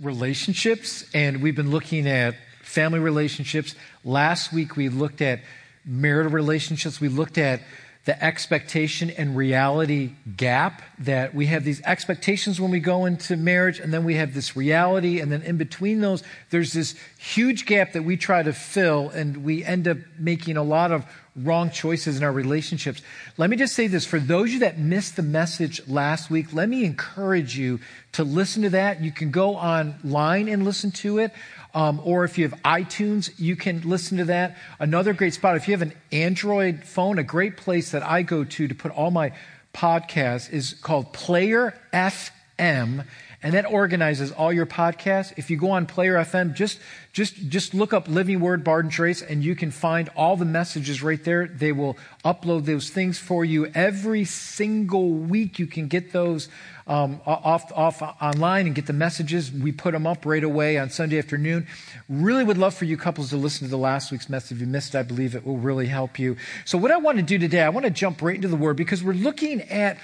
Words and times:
relationships, 0.00 1.04
and 1.14 1.42
we've 1.42 1.56
been 1.56 1.70
looking 1.70 2.08
at 2.08 2.34
family 2.62 2.98
relationships. 2.98 3.74
Last 4.04 4.52
week, 4.52 4.76
we 4.76 4.88
looked 4.88 5.22
at 5.22 5.40
marital 5.84 6.32
relationships. 6.32 7.00
We 7.00 7.08
looked 7.08 7.38
at 7.38 7.60
the 8.04 8.22
expectation 8.22 9.10
and 9.10 9.36
reality 9.36 10.12
gap 10.36 10.82
that 10.98 11.34
we 11.34 11.46
have 11.46 11.64
these 11.64 11.80
expectations 11.82 12.60
when 12.60 12.70
we 12.70 12.80
go 12.80 13.06
into 13.06 13.36
marriage, 13.36 13.78
and 13.78 13.94
then 13.94 14.04
we 14.04 14.14
have 14.16 14.34
this 14.34 14.56
reality, 14.56 15.20
and 15.20 15.32
then 15.32 15.42
in 15.42 15.56
between 15.56 16.00
those, 16.00 16.22
there's 16.50 16.74
this 16.74 16.94
huge 17.18 17.64
gap 17.64 17.92
that 17.92 18.02
we 18.02 18.16
try 18.16 18.42
to 18.42 18.52
fill, 18.52 19.08
and 19.10 19.38
we 19.38 19.64
end 19.64 19.88
up 19.88 19.96
making 20.18 20.56
a 20.56 20.62
lot 20.62 20.92
of 20.92 21.06
wrong 21.36 21.70
choices 21.70 22.16
in 22.16 22.22
our 22.22 22.30
relationships. 22.30 23.02
Let 23.38 23.50
me 23.50 23.56
just 23.56 23.74
say 23.74 23.86
this 23.86 24.06
for 24.06 24.20
those 24.20 24.50
of 24.50 24.52
you 24.54 24.58
that 24.60 24.78
missed 24.78 25.16
the 25.16 25.22
message 25.22 25.80
last 25.88 26.30
week, 26.30 26.52
let 26.52 26.68
me 26.68 26.84
encourage 26.84 27.56
you 27.56 27.80
to 28.12 28.22
listen 28.22 28.62
to 28.62 28.70
that. 28.70 29.02
You 29.02 29.10
can 29.10 29.30
go 29.30 29.56
online 29.56 30.48
and 30.48 30.64
listen 30.64 30.90
to 30.92 31.18
it. 31.18 31.32
Um, 31.74 32.00
or 32.04 32.24
if 32.24 32.38
you 32.38 32.48
have 32.48 32.60
iTunes, 32.62 33.32
you 33.36 33.56
can 33.56 33.82
listen 33.82 34.18
to 34.18 34.24
that. 34.26 34.56
Another 34.78 35.12
great 35.12 35.34
spot, 35.34 35.56
if 35.56 35.66
you 35.66 35.72
have 35.72 35.82
an 35.82 35.92
Android 36.12 36.84
phone, 36.84 37.18
a 37.18 37.24
great 37.24 37.56
place 37.56 37.90
that 37.90 38.04
I 38.04 38.22
go 38.22 38.44
to 38.44 38.68
to 38.68 38.74
put 38.74 38.92
all 38.92 39.10
my 39.10 39.32
podcasts 39.74 40.52
is 40.52 40.74
called 40.74 41.12
Player 41.12 41.74
FM 41.92 43.04
and 43.44 43.52
that 43.52 43.70
organizes 43.70 44.32
all 44.32 44.50
your 44.54 44.64
podcasts. 44.64 45.34
If 45.36 45.50
you 45.50 45.58
go 45.58 45.70
on 45.70 45.84
Player 45.84 46.14
FM, 46.14 46.54
just 46.54 46.80
just 47.12 47.36
just 47.50 47.74
look 47.74 47.92
up 47.92 48.08
Living 48.08 48.40
Word 48.40 48.64
Barden 48.64 48.90
Trace, 48.90 49.20
and 49.20 49.44
you 49.44 49.54
can 49.54 49.70
find 49.70 50.08
all 50.16 50.36
the 50.36 50.46
messages 50.46 51.02
right 51.02 51.22
there. 51.22 51.46
They 51.46 51.70
will 51.70 51.98
upload 52.24 52.64
those 52.64 52.88
things 52.88 53.18
for 53.18 53.44
you 53.44 53.66
every 53.66 54.24
single 54.24 55.10
week. 55.10 55.58
You 55.58 55.66
can 55.66 55.88
get 55.88 56.10
those 56.10 56.48
um, 56.86 57.20
off 57.26 57.70
off 57.72 58.00
online 58.00 58.64
and 58.64 58.74
get 58.74 58.86
the 58.86 58.94
messages. 58.94 59.52
We 59.52 59.72
put 59.72 59.92
them 59.92 60.06
up 60.06 60.24
right 60.24 60.42
away 60.42 60.78
on 60.78 60.88
Sunday 60.88 61.18
afternoon. 61.18 61.66
Really 62.08 62.44
would 62.44 62.58
love 62.58 62.72
for 62.72 62.86
you 62.86 62.96
couples 62.96 63.28
to 63.28 63.36
listen 63.36 63.66
to 63.66 63.70
the 63.70 63.76
last 63.76 64.10
week's 64.10 64.30
message. 64.30 64.56
If 64.56 64.60
you 64.62 64.66
missed, 64.66 64.96
I 64.96 65.02
believe 65.02 65.34
it 65.34 65.46
will 65.46 65.58
really 65.58 65.86
help 65.86 66.18
you. 66.18 66.38
So 66.64 66.78
what 66.78 66.90
I 66.90 66.96
want 66.96 67.18
to 67.18 67.22
do 67.22 67.36
today, 67.36 67.60
I 67.60 67.68
want 67.68 67.84
to 67.84 67.90
jump 67.90 68.22
right 68.22 68.36
into 68.36 68.48
the 68.48 68.56
Word 68.56 68.78
because 68.78 69.04
we're 69.04 69.12
looking 69.12 69.60
at 69.62 69.98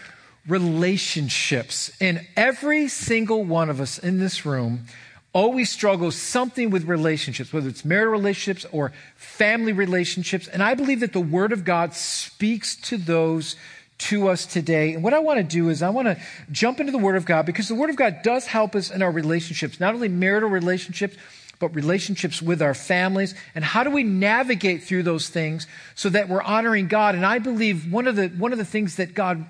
relationships. 0.50 1.90
And 2.00 2.26
every 2.36 2.88
single 2.88 3.44
one 3.44 3.70
of 3.70 3.80
us 3.80 3.98
in 3.98 4.18
this 4.18 4.44
room 4.44 4.86
always 5.32 5.70
struggles 5.70 6.16
something 6.16 6.70
with 6.70 6.84
relationships, 6.84 7.52
whether 7.52 7.68
it's 7.68 7.84
marital 7.84 8.12
relationships 8.12 8.66
or 8.72 8.92
family 9.16 9.72
relationships. 9.72 10.48
And 10.48 10.62
I 10.62 10.74
believe 10.74 11.00
that 11.00 11.12
the 11.12 11.20
Word 11.20 11.52
of 11.52 11.64
God 11.64 11.94
speaks 11.94 12.74
to 12.76 12.96
those 12.96 13.56
to 13.98 14.28
us 14.28 14.46
today. 14.46 14.94
And 14.94 15.04
what 15.04 15.12
I 15.12 15.18
want 15.18 15.38
to 15.38 15.44
do 15.44 15.68
is 15.68 15.82
I 15.82 15.90
want 15.90 16.08
to 16.08 16.16
jump 16.50 16.80
into 16.80 16.90
the 16.90 16.98
Word 16.98 17.16
of 17.16 17.26
God 17.26 17.46
because 17.46 17.68
the 17.68 17.74
Word 17.74 17.90
of 17.90 17.96
God 17.96 18.22
does 18.22 18.46
help 18.46 18.74
us 18.74 18.90
in 18.90 19.02
our 19.02 19.10
relationships, 19.10 19.78
not 19.78 19.94
only 19.94 20.08
marital 20.08 20.48
relationships, 20.48 21.16
but 21.60 21.74
relationships 21.74 22.40
with 22.40 22.62
our 22.62 22.74
families. 22.74 23.34
And 23.54 23.62
how 23.62 23.84
do 23.84 23.90
we 23.90 24.02
navigate 24.02 24.82
through 24.82 25.02
those 25.02 25.28
things 25.28 25.66
so 25.94 26.08
that 26.08 26.28
we're 26.28 26.42
honoring 26.42 26.88
God? 26.88 27.14
And 27.14 27.24
I 27.24 27.38
believe 27.38 27.92
one 27.92 28.08
of 28.08 28.16
the, 28.16 28.28
one 28.28 28.52
of 28.52 28.58
the 28.58 28.64
things 28.64 28.96
that 28.96 29.14
God 29.14 29.46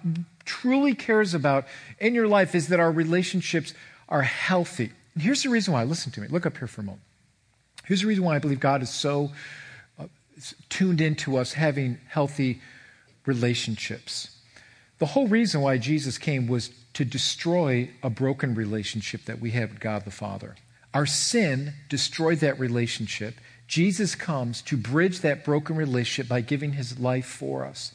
truly 0.50 0.96
cares 0.96 1.32
about 1.32 1.64
in 2.00 2.12
your 2.12 2.26
life 2.26 2.56
is 2.56 2.68
that 2.68 2.80
our 2.80 2.90
relationships 2.90 3.72
are 4.08 4.22
healthy. 4.22 4.90
And 5.14 5.22
here's 5.22 5.44
the 5.44 5.48
reason 5.48 5.72
why. 5.72 5.84
Listen 5.84 6.10
to 6.10 6.20
me. 6.20 6.26
Look 6.26 6.44
up 6.44 6.58
here 6.58 6.66
for 6.66 6.80
a 6.80 6.84
moment. 6.84 7.04
Here's 7.84 8.00
the 8.00 8.08
reason 8.08 8.24
why 8.24 8.34
I 8.34 8.40
believe 8.40 8.58
God 8.58 8.82
is 8.82 8.90
so 8.90 9.30
uh, 9.96 10.06
tuned 10.68 11.00
into 11.00 11.36
us 11.36 11.52
having 11.52 11.98
healthy 12.08 12.60
relationships. 13.26 14.36
The 14.98 15.06
whole 15.06 15.28
reason 15.28 15.60
why 15.60 15.78
Jesus 15.78 16.18
came 16.18 16.48
was 16.48 16.70
to 16.94 17.04
destroy 17.04 17.88
a 18.02 18.10
broken 18.10 18.56
relationship 18.56 19.26
that 19.26 19.40
we 19.40 19.52
have 19.52 19.70
with 19.70 19.80
God 19.80 20.04
the 20.04 20.10
Father. 20.10 20.56
Our 20.92 21.06
sin 21.06 21.74
destroyed 21.88 22.38
that 22.38 22.58
relationship. 22.58 23.36
Jesus 23.68 24.16
comes 24.16 24.62
to 24.62 24.76
bridge 24.76 25.20
that 25.20 25.44
broken 25.44 25.76
relationship 25.76 26.28
by 26.28 26.40
giving 26.40 26.72
his 26.72 26.98
life 26.98 27.26
for 27.26 27.64
us. 27.64 27.92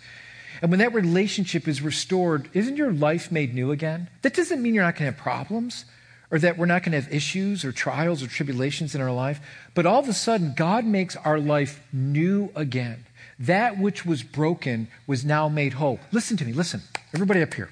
And 0.65 0.71
when 0.71 0.79
that 0.79 0.95
relationship 0.95 1.67
is 1.67 1.83
restored, 1.83 2.49
isn't 2.53 2.75
your 2.75 2.91
life 2.91 3.31
made 3.31 3.53
new 3.53 3.71
again? 3.71 4.09
That 4.23 4.33
doesn't 4.33 4.63
mean 4.63 4.73
you're 4.73 4.83
not 4.83 4.95
going 4.95 5.11
to 5.11 5.15
have 5.15 5.21
problems 5.21 5.85
or 6.31 6.39
that 6.39 6.57
we're 6.57 6.65
not 6.65 6.81
going 6.81 6.93
to 6.93 7.01
have 7.01 7.13
issues 7.13 7.63
or 7.63 7.71
trials 7.71 8.23
or 8.23 8.27
tribulations 8.27 8.95
in 8.95 8.99
our 8.99 9.11
life. 9.11 9.39
But 9.75 9.85
all 9.85 9.99
of 9.99 10.09
a 10.09 10.13
sudden, 10.13 10.55
God 10.57 10.83
makes 10.83 11.15
our 11.17 11.39
life 11.39 11.85
new 11.93 12.49
again. 12.55 13.05
That 13.37 13.77
which 13.77 14.07
was 14.07 14.23
broken 14.23 14.87
was 15.05 15.23
now 15.23 15.49
made 15.49 15.73
whole. 15.73 15.99
Listen 16.11 16.35
to 16.37 16.45
me. 16.45 16.51
Listen. 16.51 16.81
Everybody 17.13 17.43
up 17.43 17.53
here. 17.53 17.69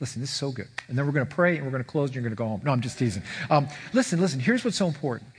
Listen, 0.00 0.20
this 0.20 0.30
is 0.30 0.36
so 0.36 0.50
good. 0.50 0.66
And 0.88 0.98
then 0.98 1.06
we're 1.06 1.12
going 1.12 1.24
to 1.24 1.32
pray 1.32 1.54
and 1.54 1.64
we're 1.64 1.70
going 1.70 1.84
to 1.84 1.88
close 1.88 2.08
and 2.08 2.16
you're 2.16 2.24
going 2.24 2.32
to 2.32 2.36
go 2.36 2.48
home. 2.48 2.62
No, 2.64 2.72
I'm 2.72 2.80
just 2.80 2.98
teasing. 2.98 3.22
Um, 3.50 3.68
listen, 3.92 4.20
listen. 4.20 4.40
Here's 4.40 4.64
what's 4.64 4.76
so 4.76 4.88
important. 4.88 5.30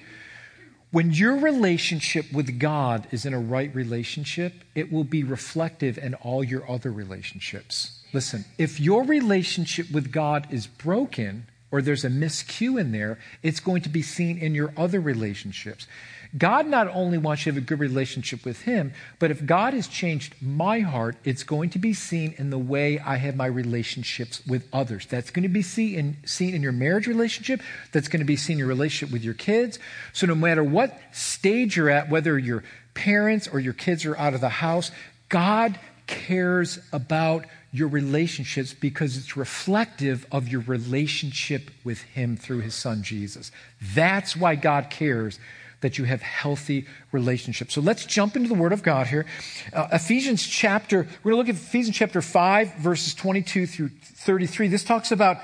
When 0.94 1.12
your 1.12 1.38
relationship 1.38 2.32
with 2.32 2.60
God 2.60 3.08
is 3.10 3.26
in 3.26 3.34
a 3.34 3.40
right 3.40 3.74
relationship, 3.74 4.54
it 4.76 4.92
will 4.92 5.04
be 5.04 5.24
reflective 5.24 5.98
in 5.98 6.14
all 6.14 6.44
your 6.44 6.70
other 6.70 6.92
relationships. 6.92 8.04
Listen, 8.14 8.46
if 8.60 8.80
your 8.80 9.04
relationship 9.04 9.90
with 9.90 10.12
God 10.12 10.46
is 10.52 10.68
broken 10.68 11.48
or 11.72 11.82
there's 11.82 12.06
a 12.06 12.10
miscue 12.10 12.80
in 12.80 12.92
there, 12.92 13.18
it's 13.42 13.60
going 13.60 13.82
to 13.82 13.90
be 13.90 14.04
seen 14.04 14.38
in 14.38 14.54
your 14.54 14.72
other 14.78 15.00
relationships. 15.00 15.88
God 16.36 16.66
not 16.66 16.88
only 16.88 17.18
wants 17.18 17.46
you 17.46 17.52
to 17.52 17.56
have 17.56 17.64
a 17.64 17.66
good 17.66 17.80
relationship 17.80 18.44
with 18.44 18.62
Him, 18.62 18.94
but 19.20 19.30
if 19.30 19.46
God 19.46 19.74
has 19.74 19.88
changed 19.88 20.36
my 20.42 20.80
heart, 20.80 21.16
it's 21.24 21.44
going 21.44 21.70
to 21.72 21.80
be 21.80 21.94
seen 21.94 22.34
in 22.38 22.50
the 22.50 22.58
way 22.58 22.98
I 23.00 23.18
have 23.18 23.36
my 23.36 23.46
relationships 23.46 24.42
with 24.48 24.68
others. 24.74 25.06
That's 25.06 25.30
going 25.30 25.44
to 25.44 25.50
be 25.50 25.62
seen 25.62 25.96
in, 25.96 26.18
seen 26.26 26.56
in 26.56 26.64
your 26.64 26.72
marriage 26.72 27.06
relationship. 27.06 27.62
That's 27.92 28.08
going 28.08 28.22
to 28.22 28.26
be 28.26 28.36
seen 28.36 28.56
in 28.56 28.60
your 28.60 28.68
relationship 28.68 29.14
with 29.14 29.24
your 29.24 29.36
kids. 29.36 29.78
So 30.12 30.26
no 30.26 30.34
matter 30.34 30.64
what 30.64 31.00
stage 31.12 31.78
you're 31.78 31.90
at, 31.90 32.10
whether 32.10 32.40
your 32.40 32.64
parents 32.96 33.48
or 33.48 33.60
your 33.60 33.74
kids 33.74 34.04
are 34.06 34.18
out 34.18 34.34
of 34.34 34.42
the 34.42 34.50
house, 34.50 34.92
God 35.30 35.80
cares 36.08 36.80
about 36.92 37.46
your 37.72 37.88
relationships 37.88 38.74
because 38.74 39.18
it's 39.18 39.36
reflective 39.38 40.26
of 40.32 40.48
your 40.48 40.62
relationship 40.62 41.72
with 41.84 42.02
Him 42.02 42.38
through 42.38 42.62
His 42.62 42.76
Son 42.76 43.04
Jesus. 43.04 43.52
That's 43.82 44.36
why 44.36 44.56
God 44.56 44.90
cares 44.90 45.40
that 45.84 45.98
you 45.98 46.06
have 46.06 46.22
healthy 46.22 46.88
relationships. 47.12 47.74
So 47.76 47.82
let's 47.82 48.06
jump 48.06 48.36
into 48.36 48.50
the 48.50 48.56
Word 48.56 48.74
of 48.74 48.82
God 48.82 49.08
here. 49.08 49.26
Uh, 49.72 49.88
Ephesians 49.92 50.46
chapter, 50.46 51.08
we're 51.24 51.32
going 51.32 51.46
to 51.46 51.52
look 51.52 51.56
at 51.56 51.62
Ephesians 51.62 51.96
chapter 51.96 52.22
5, 52.22 52.76
verses 52.78 53.14
22 53.14 53.68
through 53.68 53.90
33. 53.90 54.70
This 54.70 54.84
talks 54.84 55.12
about 55.12 55.38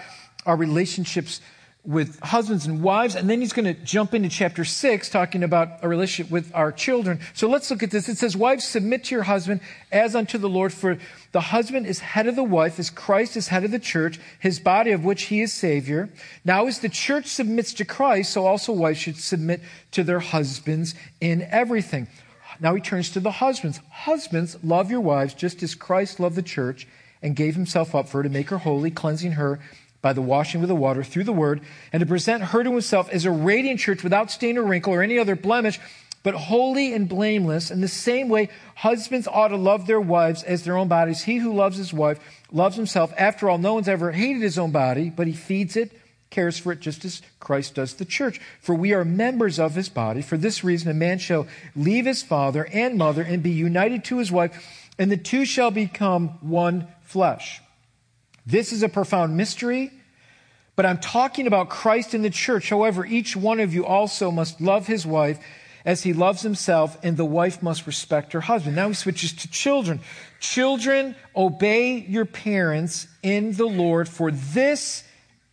our 0.45 0.55
relationships 0.55 1.41
with 1.85 2.19
husbands 2.19 2.65
and 2.65 2.83
wives, 2.83 3.15
and 3.15 3.29
then 3.29 3.39
he's 3.39 3.53
going 3.53 3.65
to 3.65 3.73
jump 3.73 4.13
into 4.13 4.27
chapter 4.27 4.65
6, 4.65 5.09
talking 5.09 5.43
about 5.43 5.81
a 5.81 5.87
relationship 5.87 6.29
with 6.31 6.51
our 6.53 6.71
children. 6.71 7.19
So 7.33 7.47
let's 7.47 7.71
look 7.71 7.81
at 7.81 7.89
this. 7.89 8.09
It 8.09 8.17
says, 8.17 8.35
Wives, 8.35 8.65
submit 8.65 9.05
to 9.05 9.15
your 9.15 9.23
husband 9.23 9.61
as 9.91 10.13
unto 10.13 10.37
the 10.37 10.49
Lord, 10.49 10.73
for 10.73 10.97
the 11.31 11.39
husband 11.39 11.87
is 11.87 11.99
head 11.99 12.27
of 12.27 12.35
the 12.35 12.43
wife, 12.43 12.79
as 12.79 12.89
Christ 12.89 13.37
is 13.37 13.47
head 13.47 13.63
of 13.63 13.71
the 13.71 13.79
church, 13.79 14.19
his 14.39 14.59
body 14.59 14.91
of 14.91 15.05
which 15.05 15.23
he 15.23 15.41
is 15.41 15.53
Savior. 15.53 16.09
Now, 16.43 16.67
as 16.67 16.79
the 16.79 16.89
church 16.89 17.27
submits 17.27 17.73
to 17.75 17.85
Christ, 17.85 18.33
so 18.33 18.45
also 18.45 18.73
wives 18.73 18.99
should 18.99 19.17
submit 19.17 19.61
to 19.91 20.03
their 20.03 20.19
husbands 20.19 20.95
in 21.21 21.47
everything. 21.49 22.07
Now 22.59 22.75
he 22.75 22.81
turns 22.81 23.09
to 23.11 23.21
the 23.21 23.31
husbands. 23.31 23.79
Husbands, 23.89 24.57
love 24.63 24.91
your 24.91 25.01
wives 25.01 25.33
just 25.33 25.63
as 25.63 25.75
Christ 25.75 26.19
loved 26.19 26.35
the 26.35 26.43
church 26.43 26.87
and 27.21 27.35
gave 27.35 27.55
himself 27.55 27.95
up 27.95 28.07
for 28.07 28.17
her 28.17 28.23
to 28.23 28.29
make 28.29 28.49
her 28.49 28.57
holy, 28.57 28.91
cleansing 28.91 29.33
her 29.33 29.59
by 30.01 30.13
the 30.13 30.21
washing 30.21 30.61
with 30.61 30.69
the 30.69 30.75
water 30.75 31.03
through 31.03 31.25
the 31.25 31.33
word, 31.33 31.61
and 31.91 31.99
to 31.99 32.05
present 32.05 32.43
her 32.43 32.63
to 32.63 32.71
himself 32.71 33.09
as 33.09 33.25
a 33.25 33.31
radiant 33.31 33.79
church 33.79 34.03
without 34.03 34.31
stain 34.31 34.57
or 34.57 34.63
wrinkle 34.63 34.93
or 34.93 35.01
any 35.01 35.19
other 35.19 35.35
blemish, 35.35 35.79
but 36.23 36.33
holy 36.33 36.93
and 36.93 37.07
blameless. 37.07 37.71
In 37.71 37.81
the 37.81 37.87
same 37.87 38.29
way, 38.29 38.49
husbands 38.75 39.27
ought 39.27 39.49
to 39.49 39.55
love 39.55 39.87
their 39.87 40.01
wives 40.01 40.43
as 40.43 40.63
their 40.63 40.77
own 40.77 40.87
bodies. 40.87 41.23
He 41.23 41.37
who 41.37 41.53
loves 41.53 41.77
his 41.77 41.93
wife 41.93 42.19
loves 42.51 42.75
himself. 42.75 43.13
After 43.17 43.49
all, 43.49 43.57
no 43.57 43.73
one's 43.73 43.87
ever 43.87 44.11
hated 44.11 44.41
his 44.41 44.57
own 44.57 44.71
body, 44.71 45.09
but 45.09 45.27
he 45.27 45.33
feeds 45.33 45.75
it, 45.77 45.91
cares 46.29 46.57
for 46.57 46.73
it, 46.73 46.79
just 46.79 47.05
as 47.05 47.21
Christ 47.39 47.75
does 47.75 47.95
the 47.95 48.05
church. 48.05 48.41
For 48.61 48.75
we 48.75 48.93
are 48.93 49.05
members 49.05 49.59
of 49.59 49.75
his 49.75 49.89
body. 49.89 50.21
For 50.21 50.37
this 50.37 50.63
reason, 50.63 50.91
a 50.91 50.93
man 50.93 51.19
shall 51.19 51.47
leave 51.75 52.05
his 52.05 52.21
father 52.21 52.67
and 52.71 52.97
mother 52.97 53.21
and 53.21 53.41
be 53.41 53.51
united 53.51 54.03
to 54.05 54.17
his 54.17 54.31
wife, 54.31 54.91
and 54.97 55.09
the 55.09 55.17
two 55.17 55.45
shall 55.45 55.71
become 55.71 56.29
one 56.41 56.87
flesh. 57.03 57.61
This 58.45 58.71
is 58.71 58.83
a 58.83 58.89
profound 58.89 59.37
mystery, 59.37 59.91
but 60.75 60.85
I'm 60.85 60.99
talking 60.99 61.47
about 61.47 61.69
Christ 61.69 62.13
in 62.13 62.21
the 62.21 62.29
church. 62.29 62.69
However, 62.69 63.05
each 63.05 63.35
one 63.35 63.59
of 63.59 63.73
you 63.73 63.85
also 63.85 64.31
must 64.31 64.61
love 64.61 64.87
his 64.87 65.05
wife 65.05 65.39
as 65.85 66.03
he 66.03 66.13
loves 66.13 66.41
himself, 66.41 66.97
and 67.03 67.17
the 67.17 67.25
wife 67.25 67.63
must 67.63 67.87
respect 67.87 68.33
her 68.33 68.41
husband. 68.41 68.75
Now 68.75 68.87
he 68.89 68.93
switches 68.93 69.33
to 69.33 69.49
children. 69.49 70.01
Children, 70.39 71.15
obey 71.35 71.99
your 71.99 72.25
parents 72.25 73.07
in 73.23 73.53
the 73.53 73.67
Lord, 73.67 74.07
for 74.07 74.31
this 74.31 75.03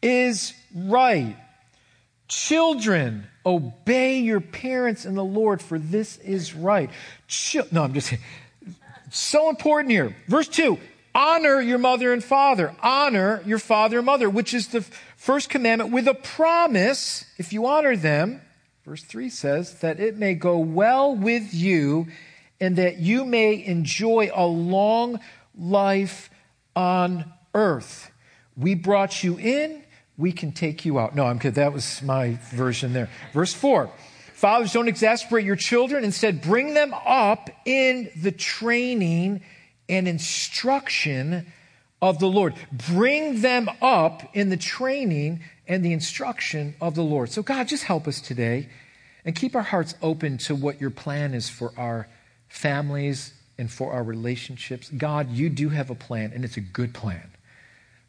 is 0.03 0.53
right. 0.75 1.37
Children, 2.29 3.27
obey 3.45 4.19
your 4.19 4.41
parents 4.41 5.07
in 5.07 5.15
the 5.15 5.25
Lord, 5.25 5.63
for 5.63 5.79
this 5.79 6.19
is 6.19 6.55
right. 6.55 6.91
no, 7.71 7.85
I'm 7.85 7.95
just 7.95 8.09
saying. 8.11 8.23
So 9.11 9.49
important 9.49 9.93
here. 9.93 10.17
Verse 10.27 10.49
2 10.49 10.79
honor 11.17 11.63
your 11.63 11.79
mother 11.79 12.13
and 12.13 12.23
father. 12.23 12.77
Honor 12.83 13.43
your 13.47 13.59
father 13.59 13.99
and 13.99 14.07
mother, 14.07 14.29
which 14.29 14.53
is 14.53 14.69
the 14.69 14.83
first 15.17 15.49
commandment 15.49 15.91
with 15.91 16.07
a 16.07 16.15
promise, 16.15 17.25
if 17.39 17.55
you 17.55 17.67
honor 17.67 17.97
them, 17.97 18.43
verse 18.85 19.03
3 19.03 19.31
says, 19.31 19.81
that 19.81 19.99
it 19.99 20.19
may 20.19 20.35
go 20.35 20.59
well 20.59 21.17
with 21.17 21.55
you 21.55 22.07
and 22.61 22.77
that 22.77 22.99
you 22.99 23.25
may 23.25 23.65
enjoy 23.65 24.31
a 24.35 24.47
long 24.47 25.19
life 25.59 26.29
on 26.77 27.25
earth. 27.55 28.11
We 28.55 28.75
brought 28.75 29.25
you 29.25 29.39
in, 29.39 29.83
we 30.19 30.33
can 30.33 30.53
take 30.53 30.85
you 30.85 30.99
out. 30.99 31.15
No, 31.15 31.25
I'm 31.25 31.39
kidding. 31.39 31.55
That 31.55 31.73
was 31.73 32.03
my 32.03 32.39
version 32.51 32.93
there. 32.93 33.09
Verse 33.33 33.55
4 33.55 33.91
Fathers, 34.35 34.75
don't 34.75 34.89
exasperate 34.89 35.47
your 35.47 35.57
children. 35.57 36.05
Instead, 36.05 36.43
bring 36.43 36.75
them 36.75 36.93
up 36.93 37.49
in 37.65 38.11
the 38.21 38.33
training 38.33 39.43
and 39.89 40.09
instruction 40.09 41.53
of 42.03 42.19
the 42.19 42.27
Lord. 42.27 42.55
Bring 42.73 43.41
them 43.41 43.69
up 43.81 44.23
in 44.35 44.51
the 44.51 44.57
training 44.57 45.41
and 45.67 45.85
the 45.85 45.93
instruction 45.93 46.75
of 46.81 46.95
the 46.95 47.03
Lord. 47.03 47.31
So, 47.31 47.43
God, 47.43 47.69
just 47.69 47.85
help 47.85 48.07
us 48.07 48.21
today 48.21 48.69
and 49.25 49.35
keep 49.35 49.57
our 49.57 49.63
hearts 49.63 49.95
open 50.03 50.39
to 50.39 50.55
what 50.55 50.81
your 50.81 50.91
plan 50.91 51.35
is 51.35 51.49
for 51.49 51.73
our 51.77 52.09
families 52.49 53.33
and 53.59 53.71
for 53.71 53.93
our 53.93 54.03
relationships. 54.03 54.91
God, 54.91 55.31
you 55.31 55.49
do 55.49 55.69
have 55.71 55.91
a 55.91 55.95
plan, 55.95 56.33
and 56.35 56.45
it's 56.45 56.57
a 56.57 56.61
good 56.61 56.95
plan. 56.95 57.31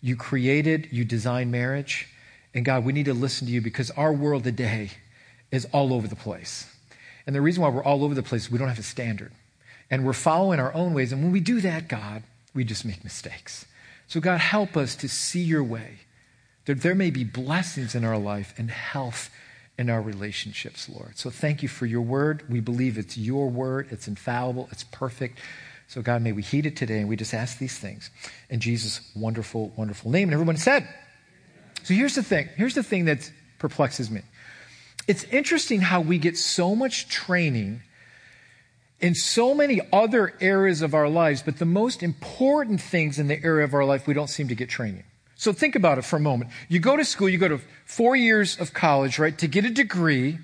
You 0.01 0.15
created, 0.15 0.89
you 0.91 1.05
designed 1.05 1.51
marriage. 1.51 2.07
And 2.53 2.63
God, 2.63 2.85
we 2.85 2.93
need 2.93 3.05
to 3.05 3.13
listen 3.13 3.47
to 3.47 3.53
you 3.53 3.61
because 3.61 3.91
our 3.91 4.13
world 4.13 4.43
today 4.43 4.91
is 5.51 5.65
all 5.71 5.93
over 5.93 6.07
the 6.07 6.15
place. 6.15 6.71
And 7.25 7.35
the 7.35 7.41
reason 7.41 7.63
why 7.63 7.69
we're 7.69 7.83
all 7.83 8.03
over 8.03 8.13
the 8.13 8.23
place 8.23 8.43
is 8.45 8.51
we 8.51 8.57
don't 8.57 8.67
have 8.67 8.79
a 8.79 8.83
standard. 8.83 9.31
And 9.89 10.05
we're 10.05 10.13
following 10.13 10.59
our 10.59 10.73
own 10.73 10.93
ways. 10.93 11.11
And 11.11 11.23
when 11.23 11.31
we 11.31 11.39
do 11.39 11.61
that, 11.61 11.87
God, 11.87 12.23
we 12.53 12.63
just 12.63 12.85
make 12.85 13.03
mistakes. 13.03 13.65
So, 14.07 14.19
God, 14.19 14.39
help 14.39 14.75
us 14.75 14.95
to 14.97 15.09
see 15.09 15.41
your 15.41 15.63
way. 15.63 15.99
That 16.65 16.81
there 16.81 16.95
may 16.95 17.09
be 17.09 17.23
blessings 17.23 17.95
in 17.95 18.03
our 18.03 18.17
life 18.17 18.53
and 18.57 18.69
health 18.69 19.29
in 19.77 19.89
our 19.89 20.01
relationships, 20.01 20.89
Lord. 20.89 21.17
So, 21.17 21.29
thank 21.29 21.63
you 21.63 21.69
for 21.69 21.85
your 21.85 22.01
word. 22.01 22.43
We 22.49 22.59
believe 22.59 22.97
it's 22.97 23.17
your 23.17 23.49
word, 23.49 23.87
it's 23.91 24.07
infallible, 24.07 24.67
it's 24.71 24.83
perfect. 24.83 25.39
So, 25.87 26.01
God, 26.01 26.21
may 26.21 26.33
we 26.33 26.41
heed 26.41 26.65
it 26.65 26.75
today. 26.75 26.99
And 26.99 27.07
we 27.07 27.15
just 27.15 27.33
ask 27.33 27.59
these 27.59 27.77
things 27.77 28.09
in 28.49 28.59
Jesus' 28.59 28.99
wonderful, 29.15 29.71
wonderful 29.77 30.11
name. 30.11 30.27
And 30.27 30.33
everyone 30.33 30.57
said, 30.57 30.87
so 31.83 31.93
here's 31.93 32.15
the 32.15 32.23
thing. 32.23 32.49
Here's 32.57 32.75
the 32.75 32.83
thing 32.83 33.05
that 33.05 33.31
perplexes 33.59 34.11
me. 34.11 34.21
It's 35.07 35.23
interesting 35.25 35.79
how 35.79 36.01
we 36.01 36.17
get 36.17 36.37
so 36.37 36.75
much 36.75 37.07
training 37.07 37.81
in 38.99 39.13
so 39.13 39.53
many 39.53 39.81
other 39.93 40.33
areas 40.41 40.81
of 40.81 40.93
our 40.93 41.07
lives, 41.07 41.43
but 41.43 41.59
the 41.59 41.65
most 41.65 42.01
important 42.01 42.81
things 42.81 43.19
in 43.19 43.27
the 43.27 43.43
area 43.43 43.63
of 43.63 43.73
our 43.73 43.85
life, 43.85 44.07
we 44.07 44.13
don't 44.13 44.29
seem 44.29 44.47
to 44.47 44.55
get 44.55 44.69
training. 44.69 45.03
So 45.35 45.53
think 45.53 45.75
about 45.75 45.99
it 45.99 46.01
for 46.05 46.15
a 46.15 46.19
moment. 46.19 46.49
You 46.67 46.79
go 46.79 46.97
to 46.97 47.05
school, 47.05 47.29
you 47.29 47.37
go 47.37 47.47
to 47.47 47.59
four 47.85 48.15
years 48.15 48.59
of 48.59 48.73
college, 48.73 49.19
right, 49.19 49.37
to 49.37 49.47
get 49.47 49.65
a 49.65 49.69
degree 49.69 50.39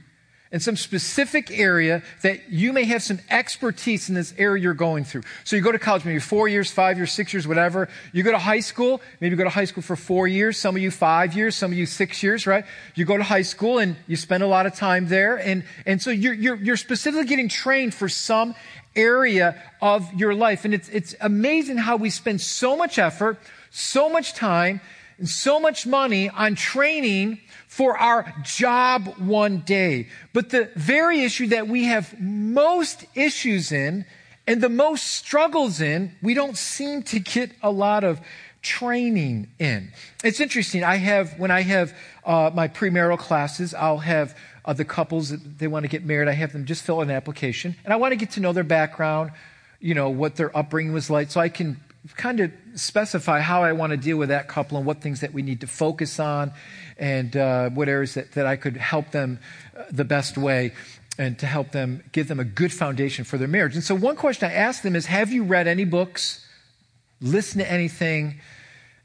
in 0.53 0.59
some 0.59 0.77
specific 0.77 1.50
area 1.50 2.03
that 2.21 2.50
you 2.50 2.71
may 2.71 2.83
have 2.83 3.01
some 3.01 3.19
expertise 3.31 4.07
in 4.07 4.13
this 4.13 4.35
area 4.38 4.61
you're 4.61 4.75
going 4.75 5.03
through. 5.03 5.23
So 5.44 5.55
you 5.55 5.63
go 5.63 5.71
to 5.71 5.79
college, 5.79 6.05
maybe 6.05 6.19
four 6.19 6.47
years, 6.47 6.69
five 6.69 6.95
years, 6.97 7.11
six 7.11 7.33
years, 7.33 7.47
whatever. 7.47 7.89
You 8.13 8.21
go 8.21 8.31
to 8.31 8.38
high 8.38 8.59
school, 8.59 9.01
maybe 9.19 9.31
you 9.31 9.38
go 9.38 9.45
to 9.45 9.50
high 9.50 9.65
school 9.65 9.81
for 9.81 9.95
four 9.95 10.27
years, 10.27 10.59
some 10.59 10.75
of 10.75 10.81
you 10.81 10.91
five 10.91 11.33
years, 11.33 11.55
some 11.55 11.71
of 11.71 11.77
you 11.77 11.88
six 11.88 12.21
years, 12.21 12.45
right? 12.45 12.65
You 12.94 13.03
go 13.03 13.17
to 13.17 13.23
high 13.23 13.41
school 13.41 13.79
and 13.79 13.95
you 14.05 14.15
spend 14.15 14.44
a 14.44 14.47
lot 14.47 14.67
of 14.67 14.75
time 14.75 15.07
there. 15.07 15.38
And, 15.38 15.63
and 15.88 16.00
so 16.00 16.11
you're, 16.11 16.35
you're, 16.35 16.55
you're 16.57 16.77
specifically 16.77 17.25
getting 17.25 17.50
trained 17.50 17.95
for 17.95 18.07
some 18.07 18.53
area 18.95 19.59
of 19.81 20.13
your 20.13 20.35
life. 20.35 20.65
And 20.65 20.73
it's, 20.75 20.88
it's 20.89 21.15
amazing 21.19 21.77
how 21.77 21.97
we 21.97 22.11
spend 22.11 22.41
so 22.41 22.77
much 22.77 23.00
effort, 23.00 23.39
so 23.71 24.07
much 24.07 24.35
time, 24.35 24.81
and 25.17 25.27
so 25.27 25.59
much 25.59 25.88
money 25.88 26.29
on 26.29 26.53
training 26.53 27.39
for 27.74 27.98
our 27.98 28.31
job 28.44 29.08
one 29.18 29.58
day. 29.62 30.08
But 30.31 30.52
the 30.52 30.70
very 30.75 31.24
issue 31.24 31.48
that 31.48 31.68
we 31.68 31.86
have 31.86 32.20
most 32.20 33.04
issues 33.16 33.72
in 33.72 34.06
and 34.46 34.62
the 34.62 34.70
most 34.70 35.08
struggles 35.08 35.81
in, 35.81 36.12
we 36.22 36.36
don't 36.36 36.56
seem 36.56 37.02
to 37.02 37.20
get 37.20 37.50
a 37.64 37.72
lot 37.72 38.04
of 38.04 38.22
training 38.62 39.50
in. 39.58 39.92
It's 40.24 40.40
interesting. 40.40 40.84
I 40.84 40.98
have, 40.98 41.40
when 41.40 41.50
I 41.50 41.62
have 41.62 41.98
uh, 42.24 42.52
my 42.54 42.68
premarital 42.68 43.18
classes, 43.18 43.74
I'll 43.74 43.98
have 43.98 44.38
uh, 44.66 44.74
the 44.74 44.86
couples 44.86 45.30
that 45.30 45.58
they 45.58 45.66
want 45.66 45.84
to 45.84 45.90
get 45.90 46.06
married, 46.06 46.28
I 46.28 46.34
have 46.34 46.54
them 46.54 46.66
just 46.66 46.84
fill 46.84 47.02
an 47.02 47.10
application. 47.10 47.75
And 47.86 47.92
I 47.92 47.96
want 47.96 48.12
to 48.12 48.18
get 48.18 48.30
to 48.31 48.40
know 48.40 48.54
their 48.54 48.64
background, 48.64 49.31
you 49.80 49.96
know, 49.96 50.12
what 50.12 50.36
their 50.36 50.56
upbringing 50.56 50.94
was 50.94 51.10
like, 51.10 51.31
so 51.31 51.42
I 51.42 51.50
can 51.50 51.80
kind 52.18 52.40
of 52.40 52.52
specify 52.75 53.40
how 53.40 53.64
I 53.64 53.72
want 53.72 53.92
to 53.92 53.98
deal 53.98 54.18
with 54.18 54.30
that 54.30 54.48
couple 54.48 54.78
and 54.78 54.86
what 54.86 55.02
things 55.02 55.22
that 55.22 55.34
we 55.34 55.42
need 55.42 55.62
to 55.62 55.68
focus 55.68 56.20
on 56.20 56.52
and 56.98 57.36
uh, 57.36 57.69
what 57.69 57.90
areas 57.90 58.13
that, 58.16 58.31
that 58.34 58.45
I 58.45 58.56
could 58.56 58.78
help 58.78 59.12
them 59.12 59.40
uh, 59.78 59.84
the 59.92 60.06
best 60.06 60.38
way 60.38 60.74
and 61.18 61.38
to 61.40 61.45
help 61.45 61.72
them 61.72 62.04
give 62.12 62.28
them 62.28 62.40
a 62.40 62.44
good 62.44 62.74
foundation 62.74 63.24
for 63.24 63.38
their 63.38 63.48
marriage. 63.48 63.75
And 63.75 63.84
so, 63.84 63.95
one 63.95 64.16
question 64.16 64.50
I 64.50 64.54
ask 64.54 64.81
them 64.81 64.95
is 64.95 65.06
Have 65.06 65.31
you 65.31 65.44
read 65.44 65.68
any 65.68 65.86
books, 65.86 66.45
listened 67.22 67.63
to 67.63 67.72
anything, 67.72 68.40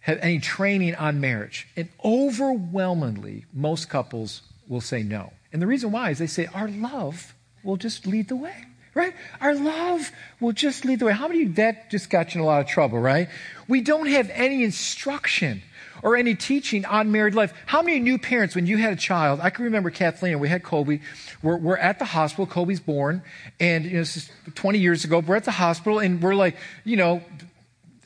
have 0.01 0.19
any 0.21 0.39
training 0.39 0.95
on 0.95 1.21
marriage? 1.21 1.69
And 1.77 1.89
overwhelmingly, 2.05 3.45
most 3.53 3.89
couples 3.89 4.43
will 4.69 4.81
say 4.81 5.03
no. 5.03 5.33
And 5.53 5.61
the 5.61 5.67
reason 5.67 5.93
why 5.93 6.11
is 6.11 6.19
they 6.19 6.27
say, 6.27 6.47
Our 6.47 6.69
love 6.69 7.35
will 7.63 7.77
just 7.77 8.07
lead 8.07 8.29
the 8.29 8.37
way 8.37 8.65
right? 8.99 9.15
Our 9.41 9.55
love 9.55 10.11
will 10.41 10.53
just 10.53 10.85
lead 10.85 10.99
the 10.99 11.07
way. 11.07 11.13
How 11.13 11.29
many 11.29 11.45
that 11.45 11.89
just 11.89 12.11
got 12.11 12.35
you 12.35 12.41
in 12.41 12.45
a 12.45 12.47
lot 12.47 12.61
of 12.61 12.67
trouble, 12.67 12.99
right? 12.99 13.29
We 13.69 13.81
don't 13.81 14.09
have 14.09 14.29
any 14.31 14.65
instruction 14.65 15.63
or 16.03 16.17
any 16.17 16.35
teaching 16.35 16.85
on 16.85 17.11
married 17.13 17.35
life. 17.35 17.53
How 17.67 17.83
many 17.83 17.99
new 17.99 18.19
parents, 18.19 18.55
when 18.55 18.67
you 18.67 18.77
had 18.79 18.93
a 18.93 18.97
child, 18.97 19.41
I 19.43 19.51
can 19.51 19.65
remember 19.65 19.91
Kathleen 19.91 20.33
and 20.33 20.41
we 20.41 20.49
had 20.49 20.63
Kobe, 20.63 21.01
we're, 21.43 21.57
we're 21.57 21.77
at 21.77 21.99
the 21.99 22.05
hospital, 22.05 22.47
Kobe's 22.47 22.81
born, 22.81 23.23
and 23.61 23.85
you 23.85 23.93
know, 23.93 23.99
this 23.99 24.17
is 24.17 24.31
20 24.55 24.79
years 24.79 25.05
ago, 25.05 25.21
we're 25.21 25.37
at 25.37 25.45
the 25.45 25.51
hospital 25.51 25.99
and 25.99 26.23
we're 26.23 26.35
like, 26.35 26.57
you 26.85 26.97
know, 26.97 27.23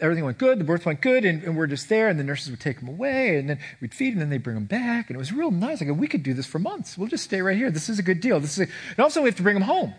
everything 0.03 0.25
went 0.25 0.37
good, 0.37 0.59
the 0.59 0.65
birth 0.65 0.85
went 0.85 1.01
good, 1.01 1.25
and, 1.25 1.43
and, 1.45 1.57
we're 1.57 1.69
just 1.69 1.89
there, 1.89 2.09
and 2.09 2.19
the 2.19 2.25
nurses 2.25 2.51
would 2.51 2.61
take 2.61 2.81
him 2.81 2.89
away, 2.89 3.37
and 3.37 3.49
then 3.49 3.59
we'd 3.81 3.95
feed 3.95 4.13
and 4.13 4.21
then 4.21 4.29
they'd 4.31 4.43
bring 4.43 4.57
him 4.57 4.65
back, 4.65 5.09
and 5.09 5.17
it 5.17 5.19
was 5.19 5.33
real 5.33 5.53
nice. 5.53 5.81
Like, 5.81 5.97
we 5.97 6.09
could 6.09 6.25
do 6.25 6.35
this 6.35 6.45
for 6.45 6.59
months. 6.59 6.99
We'll 6.99 7.09
just 7.09 7.25
stay 7.25 7.41
right 7.41 7.57
here. 7.57 7.71
This 7.71 7.89
is 7.89 7.99
a 7.99 8.03
good 8.03 8.21
deal. 8.21 8.41
This 8.41 8.59
is 8.59 8.69
a, 8.69 8.73
and 8.91 8.99
all 8.99 9.07
of 9.07 9.11
a 9.11 9.15
sudden 9.15 9.25
we 9.25 9.29
have 9.31 9.37
to 9.37 9.43
bring 9.43 9.57
him 9.57 9.63
home. 9.63 9.95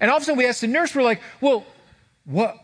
And 0.00 0.10
all 0.10 0.16
of 0.16 0.22
a 0.22 0.26
sudden 0.26 0.38
we 0.38 0.46
ask 0.46 0.60
the 0.60 0.66
nurse, 0.66 0.94
we're 0.94 1.02
like, 1.02 1.22
well, 1.40 1.64
what, 2.24 2.58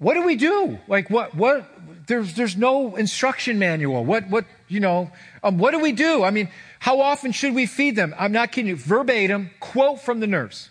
what 0.00 0.14
do 0.14 0.22
we 0.22 0.34
do? 0.34 0.78
Like, 0.88 1.10
what, 1.10 1.34
what, 1.34 1.66
there's, 2.06 2.32
there's 2.34 2.56
no 2.56 2.96
instruction 2.96 3.58
manual. 3.58 4.02
What, 4.02 4.28
what, 4.30 4.46
you 4.66 4.80
know, 4.80 5.12
um, 5.44 5.58
what 5.58 5.72
do 5.72 5.78
we 5.78 5.92
do? 5.92 6.24
I 6.24 6.30
mean, 6.30 6.48
how 6.78 7.02
often 7.02 7.32
should 7.32 7.54
we 7.54 7.66
feed 7.66 7.96
them? 7.96 8.14
I'm 8.18 8.32
not 8.32 8.50
kidding 8.50 8.70
you. 8.70 8.76
Verbatim, 8.76 9.50
quote 9.60 10.00
from 10.00 10.20
the 10.20 10.26
nurse. 10.26 10.70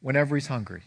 Whenever 0.00 0.34
he's 0.34 0.48
hungry. 0.48 0.82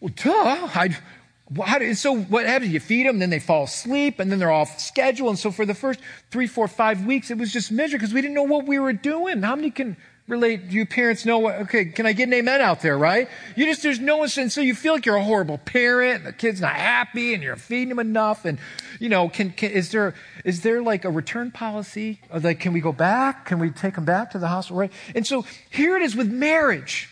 Well, 0.00 0.12
duh. 0.16 0.68
I, 0.74 1.78
do, 1.78 1.94
so 1.94 2.16
what 2.16 2.46
happens? 2.46 2.72
You 2.72 2.80
feed 2.80 3.06
them, 3.06 3.20
then 3.20 3.30
they 3.30 3.38
fall 3.38 3.64
asleep, 3.64 4.18
and 4.18 4.30
then 4.30 4.40
they're 4.40 4.50
off 4.50 4.80
schedule. 4.80 5.28
And 5.28 5.38
so 5.38 5.52
for 5.52 5.64
the 5.64 5.74
first 5.74 6.00
three, 6.32 6.48
four, 6.48 6.66
five 6.66 7.06
weeks, 7.06 7.30
it 7.30 7.38
was 7.38 7.52
just 7.52 7.70
misery 7.70 7.98
because 7.98 8.12
we 8.12 8.22
didn't 8.22 8.34
know 8.34 8.42
what 8.42 8.66
we 8.66 8.80
were 8.80 8.92
doing. 8.92 9.42
How 9.42 9.54
many 9.54 9.70
can 9.70 9.96
relate, 10.30 10.62
you 10.70 10.86
parents 10.86 11.26
know 11.26 11.38
what, 11.38 11.56
okay, 11.56 11.86
can 11.86 12.06
I 12.06 12.12
get 12.12 12.28
an 12.28 12.34
amen 12.34 12.60
out 12.60 12.80
there, 12.80 12.96
right? 12.96 13.28
You 13.56 13.66
just, 13.66 13.82
there's 13.82 14.00
no 14.00 14.18
one, 14.18 14.28
and 14.38 14.50
so 14.50 14.60
you 14.60 14.74
feel 14.74 14.94
like 14.94 15.04
you're 15.04 15.16
a 15.16 15.22
horrible 15.22 15.58
parent, 15.58 16.18
and 16.18 16.26
the 16.26 16.32
kid's 16.32 16.60
not 16.60 16.74
happy, 16.74 17.34
and 17.34 17.42
you're 17.42 17.56
feeding 17.56 17.90
him 17.90 17.98
enough, 17.98 18.44
and, 18.44 18.58
you 18.98 19.08
know, 19.08 19.28
can, 19.28 19.50
can 19.50 19.72
is 19.72 19.90
there, 19.90 20.14
is 20.44 20.62
there 20.62 20.82
like 20.82 21.04
a 21.04 21.10
return 21.10 21.50
policy? 21.50 22.20
Or 22.30 22.40
like, 22.40 22.60
can 22.60 22.72
we 22.72 22.80
go 22.80 22.92
back? 22.92 23.46
Can 23.46 23.58
we 23.58 23.70
take 23.70 23.96
them 23.96 24.04
back 24.04 24.30
to 24.30 24.38
the 24.38 24.48
hospital, 24.48 24.78
right? 24.78 24.92
And 25.14 25.26
so 25.26 25.44
here 25.70 25.96
it 25.96 26.02
is 26.02 26.16
with 26.16 26.30
marriage. 26.30 27.08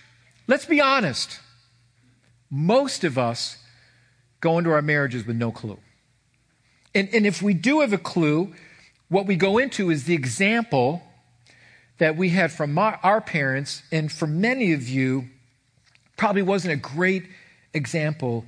Let's 0.47 0.65
be 0.65 0.81
honest. 0.81 1.41
Most 2.51 3.05
of 3.05 3.19
us 3.19 3.59
go 4.41 4.59
into 4.59 4.71
our 4.71 4.83
marriages 4.83 5.27
with 5.27 5.37
no 5.37 5.51
clue. 5.51 5.79
And, 6.95 7.09
and 7.13 7.27
if 7.27 7.43
we 7.43 7.53
do 7.53 7.81
have 7.81 7.93
a 7.93 7.99
clue, 7.99 8.55
what 9.09 9.27
we 9.27 9.37
go 9.37 9.59
into 9.59 9.91
is 9.91 10.05
the 10.05 10.15
example 10.15 11.03
that 11.99 12.17
we 12.17 12.31
had 12.31 12.53
from 12.53 12.79
our 12.79 13.21
parents, 13.21 13.83
and 13.91 14.11
for 14.11 14.27
many 14.27 14.73
of 14.73 14.89
you, 14.89 15.29
probably 16.17 16.43
wasn't 16.43 16.73
a 16.73 16.77
great 16.77 17.25
example 17.75 18.45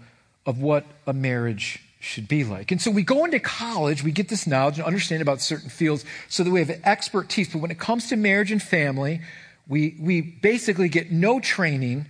of 0.46 0.60
what 0.60 0.84
a 1.06 1.12
marriage 1.12 1.82
should 2.00 2.26
be 2.26 2.44
like. 2.44 2.72
And 2.72 2.80
so 2.80 2.90
we 2.90 3.02
go 3.02 3.24
into 3.24 3.38
college, 3.38 4.02
we 4.02 4.10
get 4.10 4.28
this 4.28 4.46
knowledge 4.46 4.78
and 4.78 4.86
understanding 4.86 5.22
about 5.22 5.40
certain 5.40 5.68
fields 5.68 6.04
so 6.28 6.42
that 6.42 6.50
we 6.50 6.60
have 6.60 6.70
expertise. 6.84 7.52
But 7.52 7.60
when 7.60 7.70
it 7.70 7.78
comes 7.78 8.08
to 8.08 8.16
marriage 8.16 8.50
and 8.50 8.62
family, 8.62 9.20
we, 9.68 9.96
we 10.00 10.22
basically 10.22 10.88
get 10.88 11.12
no 11.12 11.40
training. 11.40 12.06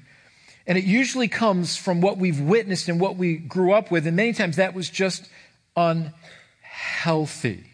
And 0.67 0.79
it 0.79 0.85
usually 0.85 1.27
comes 1.27 1.77
from 1.77 2.01
what 2.01 2.19
we've 2.19 2.41
witnessed 2.41 2.89
and 2.89 3.01
what 3.01 3.17
we 3.17 3.37
grew 3.37 3.73
up 3.73 3.91
with. 3.91 4.07
And 4.07 4.17
many 4.17 4.33
times 4.33 4.57
that 4.57 4.75
was 4.75 4.89
just 4.89 5.29
unhealthy. 5.77 7.65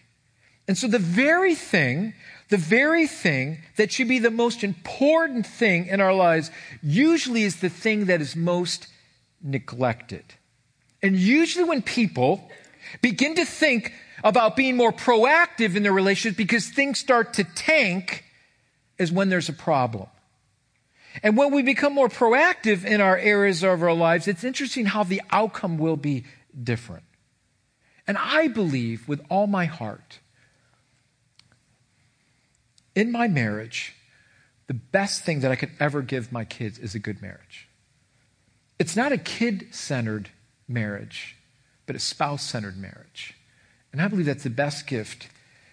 And 0.66 0.78
so 0.78 0.88
the 0.88 0.98
very 0.98 1.54
thing 1.54 2.14
the 2.48 2.56
very 2.56 3.06
thing 3.06 3.58
that 3.76 3.90
should 3.90 4.08
be 4.08 4.18
the 4.18 4.30
most 4.30 4.62
important 4.62 5.46
thing 5.46 5.86
in 5.86 6.00
our 6.00 6.14
lives 6.14 6.50
usually 6.82 7.42
is 7.42 7.56
the 7.56 7.68
thing 7.68 8.06
that 8.06 8.20
is 8.20 8.36
most 8.36 8.86
neglected. 9.42 10.24
And 11.02 11.16
usually 11.16 11.64
when 11.64 11.82
people 11.82 12.50
begin 13.02 13.34
to 13.36 13.44
think 13.44 13.92
about 14.22 14.56
being 14.56 14.76
more 14.76 14.92
proactive 14.92 15.76
in 15.76 15.82
their 15.82 15.92
relationships 15.92 16.36
because 16.36 16.68
things 16.68 16.98
start 16.98 17.34
to 17.34 17.44
tank 17.44 18.24
is 18.98 19.12
when 19.12 19.28
there's 19.28 19.48
a 19.48 19.52
problem. 19.52 20.06
And 21.22 21.36
when 21.36 21.52
we 21.52 21.62
become 21.62 21.94
more 21.94 22.08
proactive 22.08 22.84
in 22.84 23.00
our 23.00 23.16
areas 23.16 23.62
of 23.62 23.82
our 23.82 23.92
lives, 23.92 24.28
it's 24.28 24.44
interesting 24.44 24.86
how 24.86 25.02
the 25.02 25.22
outcome 25.30 25.78
will 25.78 25.96
be 25.96 26.24
different. 26.62 27.04
And 28.06 28.16
I 28.18 28.48
believe 28.48 29.08
with 29.08 29.20
all 29.28 29.46
my 29.46 29.64
heart, 29.64 30.20
in 32.96 33.12
my 33.12 33.28
marriage, 33.28 33.94
the 34.66 34.74
best 34.74 35.22
thing 35.22 35.40
that 35.40 35.52
I 35.52 35.56
could 35.56 35.70
ever 35.78 36.02
give 36.02 36.32
my 36.32 36.44
kids 36.44 36.78
is 36.78 36.96
a 36.96 36.98
good 36.98 37.22
marriage. 37.22 37.68
It's 38.80 38.96
not 38.96 39.12
a 39.12 39.18
kid 39.18 39.68
centered 39.70 40.30
marriage, 40.66 41.36
but 41.86 41.94
a 41.94 42.00
spouse 42.00 42.42
centered 42.42 42.76
marriage. 42.76 43.34
And 43.92 44.02
I 44.02 44.08
believe 44.08 44.26
that's 44.26 44.42
the 44.42 44.50
best 44.50 44.86
gift 44.86 45.28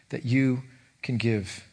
that 0.09 0.25
you 0.25 0.63
can 1.01 1.17
give 1.17 1.65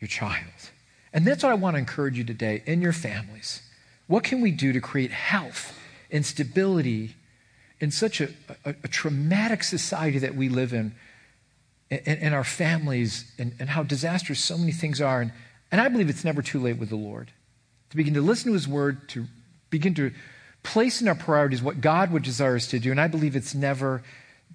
your 0.00 0.08
child. 0.08 0.70
And 1.12 1.26
that's 1.26 1.42
what 1.42 1.52
I 1.52 1.56
want 1.56 1.74
to 1.74 1.78
encourage 1.78 2.16
you 2.16 2.24
today 2.24 2.62
in 2.64 2.80
your 2.80 2.92
families. 2.92 3.62
What 4.06 4.24
can 4.24 4.40
we 4.40 4.50
do 4.50 4.72
to 4.72 4.80
create 4.80 5.12
health 5.12 5.78
and 6.10 6.24
stability 6.24 7.14
in 7.80 7.90
such 7.90 8.20
a, 8.20 8.28
a, 8.64 8.70
a 8.84 8.88
traumatic 8.88 9.62
society 9.62 10.18
that 10.18 10.34
we 10.34 10.48
live 10.48 10.72
in, 10.72 10.94
in, 11.90 12.32
our 12.32 12.44
families, 12.44 13.30
and, 13.38 13.54
and, 13.58 13.68
how 13.68 13.82
disastrous 13.82 14.42
so 14.42 14.56
many 14.58 14.72
things 14.72 15.00
are? 15.00 15.20
And, 15.20 15.32
and 15.70 15.80
I 15.80 15.88
believe 15.88 16.08
it's 16.08 16.24
never 16.24 16.42
too 16.42 16.60
late 16.60 16.78
with 16.78 16.88
the 16.88 16.96
Lord 16.96 17.30
to 17.90 17.96
begin 17.96 18.14
to 18.14 18.20
listen 18.20 18.46
to 18.46 18.54
His 18.54 18.66
word, 18.66 19.08
to 19.10 19.26
begin 19.70 19.94
to 19.94 20.12
place 20.62 21.00
in 21.00 21.08
our 21.08 21.14
priorities 21.14 21.62
what 21.62 21.80
God 21.80 22.10
would 22.10 22.22
desire 22.22 22.56
us 22.56 22.66
to 22.68 22.78
do. 22.78 22.90
And 22.90 23.00
I 23.00 23.06
believe 23.06 23.36
it's 23.36 23.54
never 23.54 24.02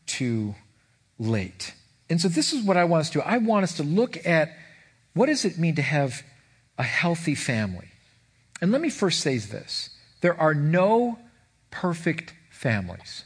too 0.05 0.55
late. 1.17 1.73
And 2.09 2.19
so 2.19 2.27
this 2.27 2.51
is 2.51 2.65
what 2.65 2.77
I 2.77 2.85
want 2.85 3.01
us 3.01 3.09
to 3.11 3.19
do. 3.19 3.21
I 3.21 3.37
want 3.37 3.63
us 3.63 3.77
to 3.77 3.83
look 3.83 4.25
at 4.25 4.57
what 5.13 5.27
does 5.27 5.45
it 5.45 5.57
mean 5.57 5.75
to 5.75 5.81
have 5.81 6.23
a 6.77 6.83
healthy 6.83 7.35
family. 7.35 7.87
And 8.61 8.71
let 8.71 8.81
me 8.81 8.89
first 8.89 9.19
say 9.19 9.37
this. 9.37 9.91
There 10.21 10.39
are 10.39 10.53
no 10.53 11.19
perfect 11.71 12.33
families. 12.49 13.23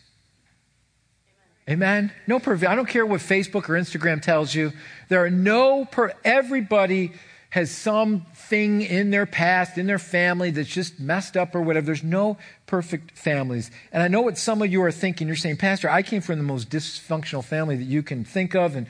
Amen. 1.70 2.12
No. 2.28 2.42
I 2.46 2.76
don't 2.76 2.90
care 2.90 3.06
what 3.06 3.22
Facebook 3.22 3.70
or 3.70 3.74
Instagram 3.74 4.22
tells 4.22 4.54
you. 4.54 4.74
There 5.10 5.24
are 5.24 5.30
no 5.30 5.86
per 5.86 6.12
everybody 6.26 7.14
has 7.52 7.70
something 7.70 8.82
in 8.82 9.12
their 9.12 9.28
past, 9.28 9.78
in 9.78 9.86
their 9.86 10.00
family 10.00 10.50
that's 10.50 10.68
just 10.68 11.00
messed 11.00 11.38
up 11.38 11.54
or 11.54 11.62
whatever. 11.62 11.86
There's 11.86 12.04
no 12.04 12.38
perfect 12.66 13.16
families. 13.16 13.70
And 13.92 14.02
I 14.02 14.08
know 14.08 14.22
what 14.22 14.40
some 14.40 14.64
of 14.64 14.72
you 14.72 14.82
are 14.82 14.92
thinking. 14.92 15.28
You're 15.28 15.36
saying, 15.36 15.58
Pastor, 15.58 15.88
I 15.88 16.02
came 16.02 16.22
from 16.22 16.40
the 16.40 16.44
most 16.44 16.72
dysfunctional 16.72 17.44
family 17.44 17.78
that 17.78 17.84
you 17.84 18.02
can 18.02 18.26
think 18.26 18.56
of. 18.56 18.76
And 18.76 18.88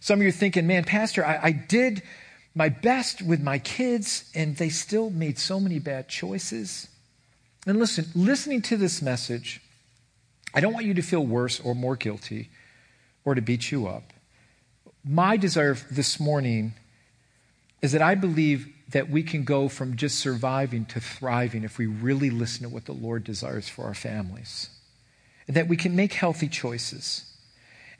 some 0.00 0.18
of 0.18 0.22
you 0.22 0.30
are 0.30 0.32
thinking, 0.32 0.66
man, 0.66 0.84
Pastor, 0.84 1.24
I, 1.24 1.40
I 1.42 1.52
did 1.52 2.02
my 2.54 2.70
best 2.70 3.20
with 3.20 3.42
my 3.42 3.58
kids 3.58 4.30
and 4.34 4.56
they 4.56 4.70
still 4.70 5.10
made 5.10 5.38
so 5.38 5.60
many 5.60 5.78
bad 5.78 6.08
choices. 6.08 6.88
And 7.66 7.78
listen, 7.78 8.06
listening 8.14 8.62
to 8.62 8.78
this 8.78 9.02
message, 9.02 9.60
I 10.52 10.60
don't 10.60 10.72
want 10.72 10.86
you 10.86 10.94
to 10.94 11.02
feel 11.02 11.24
worse 11.24 11.60
or 11.60 11.74
more 11.74 11.96
guilty 11.96 12.50
or 13.24 13.34
to 13.34 13.40
beat 13.40 13.70
you 13.70 13.86
up. 13.86 14.12
My 15.04 15.36
desire 15.36 15.74
this 15.90 16.18
morning 16.18 16.74
is 17.82 17.92
that 17.92 18.02
I 18.02 18.14
believe 18.14 18.68
that 18.90 19.08
we 19.08 19.22
can 19.22 19.44
go 19.44 19.68
from 19.68 19.96
just 19.96 20.18
surviving 20.18 20.84
to 20.86 21.00
thriving 21.00 21.64
if 21.64 21.78
we 21.78 21.86
really 21.86 22.30
listen 22.30 22.64
to 22.64 22.68
what 22.68 22.86
the 22.86 22.92
Lord 22.92 23.24
desires 23.24 23.68
for 23.68 23.84
our 23.84 23.94
families. 23.94 24.68
And 25.46 25.56
that 25.56 25.68
we 25.68 25.76
can 25.76 25.96
make 25.96 26.12
healthy 26.12 26.48
choices. 26.48 27.24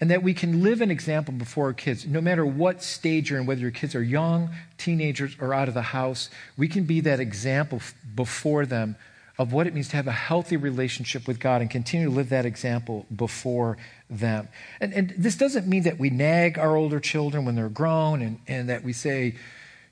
And 0.00 0.11
that 0.11 0.23
we 0.23 0.35
can 0.35 0.62
live 0.62 0.80
an 0.80 0.90
example 0.90 1.33
before 1.33 1.66
our 1.66 1.73
kids, 1.73 2.07
no 2.07 2.21
matter 2.21 2.45
what 2.45 2.83
stage 2.83 3.30
you're 3.30 3.38
in, 3.38 3.47
whether 3.47 3.61
your 3.61 3.71
kids 3.71 3.95
are 3.95 4.02
young, 4.02 4.50
teenagers, 4.78 5.37
or 5.40 5.52
out 5.52 5.69
of 5.69 5.75
the 5.75 5.83
house, 5.83 6.30
we 6.57 6.69
can 6.69 6.85
be 6.85 7.00
that 7.00 7.21
example 7.21 7.80
before 8.14 8.66
them 8.66 8.97
of 9.39 9.53
what 9.53 9.67
it 9.67 9.75
means 9.75 9.89
to 9.89 9.97
have 9.97 10.07
a 10.07 10.13
healthy 10.13 10.57
relationship 10.57 11.27
with 11.27 11.41
God 11.41 11.61
and 11.61 11.71
continue 11.71 12.09
to 12.09 12.13
live 12.13 12.29
that 12.29 12.47
example 12.47 13.07
before 13.15 13.79
them. 14.09 14.49
And, 14.81 14.93
and 14.93 15.15
this 15.17 15.37
doesn't 15.37 15.67
mean 15.67 15.85
that 15.85 15.99
we 15.99 16.11
nag 16.11 16.59
our 16.59 16.77
older 16.77 17.01
children 17.01 17.45
when 17.45 17.55
they're 17.55 17.69
grown 17.69 18.23
and, 18.23 18.39
and 18.47 18.69
that 18.69 18.85
we 18.85 18.93
say, 18.93 19.37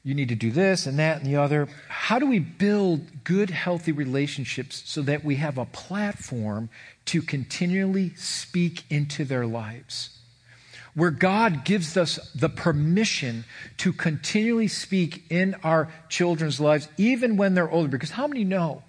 you 0.04 0.14
need 0.14 0.28
to 0.28 0.34
do 0.34 0.50
this 0.50 0.86
and 0.86 0.98
that 0.98 1.18
and 1.18 1.26
the 1.26 1.36
other. 1.36 1.68
How 1.88 2.18
do 2.18 2.26
we 2.26 2.38
build 2.38 3.24
good, 3.24 3.50
healthy 3.50 3.92
relationships 3.92 4.82
so 4.86 5.02
that 5.02 5.24
we 5.24 5.36
have 5.36 5.58
a 5.58 5.66
platform 5.66 6.70
to 7.06 7.20
continually 7.20 8.14
speak 8.14 8.84
into 8.90 9.24
their 9.24 9.46
lives? 9.46 10.10
Where 10.94 11.10
God 11.10 11.64
gives 11.64 11.96
us 11.96 12.18
the 12.34 12.48
permission 12.48 13.44
to 13.78 13.92
continually 13.92 14.68
speak 14.68 15.24
in 15.30 15.54
our 15.62 15.92
children's 16.08 16.58
lives, 16.58 16.88
even 16.96 17.36
when 17.36 17.54
they're 17.54 17.70
older. 17.70 17.88
Because 17.88 18.10
how 18.10 18.26
many 18.26 18.44
know 18.44 18.82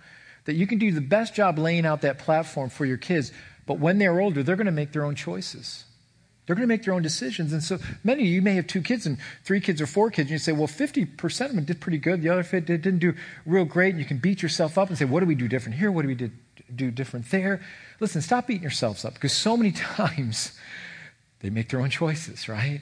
that 0.50 0.56
you 0.56 0.66
can 0.66 0.80
do 0.80 0.92
the 0.92 1.00
best 1.00 1.36
job 1.36 1.60
laying 1.60 1.86
out 1.86 2.02
that 2.02 2.18
platform 2.18 2.70
for 2.70 2.84
your 2.84 2.98
kids, 2.98 3.32
but 3.68 3.80
when 3.80 4.00
they're 4.00 4.20
older, 4.20 4.42
they're 4.42 4.56
going 4.56 4.66
to 4.66 4.72
make 4.72 4.94
their 4.94 5.06
own 5.06 5.14
choices? 5.14 5.86
They're 6.48 6.56
going 6.56 6.68
to 6.68 6.74
make 6.74 6.84
their 6.86 6.96
own 6.96 7.04
decisions. 7.04 7.54
And 7.54 7.62
so 7.62 7.78
many 8.04 8.24
of 8.24 8.30
you 8.30 8.42
may 8.42 8.56
have 8.56 8.66
two 8.66 8.82
kids 8.82 9.06
and 9.06 9.20
three 9.44 9.62
kids 9.62 9.80
or 9.80 9.86
four 9.86 10.10
kids, 10.10 10.32
and 10.32 10.32
you 10.32 10.40
say, 10.40 10.52
well, 10.52 10.68
50% 10.68 11.46
of 11.46 11.54
them 11.54 11.66
did 11.66 11.80
pretty 11.80 12.00
good. 12.00 12.24
The 12.24 12.30
other 12.30 12.42
50 12.42 12.78
didn't 12.78 12.98
do 12.98 13.14
real 13.46 13.66
great. 13.66 13.92
And 13.92 14.00
you 14.00 14.06
can 14.06 14.18
beat 14.18 14.42
yourself 14.42 14.76
up 14.80 14.90
and 14.90 14.98
say, 14.98 15.06
what 15.06 15.20
do 15.20 15.28
we 15.28 15.36
do 15.36 15.48
different 15.48 15.78
here? 15.78 15.92
What 15.92 16.02
do 16.02 16.08
we 16.08 16.16
do, 16.16 16.32
do 16.76 16.90
different 16.90 17.30
there? 17.30 17.62
Listen, 18.00 18.24
stop 18.24 18.48
beating 18.48 18.64
yourselves 18.64 19.06
up 19.06 19.14
because 19.14 19.34
so 19.34 19.56
many 19.56 19.72
times 19.98 20.58
they 21.42 21.52
make 21.52 21.70
their 21.70 21.82
own 21.82 21.92
choices, 21.92 22.50
right? 22.50 22.82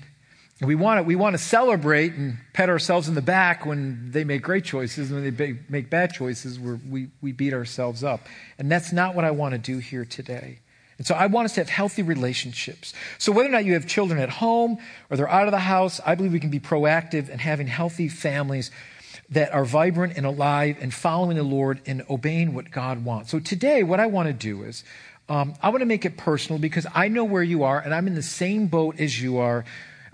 We 0.62 0.74
want 0.74 1.00
to, 1.00 1.04
we 1.04 1.16
want 1.16 1.36
to 1.36 1.38
celebrate 1.38 2.14
and 2.14 2.38
pat 2.54 2.68
ourselves 2.70 3.08
in 3.08 3.14
the 3.14 3.22
back 3.22 3.66
when 3.66 4.12
they 4.12 4.24
make 4.24 4.42
great 4.42 4.64
choices. 4.64 5.12
And 5.12 5.22
when 5.22 5.36
they 5.36 5.60
make 5.70 5.90
bad 5.90 6.14
choices, 6.14 6.60
we 6.60 7.10
we, 7.22 7.32
beat 7.32 7.54
ourselves 7.54 8.04
up. 8.04 8.22
And 8.58 8.72
that's 8.72 8.92
not 8.92 9.14
what 9.14 9.24
I 9.24 9.32
want 9.32 9.54
to 9.54 9.60
do 9.60 9.78
here 9.78 10.04
today. 10.04 10.60
And 10.98 11.06
so 11.06 11.14
I 11.14 11.28
want 11.28 11.46
us 11.46 11.54
to 11.54 11.62
have 11.62 11.70
healthy 11.70 12.02
relationships. 12.02 12.94
So 13.20 13.32
whether 13.32 13.50
or 13.50 13.52
not 13.52 13.66
you 13.66 13.74
have 13.74 13.86
children 13.86 14.20
at 14.20 14.30
home 14.30 14.80
or 15.12 15.18
they're 15.18 15.30
out 15.30 15.46
of 15.46 15.52
the 15.52 15.60
house, 15.60 16.02
I 16.04 16.16
believe 16.16 16.34
we 16.34 16.40
can 16.40 16.50
be 16.50 16.60
proactive 16.60 17.30
in 17.30 17.38
having 17.38 17.68
healthy 17.68 18.10
families 18.10 18.72
that 19.30 19.54
are 19.54 19.66
vibrant 19.66 20.18
and 20.18 20.26
alive 20.26 20.78
and 20.82 20.92
following 20.92 21.38
the 21.38 21.44
Lord 21.44 21.82
and 21.86 22.04
obeying 22.10 22.56
what 22.56 22.72
God 22.72 23.06
wants. 23.06 23.30
So 23.30 23.40
today, 23.40 23.84
what 23.84 24.00
I 24.00 24.08
want 24.08 24.28
to 24.28 24.34
do 24.34 24.64
is, 24.64 24.84
um, 25.30 25.54
I 25.62 25.70
want 25.70 25.82
to 25.82 25.86
make 25.86 26.06
it 26.06 26.18
personal 26.18 26.58
because 26.58 26.88
I 26.96 27.10
know 27.10 27.26
where 27.26 27.44
you 27.44 27.64
are 27.64 27.80
and 27.80 27.94
I'm 27.94 28.08
in 28.08 28.16
the 28.16 28.24
same 28.24 28.68
boat 28.68 29.00
as 29.00 29.22
you 29.22 29.38
are 29.38 29.66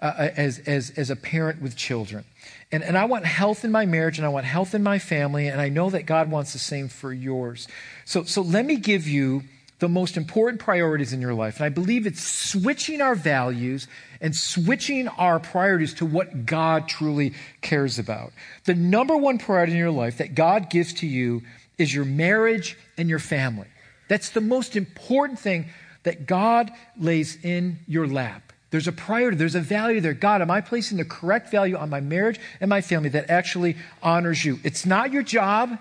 uh, 0.03 0.29
as, 0.35 0.59
as, 0.59 0.91
as 0.97 1.09
a 1.09 1.15
parent 1.15 1.61
with 1.61 1.75
children. 1.77 2.25
And, 2.73 2.83
and 2.83 2.97
I 2.97 3.05
want 3.05 3.25
health 3.25 3.63
in 3.63 3.71
my 3.71 3.85
marriage 3.85 4.17
and 4.17 4.25
I 4.25 4.29
want 4.29 4.45
health 4.45 4.75
in 4.75 4.83
my 4.83 4.99
family, 4.99 5.47
and 5.47 5.61
I 5.61 5.69
know 5.69 5.89
that 5.89 6.05
God 6.05 6.29
wants 6.29 6.51
the 6.51 6.59
same 6.59 6.89
for 6.89 7.13
yours. 7.13 7.67
So, 8.03 8.23
so 8.23 8.41
let 8.41 8.65
me 8.65 8.75
give 8.75 9.07
you 9.07 9.43
the 9.79 9.87
most 9.89 10.17
important 10.17 10.61
priorities 10.61 11.13
in 11.13 11.21
your 11.21 11.33
life. 11.33 11.57
And 11.57 11.65
I 11.65 11.69
believe 11.69 12.05
it's 12.05 12.21
switching 12.21 13.01
our 13.01 13.15
values 13.15 13.87
and 14.21 14.35
switching 14.35 15.07
our 15.07 15.39
priorities 15.39 15.93
to 15.95 16.05
what 16.05 16.45
God 16.45 16.87
truly 16.87 17.33
cares 17.61 17.97
about. 17.99 18.33
The 18.65 18.75
number 18.75 19.17
one 19.17 19.37
priority 19.37 19.73
in 19.73 19.77
your 19.77 19.91
life 19.91 20.17
that 20.19 20.35
God 20.35 20.69
gives 20.69 20.93
to 20.95 21.07
you 21.07 21.41
is 21.77 21.93
your 21.93 22.05
marriage 22.05 22.77
and 22.97 23.09
your 23.09 23.19
family. 23.19 23.67
That's 24.07 24.29
the 24.29 24.41
most 24.41 24.75
important 24.75 25.39
thing 25.39 25.69
that 26.03 26.27
God 26.27 26.71
lays 26.97 27.37
in 27.43 27.79
your 27.87 28.07
lap. 28.07 28.52
There's 28.73 28.87
a 28.87 28.91
priority, 28.91 29.37
there's 29.37 29.53
a 29.53 29.61
value 29.61 30.01
there. 30.01 30.15
God, 30.15 30.41
am 30.41 30.49
I 30.49 30.59
placing 30.59 30.97
the 30.97 31.05
correct 31.05 31.51
value 31.51 31.77
on 31.77 31.91
my 31.91 31.99
marriage 31.99 32.39
and 32.59 32.69
my 32.69 32.81
family 32.81 33.09
that 33.09 33.29
actually 33.29 33.77
honors 34.01 34.43
you? 34.43 34.57
It's 34.63 34.83
not 34.83 35.13
your 35.13 35.21
job, 35.21 35.77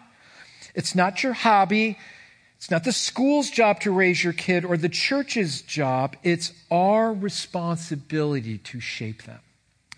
it's 0.75 0.95
not 0.95 1.23
your 1.23 1.33
hobby, 1.33 1.99
it's 2.59 2.71
not 2.71 2.85
the 2.85 2.93
school's 2.93 3.49
job 3.49 3.81
to 3.81 3.91
raise 3.91 4.23
your 4.23 4.35
kid 4.35 4.67
or 4.67 4.77
the 4.77 4.91
church's 4.91 5.63
job. 5.63 6.17
It's 6.23 6.53
our 6.71 7.15
responsibility 7.15 8.59
to 8.59 8.79
shape 8.79 9.23
them 9.23 9.41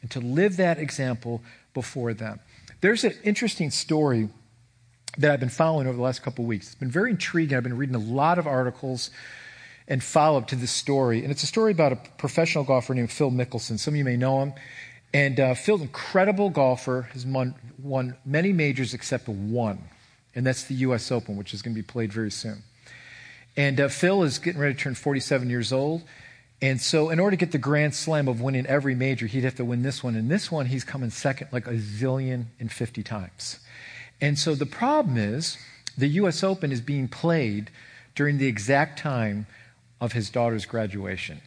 and 0.00 0.08
to 0.12 0.20
live 0.20 0.58
that 0.58 0.78
example 0.78 1.42
before 1.74 2.14
them. 2.14 2.38
There's 2.80 3.02
an 3.02 3.14
interesting 3.24 3.72
story 3.72 4.28
that 5.18 5.32
I've 5.32 5.40
been 5.40 5.48
following 5.48 5.88
over 5.88 5.96
the 5.96 6.02
last 6.02 6.22
couple 6.22 6.44
of 6.44 6.48
weeks. 6.48 6.66
It's 6.66 6.74
been 6.76 6.92
very 6.92 7.10
intriguing. 7.10 7.56
I've 7.56 7.64
been 7.64 7.76
reading 7.76 7.96
a 7.96 7.98
lot 7.98 8.38
of 8.38 8.46
articles 8.46 9.10
and 9.86 10.02
follow 10.02 10.38
up 10.38 10.48
to 10.48 10.56
this 10.56 10.70
story. 10.72 11.22
And 11.22 11.30
it's 11.30 11.42
a 11.42 11.46
story 11.46 11.72
about 11.72 11.92
a 11.92 11.96
professional 11.96 12.64
golfer 12.64 12.94
named 12.94 13.10
Phil 13.10 13.30
Mickelson. 13.30 13.78
Some 13.78 13.94
of 13.94 13.98
you 13.98 14.04
may 14.04 14.16
know 14.16 14.42
him. 14.42 14.52
And 15.12 15.38
uh, 15.38 15.54
Phil's 15.54 15.80
an 15.80 15.86
incredible 15.86 16.50
golfer, 16.50 17.02
has 17.12 17.24
won, 17.24 17.54
won 17.80 18.16
many 18.24 18.52
majors 18.52 18.94
except 18.94 19.28
one 19.28 19.78
and 20.34 20.46
that's 20.46 20.64
the 20.64 20.74
U.S. 20.76 21.12
Open, 21.12 21.36
which 21.36 21.54
is 21.54 21.62
going 21.62 21.74
to 21.74 21.80
be 21.80 21.86
played 21.86 22.12
very 22.12 22.30
soon. 22.30 22.62
And 23.56 23.80
uh, 23.80 23.88
Phil 23.88 24.22
is 24.24 24.38
getting 24.38 24.60
ready 24.60 24.74
to 24.74 24.80
turn 24.80 24.94
47 24.94 25.48
years 25.48 25.72
old. 25.72 26.02
And 26.60 26.80
so, 26.80 27.10
in 27.10 27.20
order 27.20 27.36
to 27.36 27.40
get 27.40 27.52
the 27.52 27.58
grand 27.58 27.94
slam 27.94 28.26
of 28.26 28.40
winning 28.40 28.66
every 28.66 28.94
major, 28.94 29.26
he'd 29.26 29.44
have 29.44 29.56
to 29.56 29.64
win 29.64 29.82
this 29.82 30.02
one. 30.02 30.14
And 30.14 30.30
this 30.30 30.50
one, 30.50 30.66
he's 30.66 30.84
coming 30.84 31.10
second 31.10 31.48
like 31.52 31.66
a 31.66 31.74
zillion 31.74 32.46
and 32.58 32.72
50 32.72 33.02
times. 33.02 33.60
And 34.20 34.38
so, 34.38 34.54
the 34.54 34.66
problem 34.66 35.16
is 35.16 35.58
the 35.96 36.08
U.S. 36.08 36.42
Open 36.42 36.72
is 36.72 36.80
being 36.80 37.06
played 37.06 37.70
during 38.14 38.38
the 38.38 38.46
exact 38.46 38.98
time 38.98 39.46
of 40.00 40.12
his 40.12 40.30
daughter's 40.30 40.66
graduation. 40.66 41.40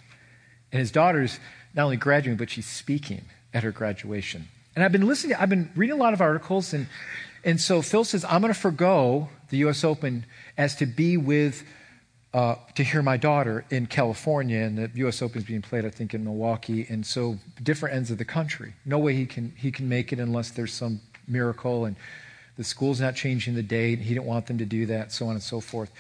And 0.72 0.80
his 0.80 0.92
daughter's 0.92 1.40
not 1.74 1.84
only 1.86 1.98
graduating, 1.98 2.38
but 2.38 2.50
she's 2.50 2.66
speaking 2.66 3.26
at 3.54 3.64
her 3.64 3.72
graduation. 3.72 4.48
And 4.76 4.84
I've 4.84 4.92
been 4.92 5.08
listening, 5.08 5.36
I've 5.36 5.50
been 5.50 5.72
reading 5.76 5.96
a 5.96 6.00
lot 6.00 6.14
of 6.14 6.22
articles, 6.22 6.74
and, 6.74 6.88
and 7.44 7.60
so 7.60 7.82
Phil 7.82 8.04
says, 8.04 8.26
I'm 8.26 8.42
going 8.42 8.54
to 8.54 8.60
forego 8.60 9.30
the 9.50 9.58
U.S. 9.58 9.84
Open 9.84 10.26
as 10.58 10.76
to 10.76 10.86
be 10.86 11.18
with, 11.18 11.64
uh, 12.34 12.56
to 12.76 12.84
hear 12.84 13.02
my 13.02 13.18
daughter 13.18 13.66
in 13.70 13.88
California, 13.88 14.60
and 14.60 14.78
the 14.78 14.92
U.S. 14.96 15.22
Open 15.22 15.40
is 15.40 15.46
being 15.46 15.62
played, 15.62 15.86
I 15.86 15.90
think, 15.90 16.14
in 16.14 16.24
Milwaukee, 16.24 16.86
and 16.90 17.06
so 17.06 17.40
different 17.64 17.96
ends 17.96 18.12
of 18.12 18.18
the 18.18 18.26
country. 18.26 18.74
No 18.86 19.00
way 19.00 19.16
he 19.16 19.26
can, 19.26 19.54
he 19.58 19.72
can 19.72 19.90
make 19.90 20.14
it 20.14 20.20
unless 20.20 20.52
there's 20.52 20.74
some 20.74 21.02
miracle, 21.28 21.86
and 21.86 21.96
the 22.58 22.64
school's 22.64 23.02
not 23.02 23.16
changing 23.16 23.56
the 23.56 23.64
date, 23.64 24.00
he 24.00 24.14
didn't 24.14 24.26
want 24.26 24.46
them 24.48 24.58
to 24.58 24.66
do 24.66 24.86
that, 24.88 25.12
so 25.12 25.26
on 25.26 25.32
and 25.32 25.44
so 25.44 25.60
forth. 25.60 25.92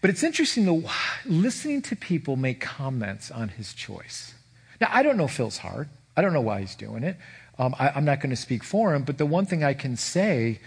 But 0.00 0.10
it's 0.10 0.22
interesting, 0.22 0.64
though, 0.64 0.82
listening 1.26 1.82
to 1.82 1.96
people 1.96 2.36
make 2.36 2.60
comments 2.60 3.30
on 3.30 3.50
his 3.50 3.74
choice. 3.74 4.34
Now, 4.80 4.88
I 4.90 5.02
don't 5.02 5.16
know 5.16 5.28
Phil's 5.28 5.58
heart. 5.58 5.88
I 6.16 6.22
don't 6.22 6.32
know 6.32 6.40
why 6.40 6.60
he's 6.60 6.74
doing 6.74 7.02
it. 7.02 7.16
Um, 7.58 7.74
I, 7.78 7.90
I'm 7.90 8.06
not 8.06 8.20
going 8.20 8.30
to 8.30 8.36
speak 8.36 8.64
for 8.64 8.94
him, 8.94 9.04
but 9.04 9.18
the 9.18 9.26
one 9.26 9.44
thing 9.44 9.62
I 9.62 9.74
can 9.74 9.96
say 9.96 10.60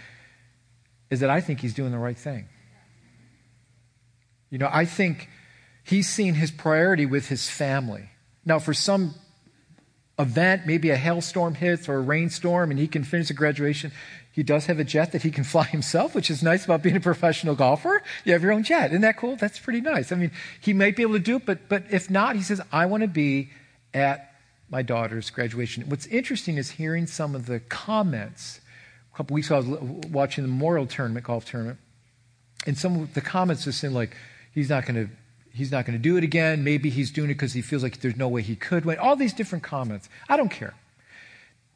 is 1.10 1.20
that 1.20 1.30
I 1.30 1.40
think 1.40 1.60
he's 1.60 1.74
doing 1.74 1.90
the 1.90 1.98
right 1.98 2.16
thing. 2.16 2.46
You 4.50 4.58
know, 4.58 4.70
I 4.72 4.84
think 4.84 5.28
he's 5.82 6.08
seen 6.08 6.34
his 6.34 6.52
priority 6.52 7.06
with 7.06 7.28
his 7.28 7.48
family. 7.48 8.10
Now, 8.44 8.60
for 8.60 8.72
some 8.72 9.14
event, 10.16 10.62
maybe 10.64 10.90
a 10.90 10.96
hailstorm 10.96 11.56
hits 11.56 11.88
or 11.88 11.96
a 11.96 12.00
rainstorm, 12.00 12.70
and 12.70 12.78
he 12.78 12.86
can 12.86 13.02
finish 13.02 13.28
the 13.28 13.34
graduation, 13.34 13.90
he 14.34 14.42
does 14.42 14.66
have 14.66 14.80
a 14.80 14.84
jet 14.84 15.12
that 15.12 15.22
he 15.22 15.30
can 15.30 15.44
fly 15.54 15.62
himself, 15.62 16.12
which 16.14 16.28
is 16.28 16.42
nice 16.42 16.64
about 16.64 16.82
being 16.82 16.96
a 16.96 17.00
professional 17.00 17.54
golfer. 17.54 18.02
You 18.24 18.32
have 18.32 18.42
your 18.42 18.50
own 18.50 18.64
jet. 18.64 18.90
Isn't 18.90 19.02
that 19.02 19.16
cool? 19.16 19.36
That's 19.36 19.60
pretty 19.60 19.80
nice. 19.80 20.10
I 20.10 20.16
mean, 20.16 20.32
he 20.60 20.72
might 20.72 20.96
be 20.96 21.02
able 21.02 21.14
to 21.14 21.20
do 21.20 21.36
it, 21.36 21.46
but, 21.46 21.68
but 21.68 21.84
if 21.90 22.10
not, 22.10 22.34
he 22.34 22.42
says, 22.42 22.60
I 22.72 22.86
want 22.86 23.02
to 23.02 23.08
be 23.08 23.50
at 23.94 24.34
my 24.68 24.82
daughter's 24.82 25.30
graduation. 25.30 25.84
What's 25.88 26.06
interesting 26.06 26.56
is 26.56 26.72
hearing 26.72 27.06
some 27.06 27.36
of 27.36 27.46
the 27.46 27.60
comments. 27.60 28.60
A 29.12 29.16
couple 29.16 29.34
weeks 29.34 29.46
ago, 29.46 29.56
I 29.56 29.58
was 29.60 30.10
watching 30.10 30.42
the 30.42 30.48
Memorial 30.48 30.86
Tournament, 30.86 31.24
golf 31.24 31.44
tournament, 31.44 31.78
and 32.66 32.76
some 32.76 33.02
of 33.02 33.14
the 33.14 33.20
comments 33.20 33.62
just 33.62 33.78
saying, 33.78 33.94
like, 33.94 34.16
he's 34.52 34.68
not 34.68 34.84
going 34.84 35.06
to 35.06 35.12
he's 35.52 35.70
not 35.70 35.86
going 35.86 35.96
to 35.96 36.02
do 36.02 36.16
it 36.16 36.24
again. 36.24 36.64
Maybe 36.64 36.90
he's 36.90 37.12
doing 37.12 37.30
it 37.30 37.34
because 37.34 37.52
he 37.52 37.62
feels 37.62 37.84
like 37.84 38.00
there's 38.00 38.16
no 38.16 38.26
way 38.26 38.42
he 38.42 38.56
could 38.56 38.84
win. 38.84 38.98
All 38.98 39.14
these 39.14 39.32
different 39.32 39.62
comments. 39.62 40.08
I 40.28 40.36
don't 40.36 40.50
care. 40.50 40.74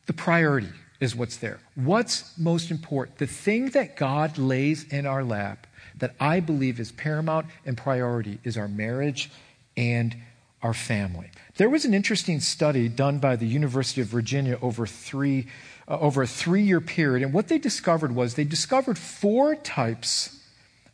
The 0.07 0.13
priority 0.13 0.73
is 1.01 1.15
what's 1.15 1.37
there. 1.37 1.61
What's 1.75 2.37
most 2.39 2.71
important? 2.71 3.19
The 3.19 3.27
thing 3.27 3.71
that 3.71 3.97
God 3.97 4.39
lays 4.39 4.85
in 4.85 5.07
our 5.07 5.23
lap 5.23 5.67
that 5.99 6.15
I 6.21 6.41
believe 6.41 6.81
is 6.81 6.93
paramount 6.93 7.47
and 7.65 7.77
priority 7.77 8.39
is 8.45 8.57
our 8.57 8.69
marriage 8.69 9.31
and 9.77 10.17
our 10.63 10.75
family. 10.75 11.31
There 11.57 11.71
was 11.71 11.85
an 11.85 11.95
interesting 11.95 12.41
study 12.41 12.89
done 12.89 13.19
by 13.19 13.37
the 13.37 13.47
University 13.47 14.01
of 14.01 14.09
Virginia 14.09 14.59
over 14.61 14.87
three 14.87 15.47
uh, 15.87 15.99
over 16.01 16.23
a 16.23 16.27
three-year 16.27 16.83
period, 16.83 17.25
and 17.25 17.33
what 17.33 17.49
they 17.49 17.57
discovered 17.57 18.15
was 18.15 18.35
they 18.35 18.45
discovered 18.45 18.99
four 18.99 19.55
types 19.55 20.39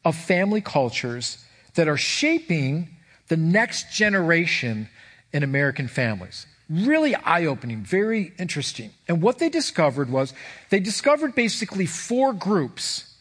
of 0.05 0.15
family 0.15 0.61
cultures 0.61 1.45
that 1.75 1.89
are 1.89 1.97
shaping 1.97 2.89
the 3.27 3.37
next 3.37 3.93
generation 3.93 4.89
in 5.33 5.43
American 5.43 5.89
families. 5.89 6.47
Really 6.71 7.15
eye 7.15 7.45
opening, 7.45 7.83
very 7.83 8.33
interesting. 8.39 8.91
And 9.07 9.21
what 9.21 9.39
they 9.39 9.49
discovered 9.49 10.09
was 10.09 10.33
they 10.71 10.81
discovered 10.81 11.35
basically 11.35 11.87
four 11.87 12.33
groups 12.33 13.15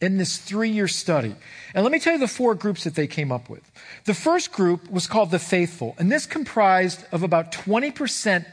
in 0.00 0.16
this 0.16 0.38
three 0.38 0.70
year 0.70 0.88
study. 0.88 1.34
And 1.74 1.84
let 1.84 1.92
me 1.92 1.98
tell 1.98 2.14
you 2.14 2.18
the 2.18 2.28
four 2.28 2.54
groups 2.54 2.84
that 2.84 2.94
they 2.94 3.06
came 3.06 3.30
up 3.32 3.48
with. 3.48 3.70
The 4.04 4.14
first 4.14 4.52
group 4.52 4.90
was 4.90 5.06
called 5.06 5.30
the 5.30 5.38
faithful, 5.38 5.94
and 5.98 6.10
this 6.10 6.26
comprised 6.26 7.04
of 7.12 7.22
about 7.22 7.52
20% 7.52 8.46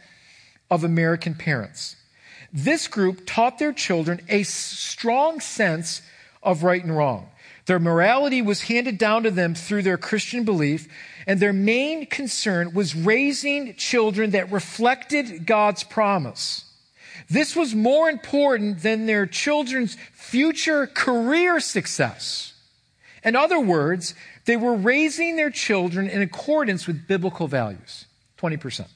of 0.69 0.83
American 0.83 1.35
parents. 1.35 1.95
This 2.51 2.87
group 2.87 3.23
taught 3.25 3.59
their 3.59 3.73
children 3.73 4.21
a 4.29 4.43
strong 4.43 5.39
sense 5.39 6.01
of 6.41 6.63
right 6.63 6.83
and 6.83 6.95
wrong. 6.95 7.29
Their 7.65 7.79
morality 7.79 8.41
was 8.41 8.63
handed 8.63 8.97
down 8.97 9.23
to 9.23 9.31
them 9.31 9.55
through 9.55 9.81
their 9.81 9.97
Christian 9.97 10.43
belief, 10.43 10.87
and 11.27 11.39
their 11.39 11.53
main 11.53 12.05
concern 12.05 12.73
was 12.73 12.95
raising 12.95 13.75
children 13.75 14.31
that 14.31 14.51
reflected 14.51 15.45
God's 15.45 15.83
promise. 15.83 16.65
This 17.29 17.55
was 17.55 17.73
more 17.73 18.09
important 18.09 18.83
than 18.83 19.05
their 19.05 19.25
children's 19.25 19.97
future 20.13 20.87
career 20.87 21.59
success. 21.59 22.53
In 23.23 23.35
other 23.35 23.59
words, 23.59 24.13
they 24.45 24.57
were 24.57 24.75
raising 24.75 25.35
their 25.35 25.49
children 25.49 26.07
in 26.07 26.21
accordance 26.21 26.85
with 26.85 27.07
biblical 27.07 27.47
values. 27.47 28.05
20%. 28.37 28.87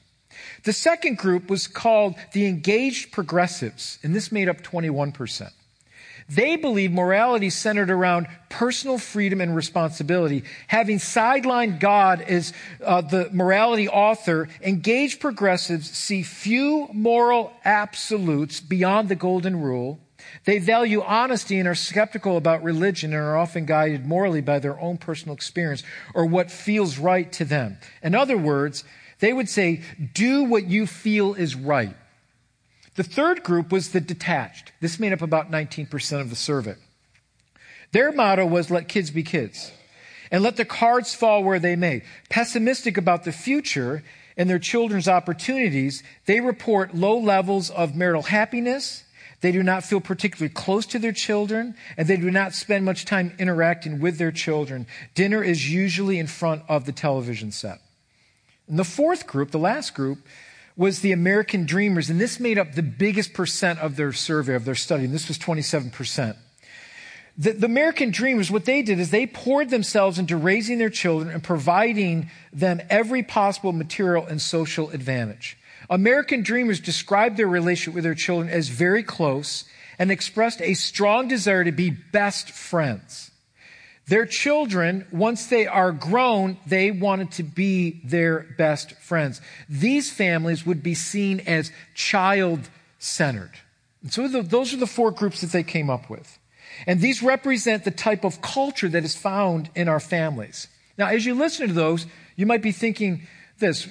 The 0.64 0.72
second 0.72 1.18
group 1.18 1.50
was 1.50 1.66
called 1.66 2.14
the 2.32 2.46
engaged 2.46 3.10
progressives, 3.10 3.98
and 4.02 4.14
this 4.14 4.30
made 4.30 4.48
up 4.48 4.60
21%. 4.62 5.50
They 6.30 6.54
believe 6.54 6.92
morality 6.92 7.50
centered 7.50 7.90
around 7.90 8.28
personal 8.48 8.98
freedom 8.98 9.40
and 9.40 9.54
responsibility. 9.56 10.44
Having 10.68 10.98
sidelined 10.98 11.80
God 11.80 12.20
as 12.20 12.52
uh, 12.84 13.00
the 13.00 13.28
morality 13.32 13.88
author, 13.88 14.48
engaged 14.62 15.18
progressives 15.18 15.90
see 15.90 16.22
few 16.22 16.88
moral 16.92 17.52
absolutes 17.64 18.60
beyond 18.60 19.08
the 19.08 19.16
golden 19.16 19.60
rule. 19.60 19.98
They 20.44 20.58
value 20.58 21.02
honesty 21.02 21.58
and 21.58 21.66
are 21.66 21.74
skeptical 21.74 22.36
about 22.36 22.62
religion 22.62 23.12
and 23.12 23.20
are 23.20 23.36
often 23.36 23.66
guided 23.66 24.06
morally 24.06 24.40
by 24.40 24.60
their 24.60 24.78
own 24.80 24.98
personal 24.98 25.34
experience 25.34 25.82
or 26.14 26.26
what 26.26 26.50
feels 26.50 26.98
right 26.98 27.30
to 27.32 27.44
them. 27.44 27.78
In 28.04 28.14
other 28.14 28.38
words, 28.38 28.84
they 29.18 29.32
would 29.32 29.48
say, 29.48 29.82
do 30.14 30.44
what 30.44 30.64
you 30.64 30.86
feel 30.86 31.34
is 31.34 31.56
right. 31.56 31.96
The 32.96 33.02
third 33.04 33.42
group 33.42 33.72
was 33.72 33.90
the 33.90 34.00
detached. 34.00 34.72
This 34.80 34.98
made 34.98 35.12
up 35.12 35.22
about 35.22 35.50
19% 35.50 36.20
of 36.20 36.30
the 36.30 36.36
survey. 36.36 36.76
Their 37.92 38.12
motto 38.12 38.46
was 38.46 38.70
let 38.70 38.88
kids 38.88 39.10
be 39.10 39.22
kids 39.22 39.72
and 40.30 40.42
let 40.42 40.56
the 40.56 40.64
cards 40.64 41.14
fall 41.14 41.42
where 41.42 41.58
they 41.58 41.76
may. 41.76 42.02
Pessimistic 42.28 42.96
about 42.96 43.24
the 43.24 43.32
future 43.32 44.02
and 44.36 44.48
their 44.48 44.58
children's 44.58 45.08
opportunities, 45.08 46.02
they 46.26 46.40
report 46.40 46.94
low 46.94 47.18
levels 47.18 47.70
of 47.70 47.96
marital 47.96 48.22
happiness. 48.22 49.04
They 49.40 49.52
do 49.52 49.62
not 49.62 49.84
feel 49.84 50.00
particularly 50.00 50.52
close 50.52 50.86
to 50.86 50.98
their 50.98 51.12
children, 51.12 51.74
and 51.96 52.06
they 52.06 52.16
do 52.16 52.30
not 52.30 52.54
spend 52.54 52.84
much 52.84 53.06
time 53.06 53.34
interacting 53.38 53.98
with 54.00 54.18
their 54.18 54.30
children. 54.30 54.86
Dinner 55.14 55.42
is 55.42 55.72
usually 55.72 56.18
in 56.18 56.26
front 56.26 56.62
of 56.68 56.84
the 56.84 56.92
television 56.92 57.50
set. 57.50 57.80
And 58.68 58.78
the 58.78 58.84
fourth 58.84 59.26
group, 59.26 59.50
the 59.50 59.58
last 59.58 59.94
group, 59.94 60.18
was 60.80 61.00
the 61.00 61.12
American 61.12 61.66
Dreamers, 61.66 62.08
and 62.08 62.18
this 62.18 62.40
made 62.40 62.56
up 62.56 62.72
the 62.72 62.82
biggest 62.82 63.34
percent 63.34 63.78
of 63.80 63.96
their 63.96 64.14
survey, 64.14 64.54
of 64.54 64.64
their 64.64 64.74
study, 64.74 65.04
and 65.04 65.12
this 65.12 65.28
was 65.28 65.38
27%. 65.38 66.36
The, 67.36 67.52
the, 67.52 67.66
American 67.66 68.10
Dreamers, 68.10 68.50
what 68.50 68.64
they 68.64 68.80
did 68.80 68.98
is 68.98 69.10
they 69.10 69.26
poured 69.26 69.68
themselves 69.68 70.18
into 70.18 70.38
raising 70.38 70.78
their 70.78 70.88
children 70.88 71.30
and 71.30 71.42
providing 71.42 72.30
them 72.50 72.80
every 72.88 73.22
possible 73.22 73.72
material 73.72 74.24
and 74.24 74.40
social 74.40 74.88
advantage. 74.88 75.58
American 75.90 76.40
Dreamers 76.40 76.80
described 76.80 77.36
their 77.36 77.46
relationship 77.46 77.94
with 77.94 78.04
their 78.04 78.14
children 78.14 78.48
as 78.48 78.68
very 78.68 79.02
close 79.02 79.66
and 79.98 80.10
expressed 80.10 80.62
a 80.62 80.72
strong 80.72 81.28
desire 81.28 81.62
to 81.62 81.72
be 81.72 81.90
best 81.90 82.50
friends. 82.50 83.29
Their 84.10 84.26
children, 84.26 85.06
once 85.12 85.46
they 85.46 85.68
are 85.68 85.92
grown, 85.92 86.56
they 86.66 86.90
wanted 86.90 87.30
to 87.32 87.44
be 87.44 88.00
their 88.02 88.40
best 88.58 88.90
friends. 88.94 89.40
These 89.68 90.10
families 90.10 90.66
would 90.66 90.82
be 90.82 90.96
seen 90.96 91.38
as 91.46 91.70
child 91.94 92.68
centered. 92.98 93.52
So 94.08 94.26
the, 94.26 94.42
those 94.42 94.74
are 94.74 94.78
the 94.78 94.88
four 94.88 95.12
groups 95.12 95.42
that 95.42 95.52
they 95.52 95.62
came 95.62 95.88
up 95.88 96.10
with. 96.10 96.40
And 96.88 97.00
these 97.00 97.22
represent 97.22 97.84
the 97.84 97.92
type 97.92 98.24
of 98.24 98.42
culture 98.42 98.88
that 98.88 99.04
is 99.04 99.14
found 99.14 99.70
in 99.76 99.86
our 99.86 100.00
families. 100.00 100.66
Now, 100.98 101.06
as 101.06 101.24
you 101.24 101.34
listen 101.34 101.68
to 101.68 101.72
those, 101.72 102.04
you 102.34 102.46
might 102.46 102.62
be 102.62 102.72
thinking 102.72 103.28
this, 103.60 103.86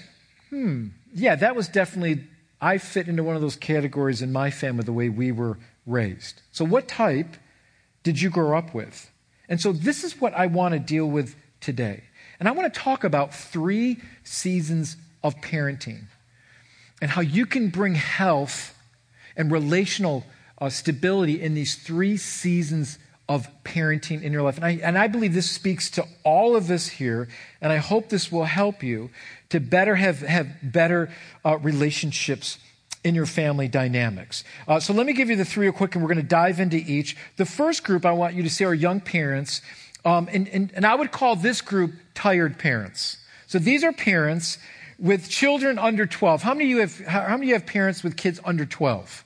hmm, 0.50 0.88
yeah, 1.14 1.36
that 1.36 1.56
was 1.56 1.70
definitely, 1.70 2.26
I 2.60 2.78
fit 2.78 3.08
into 3.08 3.24
one 3.24 3.38
of 3.38 3.42
those 3.42 3.56
categories 3.56 4.22
in 4.22 4.34
my 4.34 4.52
family 4.52 4.84
the 4.84 4.92
way 4.92 5.08
we 5.08 5.32
were 5.32 5.58
raised. 5.86 6.42
So, 6.52 6.66
what 6.66 6.90
type 6.90 7.38
did 8.04 8.20
you 8.20 8.30
grow 8.30 8.58
up 8.58 8.74
with? 8.74 9.09
And 9.50 9.60
so 9.60 9.74
this 9.74 10.04
is 10.04 10.22
what 10.22 10.34
I 10.34 10.46
want 10.46 10.74
to 10.74 10.80
deal 10.80 11.08
with 11.08 11.36
today. 11.60 12.04
And 12.40 12.48
I 12.48 12.52
want 12.52 12.74
to 12.74 12.80
talk 12.80 13.04
about 13.04 13.34
three 13.34 13.98
seasons 14.24 14.96
of 15.24 15.36
parenting 15.42 16.04
and 17.02 17.12
how 17.12 17.22
you 17.22 17.46
can 17.46 17.70
bring 17.70 17.96
health 17.96 18.78
and 19.36 19.52
relational 19.52 20.26
uh, 20.60 20.70
stability 20.70 21.42
in 21.42 21.56
these 21.56 21.76
three 21.76 22.16
seasons 22.16 23.00
of 23.28 23.48
parenting 23.64 24.22
in 24.22 24.32
your 24.32 24.42
life. 24.42 24.58
And 24.58 24.66
I, 24.66 24.80
and 24.84 24.98
I 24.98 25.08
believe 25.08 25.34
this 25.34 25.50
speaks 25.50 25.90
to 25.92 26.06
all 26.24 26.56
of 26.56 26.72
us 26.72 26.88
here, 26.88 27.28
and 27.62 27.72
I 27.72 27.78
hope 27.78 28.10
this 28.10 28.32
will 28.32 28.46
help 28.46 28.84
you 28.84 29.10
to 29.50 29.60
better 29.60 29.96
have, 29.96 30.20
have 30.20 30.48
better 30.64 31.12
uh, 31.46 31.58
relationships 31.58 32.58
in 33.04 33.16
your 33.16 33.26
family 33.26 33.68
dynamics. 33.68 34.44
Uh, 34.68 34.80
so 34.80 34.94
let 34.94 35.06
me 35.06 35.14
give 35.14 35.30
you 35.30 35.36
the 35.36 35.46
three 35.46 35.68
real 35.68 35.74
quick, 35.74 35.96
and 35.96 36.04
we're 36.04 36.14
going 36.14 36.22
to 36.22 36.28
dive 36.28 36.60
into 36.60 36.78
each. 36.78 37.16
The 37.38 37.46
first 37.46 37.84
group 37.84 38.06
I 38.06 38.12
want 38.12 38.36
you 38.36 38.44
to 38.44 38.50
see 38.50 38.66
are 38.66 38.74
young 38.74 39.00
parents, 39.00 39.62
um, 40.04 40.30
and, 40.32 40.48
and, 40.50 40.72
and 40.74 40.86
I 40.86 40.96
would 40.96 41.12
call 41.12 41.36
this 41.36 41.62
group 41.62 41.94
tired 42.14 42.58
parents. 42.58 43.18
So 43.48 43.58
these 43.60 43.84
are 43.84 43.92
parents 43.92 44.58
with 44.98 45.30
children 45.30 45.80
under 45.80 46.06
12. 46.06 46.44
How 46.44 46.54
many 46.54 46.66
of 46.66 46.70
you 46.70 46.80
have, 46.80 47.00
how 47.08 47.38
many 47.38 47.46
of 47.46 47.48
you 47.48 47.54
have 47.54 47.66
parents 47.66 48.04
with 48.04 48.18
kids 48.18 48.40
under 48.44 48.66
12? 48.66 49.26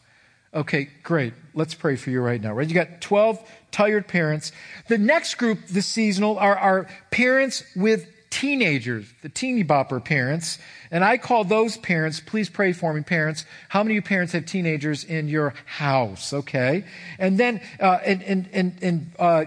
Okay, 0.53 0.89
great. 1.01 1.33
Let's 1.55 1.73
pray 1.73 1.95
for 1.95 2.11
you 2.11 2.21
right 2.21 2.39
now, 2.39 2.53
right? 2.53 2.67
You 2.67 2.75
got 2.75 3.01
12 3.01 3.39
tired 3.71 4.07
parents. 4.07 4.51
The 4.87 4.99
next 4.99 5.35
group, 5.35 5.65
the 5.65 5.81
seasonal, 5.81 6.37
are, 6.37 6.55
are 6.55 6.87
parents 7.09 7.63
with 7.75 8.07
teenagers, 8.33 9.05
the 9.21 9.29
teeny 9.29 9.63
bopper 9.63 10.03
parents. 10.03 10.57
And 10.89 11.03
I 11.03 11.17
call 11.17 11.43
those 11.43 11.77
parents, 11.77 12.19
please 12.19 12.49
pray 12.49 12.73
for 12.73 12.91
me, 12.91 13.01
parents. 13.01 13.45
How 13.69 13.83
many 13.83 13.93
of 13.93 14.03
you 14.03 14.07
parents 14.07 14.33
have 14.33 14.47
teenagers 14.47 15.03
in 15.03 15.27
your 15.27 15.53
house? 15.65 16.33
Okay. 16.33 16.83
And 17.19 17.39
then, 17.39 17.61
uh, 17.79 17.99
and, 18.03 18.23
and, 18.23 18.49
and, 18.51 18.79
and 18.81 19.11
uh, 19.19 19.45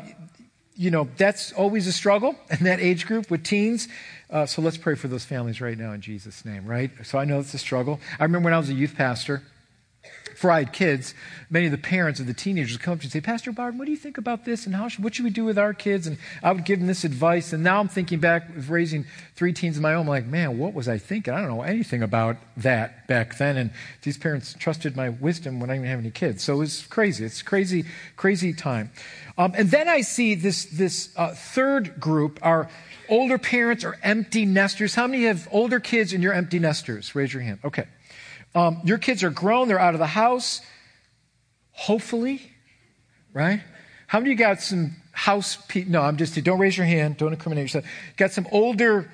you 0.76 0.92
know, 0.92 1.08
that's 1.16 1.52
always 1.52 1.88
a 1.88 1.92
struggle 1.92 2.36
in 2.50 2.64
that 2.64 2.78
age 2.78 3.06
group 3.06 3.28
with 3.28 3.42
teens. 3.42 3.88
Uh, 4.30 4.46
so 4.46 4.62
let's 4.62 4.76
pray 4.76 4.94
for 4.94 5.08
those 5.08 5.24
families 5.24 5.60
right 5.60 5.76
now 5.76 5.92
in 5.92 6.00
Jesus' 6.00 6.44
name, 6.44 6.64
right? 6.64 6.90
So 7.02 7.18
I 7.18 7.24
know 7.24 7.40
it's 7.40 7.54
a 7.54 7.58
struggle. 7.58 8.00
I 8.20 8.22
remember 8.22 8.46
when 8.46 8.54
I 8.54 8.58
was 8.58 8.70
a 8.70 8.74
youth 8.74 8.94
pastor, 8.96 9.42
before 10.36 10.50
I 10.50 10.58
had 10.58 10.72
kids, 10.74 11.14
many 11.48 11.64
of 11.64 11.72
the 11.72 11.78
parents 11.78 12.20
of 12.20 12.26
the 12.26 12.34
teenagers 12.34 12.72
would 12.72 12.82
come 12.82 12.92
up 12.92 12.98
to 12.98 13.04
me 13.04 13.06
and 13.06 13.12
say, 13.12 13.22
Pastor 13.22 13.52
Barton, 13.52 13.78
what 13.78 13.86
do 13.86 13.90
you 13.90 13.96
think 13.96 14.18
about 14.18 14.44
this? 14.44 14.66
And 14.66 14.74
how 14.74 14.86
should, 14.86 15.02
what 15.02 15.14
should 15.14 15.24
we 15.24 15.30
do 15.30 15.46
with 15.46 15.58
our 15.58 15.72
kids? 15.72 16.06
And 16.06 16.18
I 16.42 16.52
would 16.52 16.66
give 16.66 16.78
them 16.78 16.86
this 16.86 17.04
advice. 17.04 17.54
And 17.54 17.64
now 17.64 17.80
I'm 17.80 17.88
thinking 17.88 18.20
back 18.20 18.54
of 18.54 18.68
raising 18.68 19.06
three 19.34 19.54
teens 19.54 19.76
of 19.76 19.82
my 19.82 19.94
own. 19.94 20.02
I'm 20.02 20.08
like, 20.08 20.26
man, 20.26 20.58
what 20.58 20.74
was 20.74 20.88
I 20.88 20.98
thinking? 20.98 21.32
I 21.32 21.40
don't 21.40 21.48
know 21.48 21.62
anything 21.62 22.02
about 22.02 22.36
that 22.58 23.06
back 23.06 23.38
then. 23.38 23.56
And 23.56 23.70
these 24.02 24.18
parents 24.18 24.54
trusted 24.58 24.94
my 24.94 25.08
wisdom 25.08 25.58
when 25.58 25.70
I 25.70 25.76
didn't 25.76 25.88
have 25.88 26.00
any 26.00 26.10
kids. 26.10 26.44
So 26.44 26.52
it 26.52 26.58
was 26.58 26.82
crazy. 26.82 27.24
It's 27.24 27.40
crazy, 27.40 27.86
crazy 28.16 28.52
time. 28.52 28.90
Um, 29.38 29.52
and 29.56 29.70
then 29.70 29.88
I 29.88 30.02
see 30.02 30.34
this, 30.34 30.66
this 30.66 31.14
uh, 31.16 31.34
third 31.34 31.98
group 31.98 32.40
are 32.42 32.68
older 33.08 33.38
parents 33.38 33.84
or 33.84 33.96
empty 34.02 34.44
nesters. 34.44 34.94
How 34.94 35.06
many 35.06 35.24
have 35.24 35.48
older 35.50 35.80
kids 35.80 36.12
and 36.12 36.22
you're 36.22 36.34
empty 36.34 36.58
nesters? 36.58 37.14
Raise 37.14 37.32
your 37.32 37.42
hand. 37.42 37.60
Okay. 37.64 37.86
Um, 38.56 38.80
your 38.84 38.96
kids 38.96 39.22
are 39.22 39.28
grown, 39.28 39.68
they're 39.68 39.78
out 39.78 39.92
of 39.92 40.00
the 40.00 40.06
house, 40.06 40.62
hopefully, 41.72 42.40
right? 43.34 43.60
How 44.06 44.18
many 44.18 44.32
of 44.32 44.38
you 44.38 44.46
got 44.46 44.62
some 44.62 44.96
house 45.12 45.58
people? 45.68 45.92
No, 45.92 46.00
I'm 46.00 46.16
just, 46.16 46.42
don't 46.42 46.58
raise 46.58 46.74
your 46.74 46.86
hand, 46.86 47.18
don't 47.18 47.34
incriminate 47.34 47.64
yourself. 47.64 47.84
Got 48.16 48.32
some 48.32 48.46
older 48.50 49.12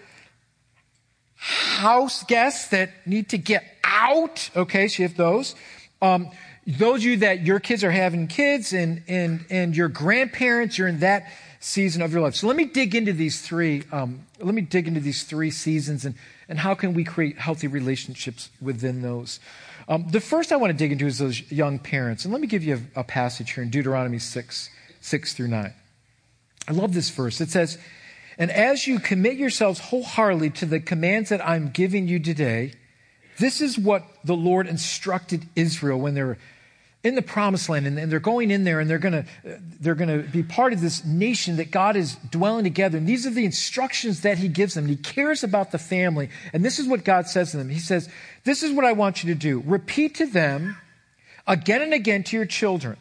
house 1.34 2.22
guests 2.22 2.68
that 2.68 3.04
need 3.04 3.30
to 3.30 3.38
get 3.38 3.64
out. 3.82 4.48
Okay, 4.54 4.86
so 4.86 5.02
you 5.02 5.08
have 5.08 5.16
those. 5.16 5.56
Um, 6.00 6.30
those 6.64 7.00
of 7.00 7.04
you 7.04 7.16
that 7.16 7.44
your 7.44 7.58
kids 7.58 7.82
are 7.82 7.90
having 7.90 8.28
kids 8.28 8.72
and, 8.72 9.02
and, 9.08 9.44
and 9.50 9.76
your 9.76 9.88
grandparents, 9.88 10.78
you're 10.78 10.86
in 10.86 11.00
that 11.00 11.26
season 11.62 12.02
of 12.02 12.12
your 12.12 12.20
life. 12.20 12.34
So 12.34 12.46
let 12.46 12.56
me 12.56 12.64
dig 12.64 12.94
into 12.94 13.12
these 13.12 13.40
three, 13.40 13.84
um, 13.92 14.26
let 14.40 14.54
me 14.54 14.62
dig 14.62 14.88
into 14.88 15.00
these 15.00 15.22
three 15.22 15.50
seasons 15.50 16.04
and 16.04 16.14
and 16.52 16.58
how 16.58 16.74
can 16.74 16.92
we 16.92 17.02
create 17.02 17.38
healthy 17.38 17.66
relationships 17.66 18.50
within 18.60 19.00
those? 19.00 19.40
Um, 19.88 20.06
the 20.10 20.20
first 20.20 20.52
I 20.52 20.56
want 20.56 20.70
to 20.70 20.76
dig 20.76 20.92
into 20.92 21.06
is 21.06 21.16
those 21.16 21.50
young 21.50 21.78
parents. 21.78 22.26
And 22.26 22.32
let 22.32 22.42
me 22.42 22.46
give 22.46 22.62
you 22.62 22.82
a, 22.94 23.00
a 23.00 23.04
passage 23.04 23.52
here 23.52 23.64
in 23.64 23.70
Deuteronomy 23.70 24.18
6, 24.18 24.70
6 25.00 25.32
through 25.32 25.48
9. 25.48 25.72
I 26.68 26.72
love 26.72 26.92
this 26.92 27.08
verse. 27.08 27.40
It 27.40 27.48
says, 27.48 27.78
And 28.36 28.50
as 28.50 28.86
you 28.86 28.98
commit 28.98 29.36
yourselves 29.36 29.80
wholeheartedly 29.80 30.50
to 30.50 30.66
the 30.66 30.78
commands 30.78 31.30
that 31.30 31.42
I'm 31.46 31.70
giving 31.70 32.06
you 32.06 32.18
today, 32.18 32.74
this 33.38 33.62
is 33.62 33.78
what 33.78 34.04
the 34.22 34.36
Lord 34.36 34.66
instructed 34.66 35.48
Israel 35.56 35.98
when 35.98 36.12
they 36.12 36.22
were 36.22 36.36
in 37.04 37.16
the 37.16 37.22
promised 37.22 37.68
land 37.68 37.86
and, 37.86 38.12
they're 38.12 38.20
going 38.20 38.50
in 38.50 38.64
there 38.64 38.78
and 38.78 38.88
they're 38.88 38.98
going 38.98 39.24
to 39.24 39.58
they're 39.80 39.94
going 39.96 40.22
to 40.22 40.28
be 40.28 40.42
part 40.42 40.72
of 40.72 40.80
this 40.80 41.04
nation 41.04 41.56
that 41.56 41.70
god 41.70 41.96
is 41.96 42.14
dwelling 42.30 42.64
together. 42.64 42.96
And 42.98 43.08
these 43.08 43.26
are 43.26 43.30
the 43.30 43.44
instructions 43.44 44.20
that 44.22 44.38
he 44.38 44.48
gives 44.48 44.74
them. 44.74 44.86
He 44.86 44.96
cares 44.96 45.42
about 45.42 45.72
the 45.72 45.78
family 45.78 46.30
and 46.52 46.64
this 46.64 46.78
is 46.78 46.86
what 46.86 47.04
god 47.04 47.26
says 47.26 47.50
to 47.52 47.56
them. 47.56 47.68
He 47.68 47.80
says 47.80 48.08
this 48.44 48.62
is 48.62 48.72
what 48.72 48.84
i 48.84 48.92
want 48.92 49.24
you 49.24 49.34
to 49.34 49.38
do. 49.38 49.62
Repeat 49.66 50.14
to 50.16 50.26
them 50.26 50.76
again 51.46 51.82
and 51.82 51.92
again 51.92 52.22
to 52.24 52.36
your 52.36 52.46
children. 52.46 52.96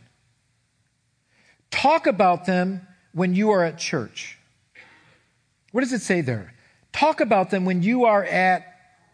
Talk 1.69 2.07
about 2.07 2.45
them 2.45 2.87
when 3.13 3.35
you 3.35 3.51
are 3.51 3.63
at 3.63 3.77
church. 3.77 4.37
What 5.71 5.81
does 5.81 5.93
it 5.93 6.01
say 6.01 6.21
there? 6.21 6.53
Talk 6.91 7.21
about 7.21 7.49
them 7.49 7.65
when 7.65 7.81
you 7.81 8.05
are 8.05 8.25
at 8.25 8.65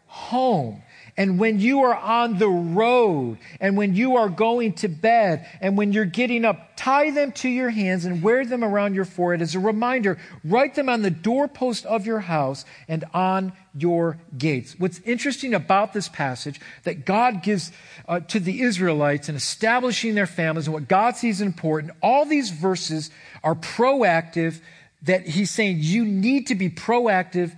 home 0.08 0.82
and 1.18 1.40
when 1.40 1.60
you 1.60 1.82
are 1.82 1.96
on 1.96 2.38
the 2.38 2.48
road 2.48 3.40
and 3.60 3.76
when 3.76 3.96
you 3.96 4.18
are 4.18 4.30
going 4.30 4.74
to 4.74 4.88
bed 4.88 5.48
and 5.60 5.76
when 5.76 5.92
you're 5.92 6.06
getting 6.06 6.46
up, 6.46 6.74
tie 6.76 7.10
them 7.10 7.32
to 7.32 7.50
your 7.50 7.72
hands 7.72 8.06
and 8.06 8.22
wear 8.22 8.46
them 8.46 8.64
around 8.64 8.94
your 8.94 9.04
forehead 9.04 9.42
as 9.42 9.56
a 9.56 9.60
reminder. 9.60 10.20
Write 10.44 10.76
them 10.76 10.90
on 10.90 11.02
the 11.02 11.10
doorpost 11.10 11.88
of 11.88 12.06
your 12.06 12.20
house 12.20 12.66
and 12.88 13.04
on 13.16 13.52
your 13.76 14.20
gates. 14.38 14.76
What's 14.78 15.00
interesting 15.00 15.56
about 15.56 15.92
this 15.92 16.08
passage 16.08 16.62
that 16.84 17.04
God 17.04 17.42
gives 17.42 17.72
uh, 18.08 18.20
to 18.20 18.40
the 18.40 18.62
Israelites 18.62 19.28
in 19.28 19.36
establishing 19.36 20.14
their 20.14 20.28
families 20.28 20.68
and 20.68 20.74
what 20.76 20.88
God 20.88 21.16
sees 21.16 21.42
important, 21.42 21.94
all 22.00 22.26
these 22.26 22.52
verses 22.52 23.10
are 23.44 23.56
proactive 23.56 24.62
that 25.02 25.26
he's 25.26 25.50
saying 25.50 25.78
you 25.80 26.06
need 26.06 26.46
to 26.48 26.56
be 26.56 26.70
proactive 26.70 27.58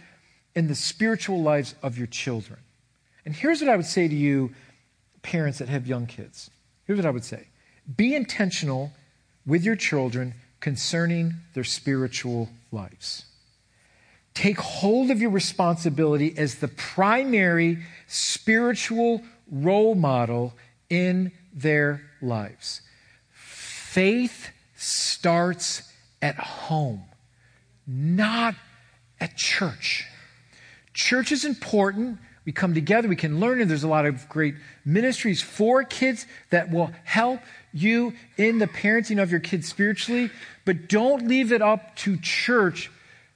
in 0.56 0.70
the 0.70 0.76
spiritual 0.76 1.42
lives 1.42 1.76
of 1.84 1.98
your 1.98 2.08
children. 2.08 2.60
And 3.26 3.36
here's 3.36 3.62
what 3.62 3.70
I 3.70 3.76
would 3.76 3.86
say 3.86 4.08
to 4.08 4.16
you, 4.16 4.54
parents 5.22 5.60
that 5.60 5.70
have 5.70 5.88
young 5.88 6.06
kids. 6.08 6.50
Here's 6.86 6.98
what 6.98 7.06
I 7.06 7.12
would 7.12 7.26
say 7.26 7.48
be 7.96 8.16
intentional 8.16 8.92
with 9.46 9.64
your 9.64 9.76
children 9.76 10.36
concerning 10.60 11.34
their 11.54 11.64
spiritual 11.64 12.50
lives. 12.72 13.26
Take 14.34 14.60
hold 14.60 15.12
of 15.12 15.22
your 15.22 15.32
responsibility 15.32 16.38
as 16.38 16.56
the 16.56 16.68
primary 16.68 17.84
spiritual 18.08 19.22
role 19.52 19.96
model 19.96 20.54
in 20.90 21.32
their 21.54 22.02
lives. 22.22 22.82
Faith 23.32 24.50
starts 24.76 25.92
at 26.22 26.36
home, 26.36 27.04
not 27.88 28.56
at 29.20 29.36
church. 29.36 30.06
Church 30.94 31.32
is 31.32 31.44
important 31.44 32.20
we 32.50 32.54
come 32.54 32.74
together, 32.74 33.08
we 33.08 33.16
can 33.16 33.40
learn, 33.40 33.62
and 33.62 33.70
there's 33.70 33.84
a 33.84 33.88
lot 33.88 34.08
of 34.08 34.28
great 34.28 34.56
ministries 34.84 35.40
for 35.40 35.84
kids 35.84 36.26
that 36.50 36.72
will 36.72 36.90
help 37.04 37.42
you 37.72 38.12
in 38.38 38.58
the 38.58 38.66
parenting 38.66 39.22
of 39.22 39.30
your 39.30 39.40
kids 39.40 39.68
spiritually. 39.68 40.32
But 40.66 40.90
don't 40.90 41.28
leave 41.28 41.52
it 41.52 41.62
up 41.62 41.96
to 41.98 42.18
church 42.18 42.90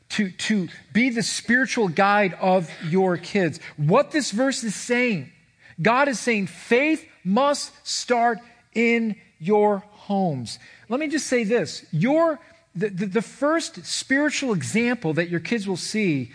to, 0.09 0.31
to 0.31 0.67
be 0.93 1.11
the 1.11 1.21
spiritual 1.21 1.89
guide 1.89 2.35
of 2.41 2.71
your 2.89 3.17
kids. 3.17 3.59
What 3.77 4.09
this 4.09 4.31
verse 4.31 4.63
is 4.63 4.73
saying, 4.73 5.31
God 5.79 6.07
is 6.07 6.19
saying 6.19 6.47
faith 6.47 7.07
must 7.23 7.71
start 7.87 8.39
in 8.73 9.15
your 9.37 9.83
homes. 9.91 10.57
Let 10.89 10.99
me 10.99 11.07
just 11.07 11.27
say 11.27 11.43
this 11.43 11.85
your, 11.91 12.39
the, 12.73 12.89
the, 12.89 13.05
the 13.05 13.21
first 13.21 13.85
spiritual 13.85 14.53
example 14.53 15.13
that 15.13 15.29
your 15.29 15.39
kids 15.39 15.67
will 15.67 15.77
see 15.77 16.31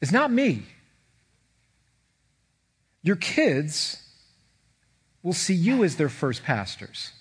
is 0.00 0.10
not 0.10 0.32
me. 0.32 0.64
Your 3.04 3.16
kids 3.16 4.02
will 5.22 5.34
see 5.34 5.54
you 5.54 5.84
as 5.84 5.96
their 5.96 6.08
first 6.08 6.42
pastors. 6.42 7.12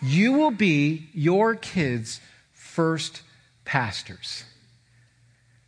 You 0.00 0.32
will 0.32 0.52
be 0.52 1.08
your 1.12 1.54
kids' 1.56 2.20
first 2.52 3.22
pastors. 3.64 4.44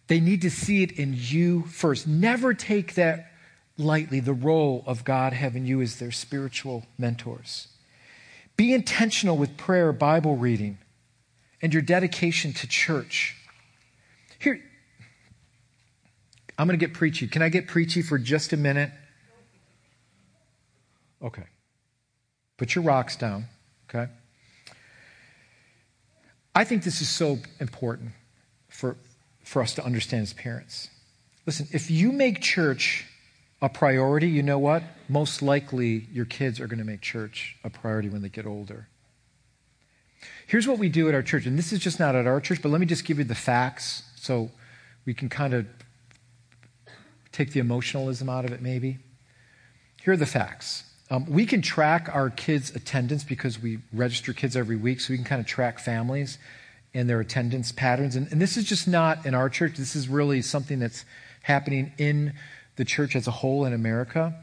They 0.07 0.20
need 0.20 0.42
to 0.42 0.51
see 0.51 0.83
it 0.83 0.92
in 0.92 1.14
you 1.16 1.64
first. 1.64 2.07
Never 2.07 2.55
take 2.55 2.94
that 2.94 3.33
lightly, 3.77 4.20
the 4.20 4.33
role 4.33 4.85
of 4.87 5.05
God 5.05 5.33
having 5.33 5.66
you 5.66 5.81
as 5.81 5.96
their 5.96 6.12
spiritual 6.12 6.87
mentors. 6.96 7.68
Be 8.57 8.72
intentional 8.72 9.37
with 9.37 9.57
prayer, 9.57 9.92
Bible 9.92 10.37
reading, 10.37 10.79
and 11.61 11.72
your 11.72 11.83
dedication 11.83 12.53
to 12.53 12.68
church. 12.68 13.37
Here, 14.38 14.62
I'm 16.59 16.67
going 16.67 16.79
to 16.79 16.87
get 16.87 16.95
preachy. 16.95 17.27
Can 17.27 17.43
I 17.43 17.49
get 17.49 17.67
preachy 17.67 18.03
for 18.03 18.19
just 18.19 18.53
a 18.53 18.57
minute? 18.57 18.91
Okay. 21.23 21.45
Put 22.57 22.75
your 22.75 22.85
rocks 22.85 23.17
down, 23.17 23.47
okay? 23.88 24.11
I 26.55 26.65
think 26.65 26.85
this 26.85 27.01
is 27.01 27.09
so 27.09 27.38
important 27.61 28.11
for, 28.69 28.97
for 29.43 29.62
us 29.62 29.75
to 29.75 29.85
understand 29.85 30.23
as 30.23 30.33
parents. 30.33 30.88
Listen, 31.47 31.67
if 31.73 31.91
you 31.91 32.12
make 32.12 32.41
church 32.41 33.07
a 33.61 33.69
priority, 33.69 34.29
you 34.29 34.43
know 34.43 34.59
what? 34.59 34.83
Most 35.09 35.41
likely 35.41 36.07
your 36.12 36.25
kids 36.25 36.61
are 36.61 36.67
going 36.67 36.79
to 36.79 36.85
make 36.85 37.01
church 37.01 37.57
a 37.65 37.71
priority 37.71 38.09
when 38.09 38.23
they 38.23 38.29
get 38.29 38.47
older. 38.47 38.88
Here's 40.47 40.69
what 40.69 40.79
we 40.79 40.88
do 40.88 41.09
at 41.09 41.15
our 41.15 41.23
church, 41.23 41.47
and 41.47 41.59
this 41.59 41.73
is 41.73 41.79
just 41.79 41.99
not 41.99 42.15
at 42.15 42.27
our 42.27 42.41
church, 42.41 42.61
but 42.61 42.69
let 42.69 42.81
me 42.81 42.87
just 42.87 43.05
give 43.05 43.19
you 43.19 43.25
the 43.25 43.35
facts 43.35 44.03
so 44.17 44.51
we 45.05 45.15
can 45.15 45.29
kind 45.29 45.55
of 45.55 45.67
take 47.33 47.53
the 47.53 47.61
emotionalism 47.61 48.29
out 48.29 48.45
of 48.45 48.53
it, 48.53 48.62
maybe. 48.62 48.99
Here 50.03 50.14
are 50.14 50.16
the 50.16 50.27
facts. 50.27 50.85
Um, 51.11 51.27
we 51.27 51.47
can 51.47 51.62
track 51.62 52.09
our 52.12 52.31
kids' 52.31 52.75
attendance 52.75 53.25
because 53.25 53.61
we 53.61 53.79
register 53.92 54.33
kids 54.33 54.57
every 54.57 54.77
week, 54.77 55.01
so 55.01 55.12
we 55.12 55.16
can 55.16 55.25
kind 55.25 55.40
of 55.40 55.47
track 55.47 55.79
families. 55.79 56.38
and 56.95 57.09
their 57.09 57.21
attendance 57.21 57.73
patterns. 57.73 58.16
And, 58.16 58.31
and 58.31 58.40
this 58.40 58.59
is 58.59 58.64
just 58.64 58.87
not 58.87 59.25
in 59.25 59.35
our 59.35 59.49
church, 59.49 59.79
this 59.79 59.97
is 59.97 60.09
really 60.09 60.42
something 60.42 60.79
that's 60.79 61.07
happening 61.42 61.92
in 61.97 62.35
the 62.77 62.85
church 62.85 63.16
as 63.16 63.27
a 63.27 63.31
whole 63.31 63.64
in 63.64 63.73
America. 63.73 64.35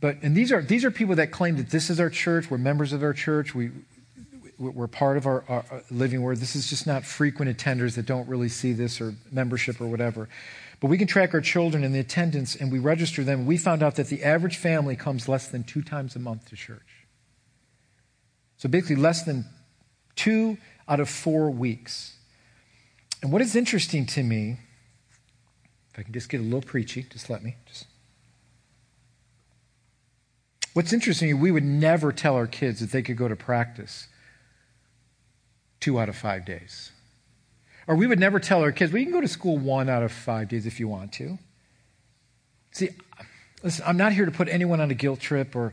But 0.00 0.16
and 0.22 0.36
these 0.36 0.52
are 0.52 0.62
these 0.62 0.84
are 0.84 0.90
people 0.90 1.16
that 1.16 1.32
claim 1.32 1.56
that 1.56 1.70
this 1.70 1.90
is 1.90 1.98
our 1.98 2.10
church. 2.10 2.50
We're 2.50 2.58
members 2.58 2.92
of 2.92 3.02
our 3.02 3.12
church. 3.12 3.54
We 3.54 3.70
we're 4.58 4.88
part 4.88 5.16
of 5.16 5.26
our, 5.26 5.44
our, 5.48 5.64
living 5.90 6.20
word. 6.20 6.38
This 6.38 6.56
is 6.56 6.68
just 6.68 6.86
not 6.86 7.04
frequent 7.04 7.56
attenders 7.56 7.94
that 7.94 8.06
don't 8.06 8.28
really 8.28 8.48
see 8.48 8.72
this 8.72 9.00
or 9.00 9.14
membership 9.30 9.80
or 9.80 9.86
whatever. 9.86 10.28
But 10.80 10.88
we 10.88 10.98
can 10.98 11.08
track 11.08 11.34
our 11.34 11.40
children 11.40 11.82
and 11.82 11.94
the 11.94 11.98
attendance 11.98 12.54
and 12.54 12.70
we 12.70 12.78
register 12.78 13.24
them. 13.24 13.46
We 13.46 13.56
found 13.56 13.82
out 13.82 13.96
that 13.96 14.08
the 14.08 14.22
average 14.22 14.56
family 14.56 14.94
comes 14.94 15.28
less 15.28 15.48
than 15.48 15.64
two 15.64 15.82
times 15.82 16.14
a 16.14 16.20
month 16.20 16.48
to 16.50 16.56
church. 16.56 17.06
So 18.58 18.68
basically, 18.68 18.96
less 18.96 19.22
than 19.22 19.44
two 20.14 20.58
out 20.88 21.00
of 21.00 21.08
four 21.08 21.50
weeks. 21.50 22.16
And 23.22 23.32
what 23.32 23.42
is 23.42 23.56
interesting 23.56 24.06
to 24.06 24.22
me, 24.22 24.58
if 25.92 25.98
I 25.98 26.02
can 26.02 26.12
just 26.12 26.28
get 26.28 26.40
a 26.40 26.44
little 26.44 26.62
preachy, 26.62 27.04
just 27.04 27.28
let 27.28 27.42
me. 27.42 27.56
Just. 27.66 27.86
What's 30.74 30.92
interesting, 30.92 31.40
we 31.40 31.50
would 31.50 31.64
never 31.64 32.12
tell 32.12 32.36
our 32.36 32.46
kids 32.46 32.80
that 32.80 32.92
they 32.92 33.02
could 33.02 33.16
go 33.16 33.26
to 33.26 33.34
practice 33.34 34.06
two 35.80 35.98
out 35.98 36.08
of 36.08 36.16
five 36.16 36.44
days. 36.44 36.92
Or 37.88 37.96
we 37.96 38.06
would 38.06 38.20
never 38.20 38.38
tell 38.38 38.60
our 38.60 38.70
kids, 38.70 38.92
well, 38.92 39.00
you 39.00 39.06
can 39.06 39.14
go 39.14 39.22
to 39.22 39.28
school 39.28 39.56
one 39.56 39.88
out 39.88 40.02
of 40.02 40.12
five 40.12 40.48
days 40.48 40.66
if 40.66 40.78
you 40.78 40.86
want 40.86 41.10
to. 41.14 41.38
See, 42.70 42.90
listen, 43.62 43.82
I'm 43.88 43.96
not 43.96 44.12
here 44.12 44.26
to 44.26 44.30
put 44.30 44.48
anyone 44.48 44.78
on 44.80 44.90
a 44.90 44.94
guilt 44.94 45.20
trip 45.20 45.56
or, 45.56 45.72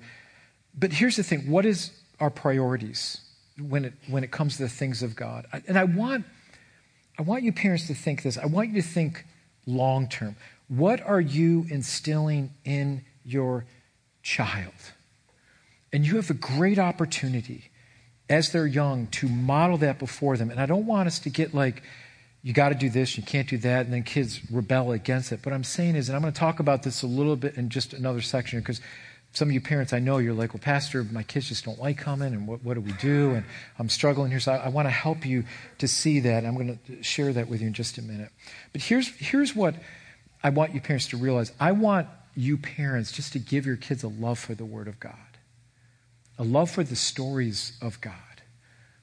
but 0.73 0.93
here's 0.93 1.17
the 1.17 1.23
thing 1.23 1.51
what 1.51 1.65
is 1.65 1.91
our 2.21 2.30
priorities 2.30 3.19
when 3.60 3.84
it, 3.84 3.93
when 4.08 4.23
it 4.23 4.32
comes 4.32 4.56
to 4.58 4.63
the 4.63 4.69
things 4.69 5.04
of 5.04 5.17
God? 5.17 5.45
And 5.67 5.78
I 5.78 5.84
want, 5.84 6.25
I 7.19 7.21
want 7.21 7.43
you 7.43 7.51
parents 7.51 7.88
to 7.88 7.93
think 7.93 8.23
this. 8.23 8.38
I 8.38 8.45
want 8.45 8.69
you 8.69 8.82
to 8.82 8.88
think 8.88 9.25
long 9.65 10.08
term. 10.08 10.38
What 10.69 11.01
are 11.01 11.21
you 11.21 11.67
instilling 11.69 12.51
in 12.63 13.04
your 13.25 13.65
child? 14.23 14.73
And 15.91 16.08
you 16.08 16.15
have 16.15 16.30
a 16.30 16.34
great 16.34 16.80
opportunity 16.80 17.71
as 18.30 18.54
they're 18.54 18.65
young 18.65 19.08
to 19.08 19.28
model 19.28 19.78
that 19.80 19.99
before 19.99 20.38
them. 20.38 20.49
And 20.49 20.62
I 20.62 20.65
don't 20.65 20.86
want 20.86 21.08
us 21.08 21.19
to 21.19 21.30
get 21.30 21.54
like, 21.54 21.84
you 22.46 22.54
got 22.54 22.70
to 22.70 22.76
do 22.76 22.92
this, 22.92 23.18
you 23.18 23.24
can't 23.24 23.50
do 23.50 23.58
that, 23.58 23.86
and 23.86 23.94
then 23.94 24.04
kids 24.04 24.40
rebel 24.52 24.92
against 24.92 25.32
it. 25.32 25.44
What 25.44 25.52
I'm 25.52 25.64
saying 25.64 25.96
is, 25.96 26.10
and 26.10 26.16
I'm 26.16 26.22
going 26.22 26.32
to 26.32 26.40
talk 26.40 26.60
about 26.60 26.84
this 26.84 27.02
a 27.02 27.08
little 27.08 27.36
bit 27.36 27.56
in 27.56 27.70
just 27.70 27.92
another 27.94 28.22
section 28.22 28.60
because 28.60 28.82
some 29.34 29.48
of 29.48 29.54
you 29.56 29.60
parents 29.60 29.94
I 29.94 30.00
know, 30.00 30.20
you're 30.20 30.36
like, 30.36 30.54
well, 30.54 30.62
Pastor, 30.62 31.04
my 31.04 31.24
kids 31.24 31.50
just 31.50 31.66
don't 31.66 31.80
like 31.80 31.98
coming, 31.98 32.34
and 32.34 32.48
what, 32.48 32.64
what 32.64 32.76
do 32.76 32.82
we 32.82 32.92
do? 32.94 33.32
And 33.32 33.46
I'm 33.80 33.90
struggling 33.90 34.30
here. 34.30 34.40
So 34.40 34.52
I, 34.52 34.58
I 34.58 34.68
want 34.70 34.86
to 34.86 34.92
help 34.92 35.26
you 35.26 35.46
to 35.80 35.88
see 35.88 36.20
that. 36.20 36.46
I'm 36.46 36.54
going 36.54 36.80
to 36.86 37.02
share 37.02 37.34
that 37.34 37.50
with 37.50 37.62
you 37.62 37.68
in 37.68 37.74
just 37.74 37.98
a 37.98 38.04
minute. 38.04 38.30
But 38.74 38.84
here's, 38.84 39.08
here's 39.16 39.56
what 39.56 39.74
I 40.44 40.52
want 40.52 40.76
you 40.76 40.82
parents 40.82 41.08
to 41.08 41.18
realize 41.18 41.52
I 41.60 41.72
want 41.72 42.08
you 42.36 42.58
parents 42.58 43.12
just 43.12 43.34
to 43.34 43.40
give 43.40 43.66
your 43.66 43.78
kids 43.78 44.04
a 44.04 44.08
love 44.08 44.38
for 44.38 44.54
the 44.54 44.66
Word 44.66 44.88
of 44.88 45.00
God 45.00 45.16
a 46.38 46.44
love 46.44 46.70
for 46.70 46.84
the 46.84 46.96
stories 46.96 47.78
of 47.82 48.00
God, 48.02 48.14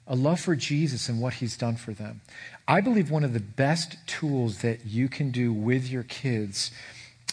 a 0.07 0.17
love 0.17 0.41
for 0.41 0.57
Jesus 0.57 1.09
and 1.09 1.21
what 1.21 1.35
he's 1.35 1.57
done 1.57 1.77
for 1.77 1.93
them. 1.93 2.21
I 2.67 2.81
believe 2.81 3.11
one 3.11 3.25
of 3.25 3.33
the 3.33 3.41
best 3.41 3.97
tools 4.07 4.59
that 4.59 4.87
you 4.87 5.09
can 5.09 5.31
do 5.31 5.53
with 5.53 5.89
your 5.89 6.03
kids 6.03 6.71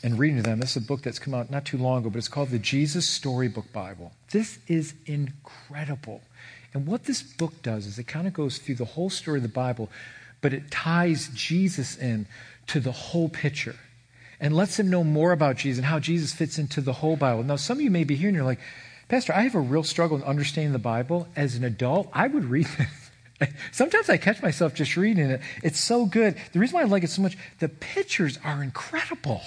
and 0.01 0.17
reading 0.17 0.37
to 0.37 0.43
them, 0.43 0.59
this 0.59 0.77
is 0.77 0.83
a 0.83 0.87
book 0.87 1.01
that's 1.01 1.19
come 1.19 1.33
out 1.33 1.51
not 1.51 1.65
too 1.65 1.77
long 1.77 1.99
ago, 1.99 2.09
but 2.09 2.17
it's 2.17 2.29
called 2.29 2.49
the 2.49 2.59
Jesus 2.59 3.05
Storybook 3.05 3.73
Bible. 3.73 4.13
This 4.31 4.59
is 4.67 4.93
incredible. 5.05 6.21
And 6.73 6.85
what 6.85 7.03
this 7.03 7.21
book 7.21 7.61
does 7.61 7.85
is 7.85 7.99
it 7.99 8.07
kind 8.07 8.27
of 8.27 8.33
goes 8.33 8.59
through 8.59 8.75
the 8.75 8.85
whole 8.85 9.09
story 9.09 9.39
of 9.39 9.43
the 9.43 9.49
Bible, 9.49 9.89
but 10.41 10.53
it 10.53 10.71
ties 10.71 11.29
Jesus 11.33 11.97
in 11.97 12.27
to 12.67 12.79
the 12.79 12.91
whole 12.91 13.27
picture 13.27 13.75
and 14.39 14.55
lets 14.55 14.77
them 14.77 14.89
know 14.89 15.03
more 15.03 15.33
about 15.33 15.57
Jesus 15.57 15.79
and 15.79 15.85
how 15.85 15.99
Jesus 15.99 16.31
fits 16.31 16.57
into 16.57 16.79
the 16.79 16.93
whole 16.93 17.17
Bible. 17.17 17.43
Now, 17.43 17.57
some 17.57 17.77
of 17.77 17.81
you 17.81 17.91
may 17.91 18.05
be 18.05 18.15
here 18.15 18.29
and 18.29 18.35
you're 18.35 18.45
like, 18.45 18.59
Pastor, 19.09 19.33
I 19.33 19.41
have 19.41 19.55
a 19.55 19.59
real 19.59 19.83
struggle 19.83 20.17
in 20.17 20.23
understanding 20.23 20.71
the 20.71 20.77
Bible. 20.77 21.27
As 21.35 21.55
an 21.55 21.63
adult, 21.63 22.09
I 22.13 22.27
would 22.27 22.45
read 22.45 22.67
this. 22.77 23.49
Sometimes 23.71 24.07
I 24.07 24.17
catch 24.17 24.43
myself 24.43 24.75
just 24.75 24.95
reading 24.95 25.31
it. 25.31 25.41
It's 25.63 25.79
so 25.79 26.05
good. 26.05 26.35
The 26.53 26.59
reason 26.59 26.75
why 26.75 26.81
I 26.81 26.85
like 26.85 27.03
it 27.03 27.09
so 27.09 27.23
much, 27.23 27.35
the 27.57 27.69
pictures 27.69 28.37
are 28.45 28.61
incredible, 28.61 29.41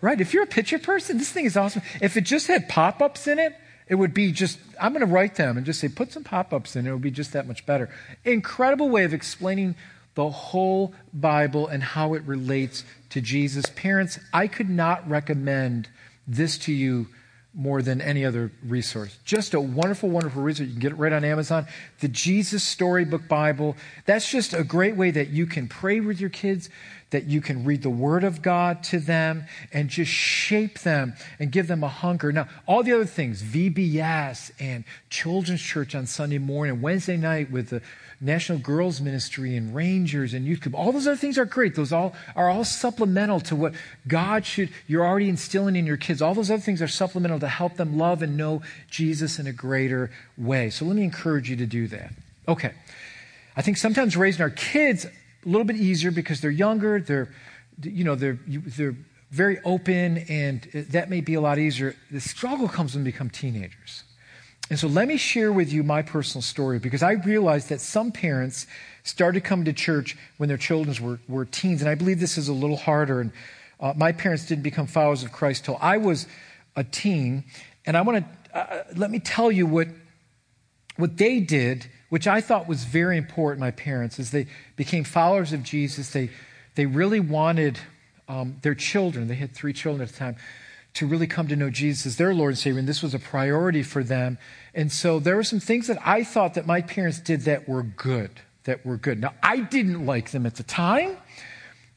right? 0.00 0.18
If 0.18 0.32
you're 0.32 0.44
a 0.44 0.46
picture 0.46 0.78
person, 0.78 1.18
this 1.18 1.30
thing 1.30 1.44
is 1.44 1.58
awesome. 1.58 1.82
If 2.00 2.16
it 2.16 2.22
just 2.22 2.46
had 2.46 2.70
pop 2.70 3.02
ups 3.02 3.26
in 3.26 3.38
it, 3.38 3.54
it 3.86 3.96
would 3.96 4.14
be 4.14 4.32
just, 4.32 4.58
I'm 4.80 4.94
going 4.94 5.06
to 5.06 5.12
write 5.12 5.34
them 5.34 5.58
and 5.58 5.66
just 5.66 5.80
say, 5.80 5.88
put 5.88 6.10
some 6.10 6.24
pop 6.24 6.54
ups 6.54 6.74
in 6.74 6.86
it. 6.86 6.90
It 6.90 6.92
would 6.94 7.02
be 7.02 7.10
just 7.10 7.34
that 7.34 7.46
much 7.46 7.66
better. 7.66 7.90
Incredible 8.24 8.88
way 8.88 9.04
of 9.04 9.12
explaining 9.12 9.74
the 10.14 10.30
whole 10.30 10.94
Bible 11.12 11.66
and 11.66 11.82
how 11.82 12.14
it 12.14 12.22
relates 12.22 12.84
to 13.10 13.20
Jesus. 13.20 13.66
Parents, 13.76 14.18
I 14.32 14.46
could 14.46 14.70
not 14.70 15.06
recommend 15.06 15.90
this 16.26 16.56
to 16.58 16.72
you 16.72 17.08
more 17.54 17.82
than 17.82 18.00
any 18.00 18.24
other 18.24 18.50
resource. 18.64 19.18
Just 19.24 19.52
a 19.52 19.60
wonderful, 19.60 20.08
wonderful 20.08 20.42
resource. 20.42 20.68
You 20.68 20.74
can 20.74 20.80
get 20.80 20.92
it 20.92 20.96
right 20.96 21.12
on 21.12 21.24
Amazon. 21.24 21.66
The 22.00 22.08
Jesus 22.08 22.62
Storybook 22.62 23.28
Bible. 23.28 23.76
That's 24.06 24.30
just 24.30 24.54
a 24.54 24.64
great 24.64 24.96
way 24.96 25.10
that 25.10 25.28
you 25.28 25.46
can 25.46 25.68
pray 25.68 26.00
with 26.00 26.18
your 26.18 26.30
kids, 26.30 26.70
that 27.10 27.24
you 27.24 27.42
can 27.42 27.64
read 27.64 27.82
the 27.82 27.90
Word 27.90 28.24
of 28.24 28.40
God 28.40 28.82
to 28.84 28.98
them, 28.98 29.44
and 29.70 29.90
just 29.90 30.10
shape 30.10 30.78
them 30.78 31.12
and 31.38 31.52
give 31.52 31.66
them 31.68 31.84
a 31.84 31.88
hunger. 31.88 32.32
Now, 32.32 32.48
all 32.66 32.82
the 32.82 32.92
other 32.92 33.04
things, 33.04 33.42
VBS 33.42 34.52
and 34.58 34.84
Children's 35.10 35.60
Church 35.60 35.94
on 35.94 36.06
Sunday 36.06 36.38
morning, 36.38 36.74
and 36.74 36.82
Wednesday 36.82 37.18
night 37.18 37.50
with 37.50 37.68
the 37.68 37.82
National 38.22 38.58
Girls 38.58 39.00
Ministry 39.00 39.56
and 39.56 39.74
Rangers 39.74 40.32
and 40.32 40.46
Youth 40.46 40.60
Club. 40.60 40.76
All 40.76 40.92
those 40.92 41.08
other 41.08 41.16
things 41.16 41.36
are 41.38 41.44
great. 41.44 41.74
Those 41.74 41.92
all 41.92 42.14
are 42.36 42.48
all 42.48 42.64
supplemental 42.64 43.40
to 43.40 43.56
what 43.56 43.74
God 44.06 44.46
should, 44.46 44.70
you're 44.86 45.04
already 45.04 45.28
instilling 45.28 45.74
in 45.74 45.86
your 45.86 45.96
kids. 45.96 46.22
All 46.22 46.32
those 46.32 46.50
other 46.50 46.62
things 46.62 46.80
are 46.80 46.88
supplemental 46.88 47.40
to 47.40 47.48
help 47.48 47.76
them 47.76 47.98
love 47.98 48.22
and 48.22 48.36
know 48.36 48.62
Jesus 48.88 49.40
in 49.40 49.48
a 49.48 49.52
greater 49.52 50.12
way. 50.38 50.70
So 50.70 50.84
let 50.84 50.94
me 50.94 51.02
encourage 51.02 51.50
you 51.50 51.56
to 51.56 51.66
do 51.66 51.88
that. 51.88 52.12
Okay. 52.46 52.72
I 53.56 53.62
think 53.62 53.76
sometimes 53.76 54.16
raising 54.16 54.42
our 54.42 54.50
kids 54.50 55.04
a 55.04 55.10
little 55.44 55.64
bit 55.64 55.76
easier 55.76 56.12
because 56.12 56.40
they're 56.40 56.50
younger, 56.50 57.00
they're, 57.00 57.28
you 57.82 58.04
know, 58.04 58.14
they're, 58.14 58.38
they're 58.46 58.94
very 59.32 59.58
open, 59.64 60.18
and 60.28 60.62
that 60.90 61.10
may 61.10 61.20
be 61.20 61.34
a 61.34 61.40
lot 61.40 61.58
easier. 61.58 61.96
The 62.10 62.20
struggle 62.20 62.68
comes 62.68 62.94
when 62.94 63.02
they 63.02 63.10
become 63.10 63.30
teenagers. 63.30 64.04
And 64.72 64.78
so 64.78 64.88
let 64.88 65.06
me 65.06 65.18
share 65.18 65.52
with 65.52 65.70
you 65.70 65.82
my 65.82 66.00
personal 66.00 66.40
story 66.40 66.78
because 66.78 67.02
I 67.02 67.12
realized 67.12 67.68
that 67.68 67.78
some 67.78 68.10
parents 68.10 68.66
started 69.02 69.44
coming 69.44 69.66
to 69.66 69.74
church 69.74 70.16
when 70.38 70.48
their 70.48 70.56
children 70.56 70.96
were, 71.06 71.20
were 71.28 71.44
teens. 71.44 71.82
And 71.82 71.90
I 71.90 71.94
believe 71.94 72.18
this 72.18 72.38
is 72.38 72.48
a 72.48 72.54
little 72.54 72.78
harder. 72.78 73.20
And 73.20 73.32
uh, 73.78 73.92
my 73.94 74.12
parents 74.12 74.46
didn't 74.46 74.62
become 74.62 74.86
followers 74.86 75.24
of 75.24 75.30
Christ 75.30 75.66
till 75.66 75.76
I 75.78 75.98
was 75.98 76.26
a 76.74 76.84
teen. 76.84 77.44
And 77.84 77.98
I 77.98 78.00
want 78.00 78.24
to 78.24 78.58
uh, 78.58 78.60
uh, 78.60 78.84
let 78.96 79.10
me 79.10 79.18
tell 79.18 79.52
you 79.52 79.66
what, 79.66 79.88
what 80.96 81.18
they 81.18 81.38
did, 81.38 81.84
which 82.08 82.26
I 82.26 82.40
thought 82.40 82.66
was 82.66 82.84
very 82.84 83.18
important, 83.18 83.60
my 83.60 83.72
parents, 83.72 84.18
is 84.18 84.30
they 84.30 84.46
became 84.76 85.04
followers 85.04 85.52
of 85.52 85.62
Jesus. 85.62 86.12
They, 86.12 86.30
they 86.76 86.86
really 86.86 87.20
wanted 87.20 87.78
um, 88.26 88.56
their 88.62 88.74
children, 88.74 89.28
they 89.28 89.34
had 89.34 89.52
three 89.52 89.74
children 89.74 90.00
at 90.00 90.14
the 90.14 90.18
time, 90.18 90.36
to 90.94 91.06
really 91.06 91.26
come 91.26 91.48
to 91.48 91.56
know 91.56 91.70
Jesus 91.70 92.06
as 92.06 92.16
their 92.16 92.34
Lord 92.34 92.50
and 92.50 92.58
Savior, 92.58 92.78
and 92.78 92.88
this 92.88 93.02
was 93.02 93.14
a 93.14 93.18
priority 93.18 93.82
for 93.82 94.04
them. 94.04 94.38
And 94.74 94.92
so 94.92 95.18
there 95.18 95.36
were 95.36 95.44
some 95.44 95.60
things 95.60 95.86
that 95.86 95.98
I 96.06 96.22
thought 96.22 96.54
that 96.54 96.66
my 96.66 96.82
parents 96.82 97.18
did 97.18 97.42
that 97.42 97.68
were 97.68 97.82
good, 97.82 98.30
that 98.64 98.84
were 98.84 98.96
good. 98.96 99.20
Now, 99.20 99.34
I 99.42 99.60
didn't 99.60 100.04
like 100.04 100.30
them 100.30 100.44
at 100.44 100.56
the 100.56 100.62
time, 100.62 101.16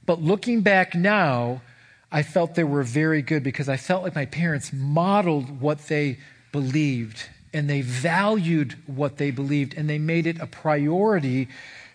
but 0.05 0.21
looking 0.21 0.61
back 0.61 0.95
now, 0.95 1.61
I 2.11 2.23
felt 2.23 2.55
they 2.55 2.63
were 2.63 2.83
very 2.83 3.21
good 3.21 3.43
because 3.43 3.67
I 3.67 3.75
felt 3.77 4.03
like 4.03 4.15
my 4.15 4.25
parents 4.25 4.71
modeled 4.71 5.59
what 5.59 5.87
they 5.87 6.19
believed 6.53 7.23
and 7.53 7.69
they 7.69 7.81
valued 7.81 8.75
what 8.85 9.17
they 9.17 9.31
believed 9.31 9.73
and 9.75 9.89
they 9.89 9.97
made 9.97 10.27
it 10.27 10.39
a 10.39 10.47
priority 10.47 11.49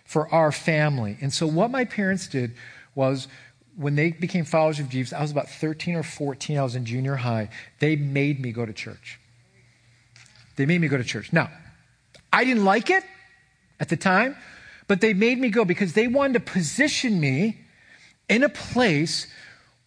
for 0.05 0.27
our 0.29 0.51
family. 0.51 1.17
And 1.21 1.33
so 1.33 1.47
what 1.47 1.71
my 1.71 1.85
parents 1.85 2.27
did 2.27 2.53
was 2.93 3.27
when 3.81 3.95
they 3.95 4.11
became 4.11 4.45
followers 4.45 4.79
of 4.79 4.89
Jesus, 4.89 5.11
I 5.11 5.21
was 5.21 5.31
about 5.31 5.49
13 5.49 5.95
or 5.95 6.03
14, 6.03 6.57
I 6.57 6.63
was 6.63 6.75
in 6.75 6.85
junior 6.85 7.15
high, 7.15 7.49
they 7.79 7.95
made 7.95 8.39
me 8.39 8.51
go 8.51 8.65
to 8.65 8.73
church. 8.73 9.19
They 10.55 10.65
made 10.65 10.79
me 10.81 10.87
go 10.87 10.97
to 10.97 11.03
church. 11.03 11.33
Now, 11.33 11.49
I 12.31 12.43
didn't 12.43 12.63
like 12.63 12.89
it 12.89 13.03
at 13.79 13.89
the 13.89 13.97
time, 13.97 14.35
but 14.87 15.01
they 15.01 15.13
made 15.13 15.39
me 15.39 15.49
go 15.49 15.65
because 15.65 15.93
they 15.93 16.07
wanted 16.07 16.33
to 16.33 16.39
position 16.41 17.19
me 17.19 17.61
in 18.29 18.43
a 18.43 18.49
place 18.49 19.27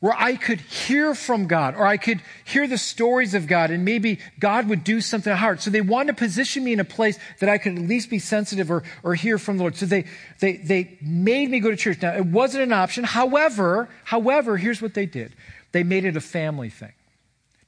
where 0.00 0.14
I 0.16 0.36
could 0.36 0.60
hear 0.60 1.14
from 1.14 1.46
God 1.46 1.74
or 1.76 1.86
I 1.86 1.96
could 1.96 2.20
hear 2.44 2.66
the 2.66 2.76
stories 2.76 3.32
of 3.32 3.46
God 3.46 3.70
and 3.70 3.84
maybe 3.84 4.18
God 4.38 4.68
would 4.68 4.84
do 4.84 5.00
something 5.00 5.30
in 5.30 5.36
heart. 5.36 5.62
So 5.62 5.70
they 5.70 5.80
wanted 5.80 6.08
to 6.08 6.18
position 6.18 6.62
me 6.62 6.74
in 6.74 6.80
a 6.80 6.84
place 6.84 7.18
that 7.40 7.48
I 7.48 7.56
could 7.56 7.78
at 7.78 7.88
least 7.88 8.10
be 8.10 8.18
sensitive 8.18 8.70
or, 8.70 8.82
or 9.02 9.14
hear 9.14 9.38
from 9.38 9.56
the 9.56 9.62
Lord. 9.62 9.76
So 9.76 9.86
they, 9.86 10.04
they, 10.40 10.56
they 10.56 10.98
made 11.00 11.50
me 11.50 11.60
go 11.60 11.70
to 11.70 11.76
church. 11.76 12.02
Now, 12.02 12.14
it 12.14 12.26
wasn't 12.26 12.64
an 12.64 12.72
option. 12.72 13.04
However, 13.04 13.88
however, 14.04 14.58
here's 14.58 14.82
what 14.82 14.92
they 14.92 15.06
did. 15.06 15.34
They 15.72 15.84
made 15.84 16.04
it 16.04 16.16
a 16.16 16.20
family 16.20 16.68
thing. 16.68 16.92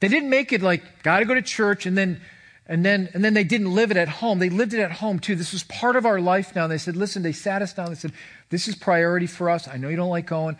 They 0.01 0.09
didn't 0.09 0.29
make 0.29 0.53
it 0.53 0.61
like, 0.61 1.03
gotta 1.03 1.25
go 1.25 1.35
to 1.35 1.43
church 1.43 1.87
and 1.87 1.97
then 1.97 2.21
And 2.69 2.85
then, 2.85 3.09
and 3.15 3.25
then 3.25 3.33
they 3.33 3.45
didn't 3.45 3.73
live 3.73 3.93
it 3.93 3.97
at 3.97 4.09
home. 4.09 4.41
They 4.41 4.51
lived 4.51 4.75
it 4.75 4.81
at 4.81 4.91
home 4.91 5.21
too. 5.21 5.37
This 5.37 5.53
was 5.53 5.63
part 5.63 5.95
of 5.95 6.05
our 6.05 6.21
life 6.21 6.53
now. 6.57 6.65
And 6.65 6.73
they 6.73 6.79
said, 6.79 6.97
listen, 6.97 7.23
they 7.23 7.33
sat 7.33 7.63
us 7.63 7.73
down. 7.73 7.91
They 7.91 7.95
said, 7.95 8.13
this 8.51 8.67
is 8.67 8.75
priority 8.75 9.29
for 9.29 9.49
us. 9.49 9.69
I 9.69 9.77
know 9.79 9.89
you 9.89 9.97
don't 9.97 10.11
like 10.11 10.27
going, 10.27 10.57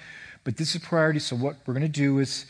but 0.47 0.57
this 0.57 0.77
is 0.77 0.81
priority. 0.81 1.19
So 1.19 1.35
what 1.35 1.57
we're 1.67 1.75
going 1.75 1.83
to 1.83 1.89
do 1.89 2.21
is, 2.21 2.47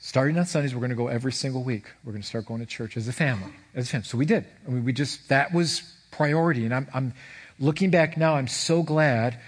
starting 0.00 0.36
on 0.36 0.46
Sundays, 0.46 0.74
we're 0.74 0.80
going 0.80 0.90
to 0.90 0.96
go 0.96 1.06
every 1.06 1.30
single 1.30 1.62
week. 1.62 1.84
We're 2.02 2.10
going 2.10 2.22
to 2.22 2.26
start 2.26 2.44
going 2.44 2.58
to 2.58 2.66
church 2.66 2.96
as 2.96 3.06
a 3.06 3.12
family. 3.12 3.52
As 3.72 3.86
a 3.86 3.88
family. 3.88 4.04
So 4.04 4.18
we 4.18 4.26
did. 4.26 4.46
I 4.66 4.70
mean, 4.72 4.84
we 4.84 4.92
just, 4.92 5.28
that 5.28 5.54
was 5.54 5.94
priority. 6.10 6.64
And 6.64 6.74
I'm, 6.74 6.88
I'm 6.92 7.14
looking 7.60 7.90
back 7.90 8.16
now, 8.16 8.34
I'm 8.34 8.48
so 8.48 8.82
glad 8.82 9.38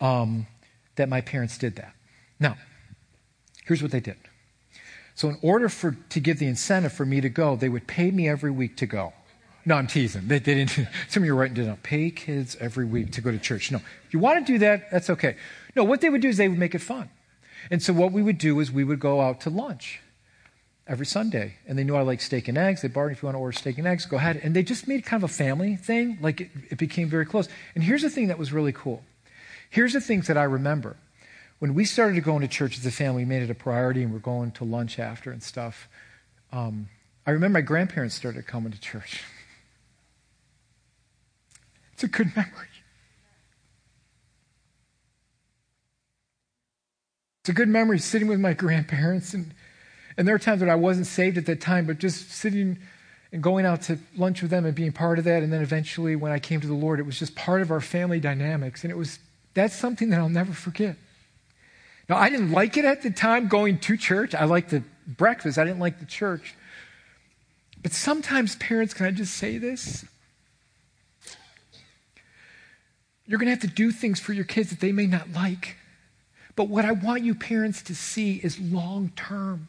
um, 0.00 0.46
that 0.96 1.10
my 1.10 1.20
parents 1.20 1.58
did 1.58 1.76
that. 1.76 1.92
Now, 2.40 2.56
here's 3.66 3.82
what 3.82 3.90
they 3.90 4.00
did. 4.00 4.16
So, 5.14 5.28
in 5.28 5.36
order 5.42 5.68
for, 5.68 5.98
to 6.08 6.20
give 6.20 6.38
the 6.38 6.46
incentive 6.46 6.94
for 6.94 7.04
me 7.04 7.20
to 7.20 7.28
go, 7.28 7.56
they 7.56 7.68
would 7.68 7.86
pay 7.86 8.10
me 8.10 8.26
every 8.26 8.52
week 8.52 8.78
to 8.78 8.86
go. 8.86 9.12
No, 9.66 9.74
I'm 9.74 9.86
teasing. 9.86 10.28
They, 10.28 10.38
they 10.38 10.54
didn't. 10.54 10.88
Some 11.08 11.24
of 11.24 11.26
you 11.26 11.34
are 11.34 11.36
writing 11.36 11.62
down, 11.62 11.76
pay 11.82 12.10
kids 12.10 12.56
every 12.58 12.86
week 12.86 13.12
to 13.12 13.20
go 13.20 13.30
to 13.30 13.38
church. 13.38 13.70
No, 13.70 13.82
if 14.06 14.14
you 14.14 14.18
want 14.18 14.46
to 14.46 14.50
do 14.50 14.58
that, 14.60 14.90
that's 14.90 15.10
okay. 15.10 15.36
No, 15.76 15.84
what 15.84 16.00
they 16.00 16.08
would 16.08 16.22
do 16.22 16.28
is 16.28 16.38
they 16.38 16.48
would 16.48 16.58
make 16.58 16.74
it 16.74 16.78
fun. 16.78 17.10
And 17.70 17.82
so 17.82 17.92
what 17.92 18.12
we 18.12 18.22
would 18.22 18.38
do 18.38 18.58
is 18.60 18.70
we 18.70 18.84
would 18.84 19.00
go 19.00 19.20
out 19.20 19.40
to 19.42 19.50
lunch 19.50 20.00
every 20.86 21.06
Sunday. 21.06 21.56
And 21.66 21.78
they 21.78 21.84
knew 21.84 21.96
I 21.96 22.02
like 22.02 22.20
steak 22.20 22.48
and 22.48 22.56
eggs. 22.56 22.82
They 22.82 22.88
bargained 22.88 23.18
if 23.18 23.22
you 23.22 23.26
want 23.26 23.36
to 23.36 23.40
order 23.40 23.56
steak 23.56 23.78
and 23.78 23.86
eggs, 23.86 24.06
go 24.06 24.16
ahead. 24.16 24.40
And 24.42 24.56
they 24.56 24.62
just 24.62 24.88
made 24.88 25.04
kind 25.04 25.22
of 25.22 25.30
a 25.30 25.32
family 25.32 25.76
thing. 25.76 26.18
Like 26.20 26.40
it, 26.40 26.50
it 26.70 26.78
became 26.78 27.08
very 27.08 27.26
close. 27.26 27.48
And 27.74 27.84
here's 27.84 28.02
the 28.02 28.10
thing 28.10 28.28
that 28.28 28.38
was 28.38 28.52
really 28.52 28.72
cool. 28.72 29.04
Here's 29.70 29.92
the 29.92 30.00
things 30.00 30.26
that 30.28 30.38
I 30.38 30.44
remember 30.44 30.96
when 31.58 31.74
we 31.74 31.84
started 31.84 32.22
going 32.22 32.42
to 32.42 32.48
church 32.48 32.78
as 32.78 32.86
a 32.86 32.90
family, 32.90 33.24
we 33.24 33.28
made 33.28 33.42
it 33.42 33.50
a 33.50 33.54
priority 33.54 34.02
and 34.02 34.12
we're 34.12 34.20
going 34.20 34.52
to 34.52 34.64
lunch 34.64 34.98
after 34.98 35.32
and 35.32 35.42
stuff. 35.42 35.88
Um, 36.52 36.88
I 37.26 37.32
remember 37.32 37.58
my 37.58 37.62
grandparents 37.62 38.14
started 38.14 38.46
coming 38.46 38.72
to 38.72 38.80
church. 38.80 39.22
It's 41.94 42.04
a 42.04 42.06
good 42.06 42.30
memory. 42.36 42.67
It's 47.48 47.54
a 47.54 47.56
good 47.56 47.70
memory 47.70 47.98
sitting 47.98 48.28
with 48.28 48.40
my 48.40 48.52
grandparents. 48.52 49.32
And, 49.32 49.54
and 50.18 50.28
there 50.28 50.34
are 50.34 50.38
times 50.38 50.60
when 50.60 50.68
I 50.68 50.74
wasn't 50.74 51.06
saved 51.06 51.38
at 51.38 51.46
that 51.46 51.62
time, 51.62 51.86
but 51.86 51.96
just 51.96 52.30
sitting 52.30 52.76
and 53.32 53.42
going 53.42 53.64
out 53.64 53.80
to 53.84 53.98
lunch 54.18 54.42
with 54.42 54.50
them 54.50 54.66
and 54.66 54.74
being 54.74 54.92
part 54.92 55.18
of 55.18 55.24
that. 55.24 55.42
And 55.42 55.50
then 55.50 55.62
eventually, 55.62 56.14
when 56.14 56.30
I 56.30 56.40
came 56.40 56.60
to 56.60 56.66
the 56.66 56.74
Lord, 56.74 57.00
it 57.00 57.04
was 57.04 57.18
just 57.18 57.34
part 57.34 57.62
of 57.62 57.70
our 57.70 57.80
family 57.80 58.20
dynamics. 58.20 58.84
And 58.84 58.90
it 58.90 58.98
was, 58.98 59.18
that's 59.54 59.74
something 59.74 60.10
that 60.10 60.18
I'll 60.18 60.28
never 60.28 60.52
forget. 60.52 60.96
Now, 62.06 62.18
I 62.18 62.28
didn't 62.28 62.52
like 62.52 62.76
it 62.76 62.84
at 62.84 63.00
the 63.00 63.10
time 63.10 63.48
going 63.48 63.78
to 63.78 63.96
church. 63.96 64.34
I 64.34 64.44
liked 64.44 64.68
the 64.68 64.82
breakfast, 65.06 65.56
I 65.56 65.64
didn't 65.64 65.80
like 65.80 66.00
the 66.00 66.04
church. 66.04 66.54
But 67.82 67.92
sometimes, 67.92 68.56
parents, 68.56 68.92
can 68.92 69.06
I 69.06 69.10
just 69.10 69.32
say 69.32 69.56
this? 69.56 70.04
You're 73.24 73.38
going 73.38 73.46
to 73.46 73.52
have 73.52 73.60
to 73.60 73.74
do 73.74 73.90
things 73.90 74.20
for 74.20 74.34
your 74.34 74.44
kids 74.44 74.68
that 74.68 74.80
they 74.80 74.92
may 74.92 75.06
not 75.06 75.32
like. 75.32 75.78
But 76.58 76.68
what 76.68 76.84
I 76.84 76.90
want 76.90 77.22
you 77.22 77.36
parents 77.36 77.82
to 77.82 77.94
see 77.94 78.40
is 78.42 78.58
long 78.58 79.12
term. 79.14 79.68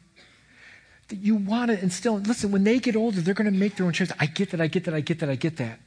That 1.10 1.17
you 1.19 1.36
want 1.36 1.69
to 1.69 1.80
instill. 1.80 2.17
Listen, 2.17 2.52
when 2.52 2.63
they 2.63 2.80
get 2.80 2.95
older, 2.95 3.21
they're 3.21 3.36
going 3.36 3.52
to 3.52 3.58
make 3.58 3.75
their 3.75 3.86
own 3.86 3.93
choices. 3.93 4.15
I 4.19 4.25
get 4.25 4.49
that, 4.49 4.60
I 4.60 4.65
get 4.65 4.86
that, 4.86 4.95
I 4.95 5.02
get 5.02 5.19
that, 5.19 5.30
I 5.30 5.36
get 5.36 5.58
that 5.58 5.80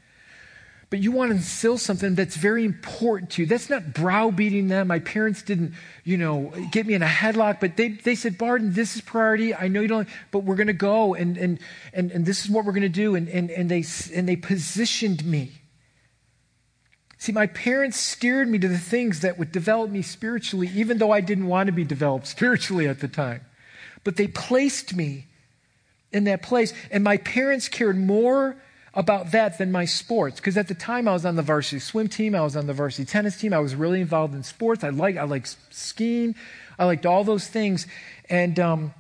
but 0.91 1.01
you 1.01 1.11
want 1.11 1.31
to 1.31 1.37
instill 1.37 1.79
something 1.79 2.15
that's 2.15 2.37
very 2.37 2.67
important 2.67 3.31
to 3.31 3.41
you. 3.41 3.47
That's 3.47 3.71
not 3.71 3.95
browbeating 3.95 4.69
them. 4.69 4.89
My 4.89 4.99
parents 4.99 5.41
didn't, 5.41 5.73
you 6.05 6.19
know, 6.19 6.53
get 6.71 6.87
me 6.87 6.93
in 6.93 7.03
a 7.03 7.07
headlock, 7.07 7.61
but 7.61 7.79
they, 7.79 7.89
they 7.89 8.15
said, 8.15 8.37
Barden, 8.37 8.75
this 8.75 8.95
is 8.95 9.01
priority. 9.01 9.55
I 9.55 9.69
know 9.69 9.81
you 9.81 9.89
don't, 9.89 10.07
but 10.33 10.41
we're 10.41 10.55
going 10.55 10.67
to 10.67 10.75
go 10.75 11.15
and, 11.15 11.39
and, 11.39 11.61
and, 11.95 12.11
and 12.11 12.27
this 12.27 12.45
is 12.45 12.51
what 12.51 12.67
we're 12.67 12.73
going 12.73 12.83
to 12.83 12.91
do. 12.91 13.15
And, 13.15 13.27
and, 13.31 13.51
and, 13.51 13.71
they, 13.71 13.83
and 14.15 14.29
they 14.29 14.37
positioned 14.37 15.25
me. 15.25 15.62
See, 17.23 17.31
my 17.31 17.47
parents 17.47 18.01
steered 18.01 18.49
me 18.49 18.59
to 18.59 18.67
the 18.67 18.77
things 18.77 19.21
that 19.21 19.39
would 19.39 19.53
develop 19.53 19.93
me 19.93 20.03
spiritually, 20.03 20.69
even 20.75 20.99
though 20.99 21.13
I 21.13 21.21
didn't 21.21 21.47
want 21.47 21.69
to 21.69 21.73
be 21.73 21.85
developed 21.85 22.27
spiritually 22.27 22.89
at 22.89 22.99
the 22.99 23.07
time. 23.07 23.43
But 24.03 24.17
they 24.17 24.27
placed 24.27 24.97
me 24.97 25.27
in 26.11 26.25
that 26.25 26.43
place. 26.43 26.75
And 26.91 27.05
my 27.05 27.19
parents 27.19 27.69
cared 27.69 27.97
more 27.97 28.57
about 28.93 29.31
that 29.31 29.57
than 29.57 29.71
my 29.71 29.85
sports. 29.85 30.41
Because 30.41 30.57
at 30.57 30.67
the 30.67 30.75
time 30.75 31.07
I 31.07 31.13
was 31.13 31.25
on 31.25 31.37
the 31.37 31.43
varsity 31.43 31.79
swim 31.79 32.09
team, 32.09 32.35
I 32.35 32.41
was 32.41 32.57
on 32.57 32.67
the 32.67 32.73
varsity 32.73 33.05
tennis 33.05 33.39
team, 33.39 33.53
I 33.53 33.61
was 33.61 33.77
really 33.77 34.01
involved 34.01 34.35
in 34.35 34.43
sports. 34.43 34.83
I 34.83 34.89
like 34.89 35.17
I 35.17 35.23
like 35.23 35.47
skiing, 35.71 36.35
I 36.77 36.87
liked 36.87 37.07
all 37.07 37.23
those 37.23 37.47
things, 37.47 37.87
and 38.31 38.59
um, 38.59 38.95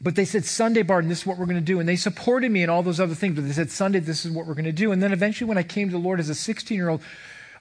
but 0.00 0.14
they 0.14 0.24
said 0.24 0.44
Sunday, 0.44 0.82
Barton, 0.82 1.08
this 1.08 1.22
is 1.22 1.26
what 1.26 1.36
we're 1.36 1.46
going 1.46 1.56
to 1.56 1.60
do, 1.60 1.80
and 1.80 1.88
they 1.88 1.96
supported 1.96 2.52
me 2.52 2.62
in 2.62 2.70
all 2.70 2.84
those 2.84 3.00
other 3.00 3.16
things. 3.16 3.34
But 3.34 3.44
they 3.44 3.52
said 3.52 3.72
Sunday, 3.72 3.98
this 3.98 4.24
is 4.24 4.30
what 4.30 4.46
we're 4.46 4.54
going 4.54 4.66
to 4.66 4.72
do, 4.72 4.92
and 4.92 5.02
then 5.02 5.12
eventually, 5.12 5.48
when 5.48 5.58
I 5.58 5.64
came 5.64 5.88
to 5.88 5.92
the 5.92 5.98
Lord 5.98 6.20
as 6.20 6.28
a 6.28 6.34
16 6.36 6.76
year 6.76 6.90
old. 6.90 7.02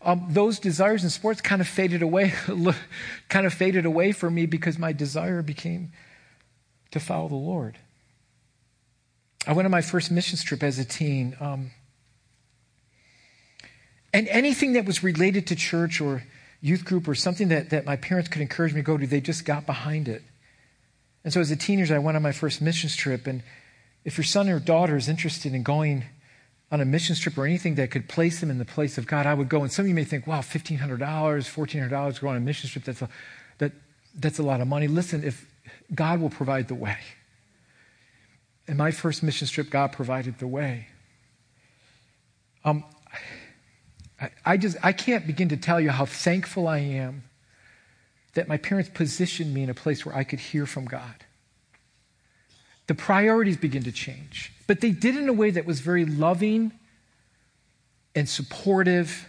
Um, 0.05 0.27
those 0.29 0.59
desires 0.59 1.03
in 1.03 1.09
sports 1.09 1.41
kind 1.41 1.61
of 1.61 1.67
faded 1.67 2.03
away, 2.03 2.33
kind 3.29 3.47
of 3.47 3.53
faded 3.53 3.85
away 3.85 4.11
for 4.11 4.29
me 4.29 4.45
because 4.45 4.77
my 4.77 4.93
desire 4.93 5.41
became 5.41 5.91
to 6.91 6.99
follow 6.99 7.27
the 7.27 7.35
Lord. 7.35 7.79
I 9.47 9.53
went 9.53 9.65
on 9.65 9.71
my 9.71 9.81
first 9.81 10.11
missions 10.11 10.43
trip 10.43 10.61
as 10.61 10.77
a 10.77 10.85
teen. 10.85 11.35
Um, 11.39 11.71
and 14.13 14.27
anything 14.27 14.73
that 14.73 14.85
was 14.85 15.03
related 15.03 15.47
to 15.47 15.55
church 15.55 15.99
or 15.99 16.23
youth 16.61 16.85
group 16.85 17.07
or 17.07 17.15
something 17.15 17.49
that, 17.49 17.71
that 17.71 17.85
my 17.85 17.95
parents 17.95 18.29
could 18.29 18.41
encourage 18.41 18.73
me 18.73 18.81
to 18.81 18.85
go 18.85 18.97
to, 18.97 19.07
they 19.07 19.21
just 19.21 19.43
got 19.43 19.65
behind 19.65 20.07
it. 20.07 20.21
And 21.23 21.33
so 21.33 21.41
as 21.41 21.49
a 21.49 21.55
teenager, 21.55 21.95
I 21.95 21.99
went 21.99 22.15
on 22.15 22.21
my 22.21 22.31
first 22.31 22.61
missions 22.61 22.95
trip. 22.95 23.25
And 23.25 23.41
if 24.03 24.17
your 24.17 24.23
son 24.23 24.49
or 24.49 24.59
daughter 24.59 24.95
is 24.95 25.09
interested 25.09 25.55
in 25.55 25.63
going 25.63 26.05
on 26.71 26.81
a 26.81 26.85
mission 26.85 27.15
trip 27.15 27.37
or 27.37 27.45
anything 27.45 27.75
that 27.75 27.91
could 27.91 28.09
place 28.09 28.39
them 28.39 28.49
in 28.49 28.57
the 28.57 28.65
place 28.65 28.97
of 28.97 29.05
God, 29.05 29.25
I 29.25 29.33
would 29.33 29.49
go. 29.49 29.61
And 29.61 29.71
some 29.71 29.85
of 29.85 29.89
you 29.89 29.95
may 29.95 30.03
think, 30.03 30.25
wow, 30.25 30.39
$1,500, 30.39 30.97
$1,400 30.99 32.15
to 32.15 32.21
go 32.21 32.27
on 32.27 32.35
a 32.35 32.39
mission 32.39 32.69
trip, 32.69 32.83
that's 32.83 33.01
a, 33.01 33.09
that, 33.59 33.71
that's 34.15 34.39
a 34.39 34.43
lot 34.43 34.61
of 34.61 34.67
money. 34.67 34.87
Listen, 34.87 35.23
if 35.23 35.45
God 35.93 36.19
will 36.19 36.29
provide 36.29 36.67
the 36.67 36.75
way. 36.75 36.97
In 38.67 38.77
my 38.77 38.91
first 38.91 39.21
mission 39.21 39.47
trip, 39.47 39.69
God 39.69 39.91
provided 39.91 40.39
the 40.39 40.47
way. 40.47 40.87
Um, 42.63 42.83
I, 44.19 44.29
I 44.45 44.57
just 44.57 44.77
I 44.81 44.91
can't 44.91 45.27
begin 45.27 45.49
to 45.49 45.57
tell 45.57 45.79
you 45.79 45.91
how 45.91 46.05
thankful 46.05 46.67
I 46.67 46.79
am 46.79 47.23
that 48.33 48.47
my 48.47 48.57
parents 48.57 48.89
positioned 48.93 49.53
me 49.53 49.63
in 49.63 49.69
a 49.69 49.73
place 49.73 50.05
where 50.05 50.15
I 50.15 50.23
could 50.23 50.39
hear 50.39 50.65
from 50.65 50.85
God. 50.85 51.24
The 52.87 52.95
priorities 52.95 53.57
begin 53.57 53.83
to 53.83 53.91
change, 53.91 54.51
but 54.67 54.81
they 54.81 54.91
did 54.91 55.15
it 55.15 55.23
in 55.23 55.29
a 55.29 55.33
way 55.33 55.49
that 55.51 55.65
was 55.65 55.79
very 55.79 56.05
loving 56.05 56.71
and 58.13 58.29
supportive 58.29 59.27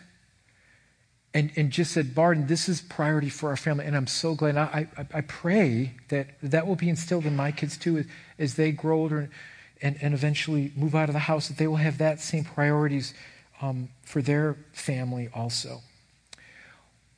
and, 1.32 1.50
and 1.56 1.70
just 1.70 1.92
said, 1.92 2.14
Barden, 2.14 2.46
this 2.46 2.68
is 2.68 2.80
priority 2.80 3.28
for 3.28 3.50
our 3.50 3.56
family. 3.56 3.84
And 3.84 3.96
I'm 3.96 4.06
so 4.06 4.34
glad. 4.34 4.56
I, 4.56 4.88
I, 4.96 5.06
I 5.18 5.20
pray 5.20 5.94
that 6.08 6.28
that 6.42 6.66
will 6.66 6.76
be 6.76 6.88
instilled 6.88 7.26
in 7.26 7.36
my 7.36 7.52
kids 7.52 7.76
too 7.76 7.98
as, 7.98 8.06
as 8.38 8.54
they 8.54 8.72
grow 8.72 9.00
older 9.00 9.30
and, 9.82 9.98
and 10.00 10.14
eventually 10.14 10.72
move 10.76 10.94
out 10.94 11.08
of 11.08 11.12
the 11.12 11.18
house, 11.20 11.48
that 11.48 11.58
they 11.58 11.66
will 11.66 11.76
have 11.76 11.98
that 11.98 12.20
same 12.20 12.44
priorities 12.44 13.12
um, 13.60 13.88
for 14.02 14.22
their 14.22 14.56
family 14.72 15.28
also. 15.34 15.80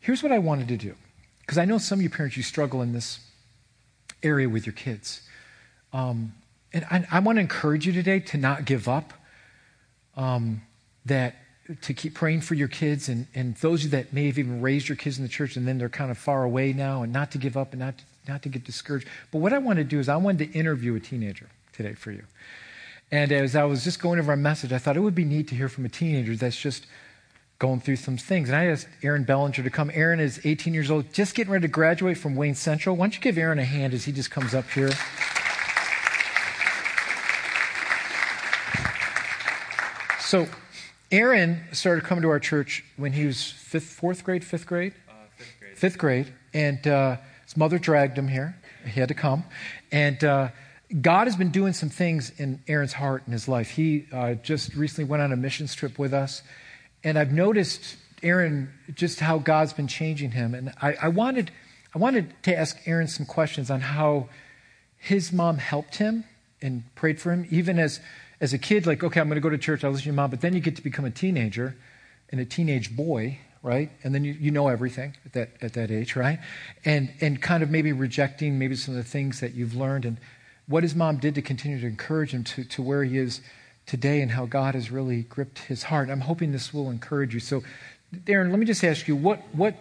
Here's 0.01 0.23
what 0.23 0.33
I 0.33 0.39
wanted 0.39 0.69
to 0.69 0.77
do, 0.77 0.95
because 1.41 1.59
I 1.59 1.65
know 1.65 1.79
some 1.79 1.99
of 1.99 2.03
you 2.03 2.11
parents, 2.11 2.37
you 2.37 2.43
struggle 2.43 2.83
in 2.83 2.93
this 2.93 3.21
area 4.23 4.49
with 4.49 4.67
your 4.67 4.73
kids. 4.73 5.23
Um, 5.93 6.35
and 6.73 6.85
I, 6.91 7.07
I 7.11 7.19
want 7.21 7.37
to 7.37 7.41
encourage 7.41 7.87
you 7.87 7.93
today 7.93 8.21
to 8.21 8.37
not 8.37 8.65
give 8.65 8.89
up. 8.89 9.13
Um, 10.17 10.63
that 11.07 11.37
to 11.83 11.93
keep 11.93 12.15
praying 12.15 12.41
for 12.41 12.55
your 12.55 12.69
kids 12.69 13.09
and, 13.09 13.27
and 13.35 13.55
those 13.57 13.91
that 13.91 14.13
may 14.13 14.27
have 14.27 14.39
even 14.39 14.63
raised 14.63 14.89
your 14.89 14.97
kids 14.97 15.19
in 15.19 15.23
the 15.23 15.29
church 15.29 15.57
and 15.57 15.69
then 15.69 15.77
they're 15.77 15.91
kind 15.91 16.11
of 16.11 16.17
far 16.17 16.45
away 16.45 16.73
now 16.73 17.03
and 17.03 17.13
not 17.13 17.31
to 17.31 17.39
give 17.39 17.57
up 17.57 17.73
and 17.73 17.81
not 17.81 17.99
to, 17.99 18.05
not 18.27 18.43
to 18.43 18.49
get 18.49 18.65
discouraged. 18.65 19.07
But 19.31 19.39
what 19.39 19.53
I 19.53 19.59
want 19.59 19.79
to 19.79 19.85
do 19.85 19.99
is 19.99 20.09
I 20.09 20.17
wanted 20.17 20.51
to 20.51 20.59
interview 20.59 20.95
a 20.95 21.01
teenager 21.01 21.51
today 21.73 21.93
for 21.93 22.11
you. 22.11 22.23
And 23.11 23.33
as 23.33 23.55
I 23.55 23.65
was 23.65 23.85
just 23.85 24.01
going 24.01 24.19
over 24.19 24.31
our 24.31 24.37
message, 24.37 24.73
I 24.73 24.79
thought 24.79 24.97
it 24.97 25.01
would 25.01 25.15
be 25.15 25.25
neat 25.25 25.49
to 25.49 25.55
hear 25.55 25.69
from 25.69 25.85
a 25.85 25.89
teenager 25.91 26.37
that's 26.37 26.59
just 26.59 26.87
going 27.59 27.81
through 27.81 27.97
some 27.97 28.17
things. 28.17 28.49
And 28.49 28.57
I 28.57 28.67
asked 28.67 28.89
Aaron 29.03 29.25
Bellinger 29.25 29.63
to 29.63 29.71
come. 29.71 29.91
Aaron 29.93 30.21
is 30.21 30.41
18 30.45 30.73
years 30.73 30.91
old, 30.91 31.13
just 31.13 31.35
getting 31.35 31.53
ready 31.53 31.63
to 31.63 31.73
graduate 31.73 32.17
from 32.17 32.35
Wayne 32.35 32.55
Central. 32.55 32.97
Why 32.97 33.05
don't 33.05 33.15
you 33.15 33.21
give 33.21 33.37
Aaron 33.37 33.59
a 33.59 33.65
hand 33.65 33.95
as 33.95 34.05
he 34.05 34.13
just 34.13 34.31
comes 34.31 34.55
up 34.55 34.69
here? 34.71 34.91
So, 40.29 40.47
Aaron 41.11 41.59
started 41.73 42.05
coming 42.05 42.21
to 42.21 42.29
our 42.29 42.39
church 42.39 42.85
when 42.99 43.15
he 43.15 43.25
was 43.25 43.51
fifth, 43.51 43.87
fourth 43.87 44.25
grade, 44.25 44.45
fifth 44.45 44.67
grade? 44.67 44.93
Uh, 45.09 45.13
fifth 45.39 45.59
grade. 45.59 45.79
Fifth 45.79 45.99
grade. 45.99 46.33
And 46.53 46.87
uh, 46.87 47.17
his 47.45 47.57
mother 47.57 47.79
dragged 47.79 48.19
him 48.19 48.29
here. 48.29 48.55
He 48.85 49.01
had 49.01 49.09
to 49.09 49.15
come. 49.15 49.45
And 49.91 50.23
uh, 50.23 50.49
God 51.01 51.29
has 51.29 51.37
been 51.37 51.49
doing 51.49 51.73
some 51.73 51.89
things 51.89 52.31
in 52.39 52.63
Aaron's 52.69 52.93
heart 52.93 53.23
in 53.27 53.33
his 53.33 53.49
life. 53.49 53.71
He 53.71 54.05
uh, 54.13 54.35
just 54.35 54.75
recently 54.75 55.09
went 55.09 55.23
on 55.23 55.33
a 55.33 55.37
missions 55.37 55.75
trip 55.75 55.99
with 55.99 56.13
us. 56.13 56.43
And 57.03 57.19
I've 57.19 57.33
noticed, 57.33 57.97
Aaron, 58.23 58.71
just 58.93 59.21
how 59.21 59.39
God's 59.39 59.73
been 59.73 59.89
changing 59.89 60.33
him. 60.33 60.55
And 60.55 60.75
I, 60.83 60.95
I 61.01 61.09
wanted, 61.09 61.53
I 61.95 61.99
wanted 61.99 62.35
to 62.43 62.55
ask 62.55 62.77
Aaron 62.85 63.09
some 63.09 63.25
questions 63.25 63.71
on 63.71 63.81
how 63.81 64.29
his 64.99 65.33
mom 65.33 65.57
helped 65.57 65.97
him 65.97 66.25
and 66.61 66.85
prayed 66.97 67.19
for 67.19 67.33
him, 67.33 67.47
even 67.49 67.79
as 67.79 68.01
as 68.41 68.53
a 68.53 68.59
kid, 68.59 68.87
like, 68.87 69.03
okay, 69.03 69.21
I'm 69.21 69.29
going 69.29 69.37
to 69.37 69.41
go 69.41 69.51
to 69.51 69.59
church, 69.59 69.85
I'll 69.85 69.91
listen 69.91 70.05
to 70.05 70.07
your 70.07 70.15
mom, 70.15 70.31
but 70.31 70.41
then 70.41 70.55
you 70.55 70.61
get 70.61 70.77
to 70.77 70.83
become 70.83 71.05
a 71.05 71.11
teenager 71.11 71.77
and 72.31 72.41
a 72.41 72.45
teenage 72.45 72.95
boy, 72.95 73.39
right? 73.63 73.91
And 74.05 74.15
then 74.15 74.25
you, 74.25 74.33
you 74.35 74.51
know 74.51 74.69
everything 74.69 75.17
at 75.25 75.33
that, 75.33 75.51
at 75.61 75.73
that 75.73 75.91
age, 75.91 76.15
right? 76.15 76.39
And, 76.85 77.13
and 77.21 77.43
kind 77.43 77.63
of 77.63 77.71
maybe 77.71 77.93
rejecting 77.93 78.59
maybe 78.59 78.77
some 78.77 78.97
of 78.97 79.03
the 79.03 79.11
things 79.11 79.41
that 79.41 79.55
you've 79.55 79.75
learned 79.75 80.05
and 80.05 80.19
what 80.67 80.83
his 80.83 80.95
mom 80.95 81.17
did 81.17 81.35
to 81.35 81.43
continue 81.43 81.81
to 81.81 81.87
encourage 81.87 82.33
him 82.33 82.45
to, 82.45 82.65
to 82.65 82.83
where 82.83 83.03
he 83.03 83.19
is 83.19 83.41
today 83.87 84.21
and 84.21 84.31
how 84.31 84.45
God 84.47 84.75
has 84.75 84.91
really 84.91 85.23
gripped 85.23 85.61
his 85.61 85.85
heart. 85.85 86.11
I'm 86.11 86.21
hoping 86.21 86.53
this 86.53 86.73
will 86.75 86.91
encourage 86.91 87.35
you. 87.35 87.41
So, 87.41 87.63
Aaron, 88.27 88.51
let 88.51 88.59
me 88.59 88.67
just 88.67 88.85
ask 88.85 89.09
you, 89.09 89.17
what, 89.17 89.43
what, 89.53 89.75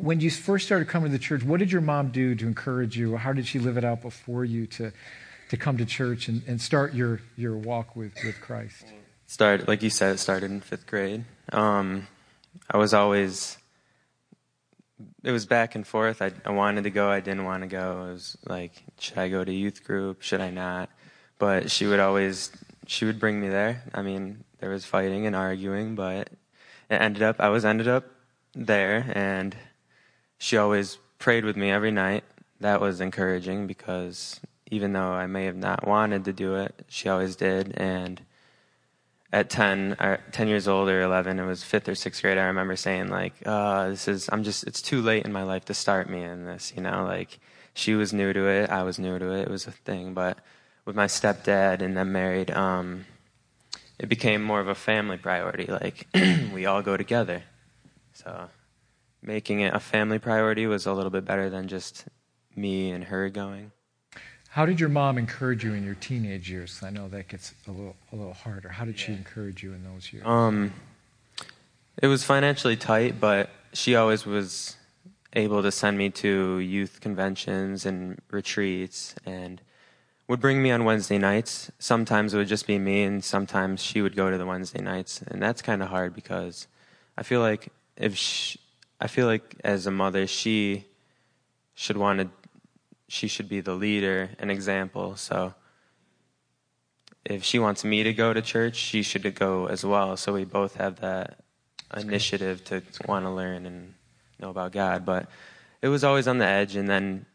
when 0.00 0.20
you 0.20 0.30
first 0.30 0.66
started 0.66 0.88
coming 0.88 1.10
to 1.10 1.16
the 1.16 1.22
church, 1.22 1.42
what 1.42 1.60
did 1.60 1.72
your 1.72 1.80
mom 1.80 2.10
do 2.10 2.34
to 2.34 2.46
encourage 2.46 2.98
you? 2.98 3.16
How 3.16 3.32
did 3.32 3.46
she 3.46 3.58
live 3.58 3.78
it 3.78 3.84
out 3.84 4.02
before 4.02 4.44
you 4.44 4.66
to, 4.66 4.92
to 5.48 5.56
come 5.56 5.78
to 5.78 5.84
church 5.84 6.28
and, 6.28 6.42
and 6.46 6.60
start 6.60 6.94
your, 6.94 7.20
your 7.36 7.56
walk 7.56 7.96
with, 7.96 8.12
with 8.24 8.40
Christ? 8.40 8.84
Started, 9.26 9.68
like 9.68 9.82
you 9.82 9.90
said, 9.90 10.14
it 10.14 10.18
started 10.18 10.50
in 10.50 10.60
fifth 10.60 10.86
grade. 10.86 11.24
Um, 11.52 12.06
I 12.70 12.78
was 12.78 12.94
always, 12.94 13.58
it 15.22 15.30
was 15.30 15.46
back 15.46 15.74
and 15.74 15.86
forth. 15.86 16.22
I, 16.22 16.32
I 16.44 16.50
wanted 16.50 16.84
to 16.84 16.90
go, 16.90 17.10
I 17.10 17.20
didn't 17.20 17.44
want 17.44 17.62
to 17.62 17.68
go. 17.68 18.04
It 18.06 18.12
was 18.12 18.36
like, 18.46 18.72
should 18.98 19.18
I 19.18 19.28
go 19.28 19.44
to 19.44 19.52
youth 19.52 19.84
group? 19.84 20.22
Should 20.22 20.40
I 20.40 20.50
not? 20.50 20.90
But 21.38 21.70
she 21.70 21.86
would 21.86 22.00
always, 22.00 22.50
she 22.86 23.04
would 23.04 23.20
bring 23.20 23.40
me 23.40 23.48
there. 23.48 23.82
I 23.94 24.02
mean, 24.02 24.44
there 24.60 24.70
was 24.70 24.84
fighting 24.84 25.26
and 25.26 25.36
arguing, 25.36 25.94
but 25.94 26.28
it 26.90 26.94
ended 26.94 27.22
up, 27.22 27.36
I 27.38 27.48
was 27.48 27.64
ended 27.64 27.86
up 27.88 28.06
there 28.54 29.12
and 29.14 29.56
she 30.38 30.56
always 30.56 30.98
prayed 31.18 31.44
with 31.44 31.56
me 31.56 31.70
every 31.70 31.90
night. 31.90 32.24
That 32.60 32.80
was 32.80 33.00
encouraging 33.00 33.66
because 33.66 34.40
even 34.70 34.92
though 34.92 35.12
I 35.12 35.26
may 35.26 35.44
have 35.44 35.56
not 35.56 35.86
wanted 35.86 36.24
to 36.26 36.32
do 36.32 36.56
it, 36.56 36.84
she 36.88 37.08
always 37.08 37.36
did. 37.36 37.74
And 37.76 38.20
at 39.32 39.50
10, 39.50 39.96
or 40.00 40.14
uh, 40.14 40.16
10 40.32 40.48
years 40.48 40.68
old 40.68 40.88
or 40.88 41.02
11, 41.02 41.38
it 41.38 41.44
was 41.44 41.62
fifth 41.62 41.88
or 41.88 41.94
sixth 41.94 42.22
grade, 42.22 42.38
I 42.38 42.46
remember 42.46 42.76
saying, 42.76 43.08
like, 43.08 43.34
uh, 43.44 43.88
this 43.88 44.08
is, 44.08 44.28
I'm 44.32 44.42
just, 44.42 44.64
it's 44.64 44.80
too 44.80 45.02
late 45.02 45.24
in 45.24 45.32
my 45.32 45.42
life 45.42 45.64
to 45.66 45.74
start 45.74 46.08
me 46.08 46.22
in 46.22 46.44
this, 46.44 46.72
you 46.74 46.82
know, 46.82 47.04
like, 47.04 47.38
she 47.74 47.94
was 47.94 48.12
new 48.12 48.32
to 48.32 48.48
it, 48.48 48.70
I 48.70 48.82
was 48.82 48.98
new 48.98 49.18
to 49.18 49.32
it, 49.32 49.42
it 49.42 49.50
was 49.50 49.66
a 49.66 49.70
thing. 49.70 50.14
But 50.14 50.38
with 50.84 50.96
my 50.96 51.06
stepdad 51.06 51.82
and 51.82 51.96
them 51.96 52.12
married, 52.12 52.50
um, 52.50 53.04
it 53.98 54.08
became 54.08 54.42
more 54.42 54.60
of 54.60 54.68
a 54.68 54.74
family 54.74 55.18
priority. 55.18 55.66
Like, 55.66 56.06
we 56.52 56.66
all 56.66 56.82
go 56.82 56.96
together. 56.96 57.42
So, 58.14 58.48
making 59.22 59.60
it 59.60 59.74
a 59.74 59.80
family 59.80 60.18
priority 60.18 60.66
was 60.66 60.86
a 60.86 60.92
little 60.92 61.10
bit 61.10 61.24
better 61.24 61.50
than 61.50 61.68
just 61.68 62.06
me 62.56 62.90
and 62.90 63.04
her 63.04 63.28
going. 63.28 63.72
How 64.50 64.66
did 64.66 64.80
your 64.80 64.88
mom 64.88 65.18
encourage 65.18 65.62
you 65.62 65.74
in 65.74 65.84
your 65.84 65.94
teenage 65.94 66.50
years? 66.50 66.80
I 66.82 66.90
know 66.90 67.08
that 67.08 67.28
gets 67.28 67.54
a 67.66 67.70
little 67.70 67.96
a 68.12 68.16
little 68.16 68.32
harder. 68.32 68.70
How 68.70 68.84
did 68.84 68.98
she 68.98 69.12
encourage 69.12 69.62
you 69.62 69.72
in 69.72 69.84
those 69.84 70.12
years? 70.12 70.26
Um, 70.26 70.72
it 72.02 72.06
was 72.06 72.24
financially 72.24 72.76
tight, 72.76 73.20
but 73.20 73.50
she 73.72 73.94
always 73.94 74.24
was 74.24 74.76
able 75.34 75.62
to 75.62 75.70
send 75.70 75.98
me 75.98 76.10
to 76.10 76.58
youth 76.58 77.00
conventions 77.00 77.84
and 77.84 78.20
retreats 78.30 79.14
and 79.26 79.60
would 80.26 80.40
bring 80.40 80.62
me 80.62 80.70
on 80.70 80.84
Wednesday 80.84 81.18
nights. 81.18 81.70
Sometimes 81.78 82.34
it 82.34 82.38
would 82.38 82.48
just 82.48 82.66
be 82.66 82.78
me, 82.78 83.02
and 83.02 83.22
sometimes 83.22 83.82
she 83.82 84.00
would 84.00 84.16
go 84.16 84.30
to 84.30 84.38
the 84.38 84.46
Wednesday 84.46 84.80
nights, 84.80 85.22
and 85.22 85.42
that's 85.42 85.62
kind 85.62 85.82
of 85.82 85.88
hard 85.88 86.14
because 86.14 86.66
I 87.16 87.22
feel 87.22 87.40
like 87.40 87.68
if 87.96 88.16
she, 88.16 88.58
I 89.00 89.06
feel 89.06 89.26
like 89.26 89.56
as 89.62 89.86
a 89.86 89.90
mother, 89.90 90.26
she 90.26 90.86
should 91.74 91.96
want 91.96 92.20
to 92.20 92.28
she 93.08 93.26
should 93.26 93.48
be 93.48 93.60
the 93.60 93.74
leader 93.74 94.30
and 94.38 94.50
example. 94.50 95.16
So 95.16 95.54
if 97.24 97.42
she 97.42 97.58
wants 97.58 97.84
me 97.84 98.02
to 98.02 98.12
go 98.12 98.32
to 98.32 98.42
church, 98.42 98.76
she 98.76 99.02
should 99.02 99.34
go 99.34 99.66
as 99.66 99.84
well. 99.84 100.16
So 100.16 100.34
we 100.34 100.44
both 100.44 100.76
have 100.76 101.00
that 101.00 101.38
initiative 101.96 102.64
to 102.64 102.82
want 103.06 103.24
to 103.24 103.30
learn 103.30 103.66
and 103.66 103.94
know 104.38 104.50
about 104.50 104.72
God. 104.72 105.04
But 105.04 105.28
it 105.82 105.88
was 105.88 106.04
always 106.04 106.28
on 106.28 106.38
the 106.38 106.46
edge. 106.46 106.76
And 106.76 106.88
then 106.88 107.26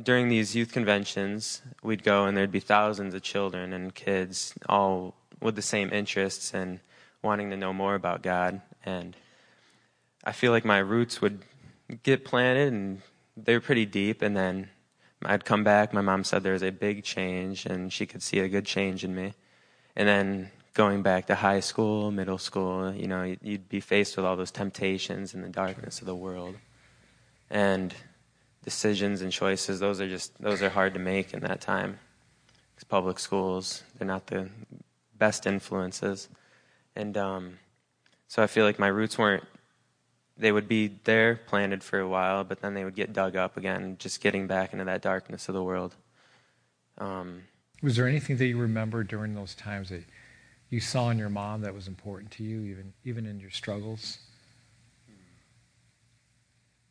during 0.00 0.28
these 0.28 0.54
youth 0.54 0.72
conventions, 0.72 1.62
we'd 1.82 2.02
go 2.02 2.24
and 2.26 2.36
there'd 2.36 2.52
be 2.52 2.60
thousands 2.60 3.14
of 3.14 3.22
children 3.22 3.72
and 3.72 3.94
kids 3.94 4.54
all 4.68 5.14
with 5.40 5.56
the 5.56 5.62
same 5.62 5.92
interests 5.92 6.54
and 6.54 6.80
wanting 7.22 7.50
to 7.50 7.56
know 7.56 7.72
more 7.72 7.94
about 7.94 8.22
God. 8.22 8.60
And 8.84 9.16
I 10.24 10.32
feel 10.32 10.52
like 10.52 10.64
my 10.64 10.78
roots 10.78 11.20
would 11.20 11.42
get 12.02 12.24
planted 12.24 12.72
and 12.72 13.02
they 13.36 13.54
were 13.54 13.60
pretty 13.60 13.86
deep. 13.86 14.22
And 14.22 14.36
then 14.36 14.70
I'd 15.24 15.44
come 15.44 15.64
back. 15.64 15.92
My 15.92 16.00
mom 16.00 16.24
said 16.24 16.42
there 16.42 16.52
was 16.52 16.62
a 16.62 16.70
big 16.70 17.04
change, 17.04 17.66
and 17.66 17.92
she 17.92 18.06
could 18.06 18.22
see 18.22 18.40
a 18.40 18.48
good 18.48 18.66
change 18.66 19.04
in 19.04 19.14
me. 19.14 19.34
And 19.96 20.08
then 20.08 20.50
going 20.74 21.02
back 21.02 21.26
to 21.26 21.36
high 21.36 21.60
school, 21.60 22.10
middle 22.10 22.38
school, 22.38 22.92
you 22.92 23.06
know, 23.06 23.34
you'd 23.42 23.68
be 23.68 23.80
faced 23.80 24.16
with 24.16 24.26
all 24.26 24.36
those 24.36 24.50
temptations 24.50 25.34
and 25.34 25.42
the 25.42 25.48
darkness 25.48 26.00
of 26.00 26.06
the 26.06 26.14
world, 26.14 26.56
and 27.50 27.94
decisions 28.64 29.22
and 29.22 29.30
choices. 29.30 29.80
Those 29.80 30.00
are 30.00 30.08
just 30.08 30.40
those 30.42 30.62
are 30.62 30.70
hard 30.70 30.94
to 30.94 31.00
make 31.00 31.32
in 31.32 31.40
that 31.40 31.60
time. 31.60 31.98
Because 32.74 32.84
public 32.84 33.18
schools, 33.18 33.84
they're 33.96 34.08
not 34.08 34.26
the 34.26 34.48
best 35.16 35.46
influences, 35.46 36.28
and 36.96 37.16
um, 37.16 37.58
so 38.26 38.42
I 38.42 38.48
feel 38.48 38.64
like 38.64 38.80
my 38.80 38.88
roots 38.88 39.16
weren't 39.16 39.44
they 40.36 40.50
would 40.50 40.68
be 40.68 40.98
there 41.04 41.36
planted 41.36 41.82
for 41.82 42.00
a 42.00 42.08
while, 42.08 42.44
but 42.44 42.60
then 42.60 42.74
they 42.74 42.84
would 42.84 42.96
get 42.96 43.12
dug 43.12 43.36
up 43.36 43.56
again, 43.56 43.96
just 43.98 44.20
getting 44.20 44.46
back 44.46 44.72
into 44.72 44.84
that 44.84 45.02
darkness 45.02 45.48
of 45.48 45.54
the 45.54 45.62
world. 45.62 45.94
Um, 46.98 47.42
was 47.82 47.96
there 47.96 48.08
anything 48.08 48.36
that 48.38 48.46
you 48.46 48.58
remember 48.58 49.04
during 49.04 49.34
those 49.34 49.54
times 49.54 49.90
that 49.90 50.04
you 50.70 50.80
saw 50.80 51.10
in 51.10 51.18
your 51.18 51.28
mom 51.28 51.60
that 51.62 51.74
was 51.74 51.86
important 51.86 52.30
to 52.32 52.42
you, 52.42 52.62
even 52.62 52.92
even 53.04 53.26
in 53.26 53.38
your 53.40 53.50
struggles? 53.50 54.18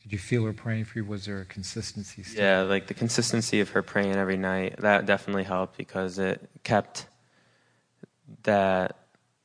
Did 0.03 0.11
you 0.11 0.19
feel 0.19 0.43
her 0.43 0.53
praying 0.53 0.85
for 0.85 0.99
you? 0.99 1.05
Was 1.05 1.25
there 1.25 1.39
a 1.39 1.45
consistency? 1.45 2.23
Still? 2.23 2.43
Yeah, 2.43 2.61
like 2.61 2.87
the 2.87 2.93
consistency 2.93 3.61
of 3.61 3.69
her 3.69 3.81
praying 3.81 4.15
every 4.15 4.35
night. 4.35 4.75
That 4.79 5.05
definitely 5.05 5.45
helped 5.45 5.77
because 5.77 6.19
it 6.19 6.49
kept 6.63 7.07
that 8.43 8.97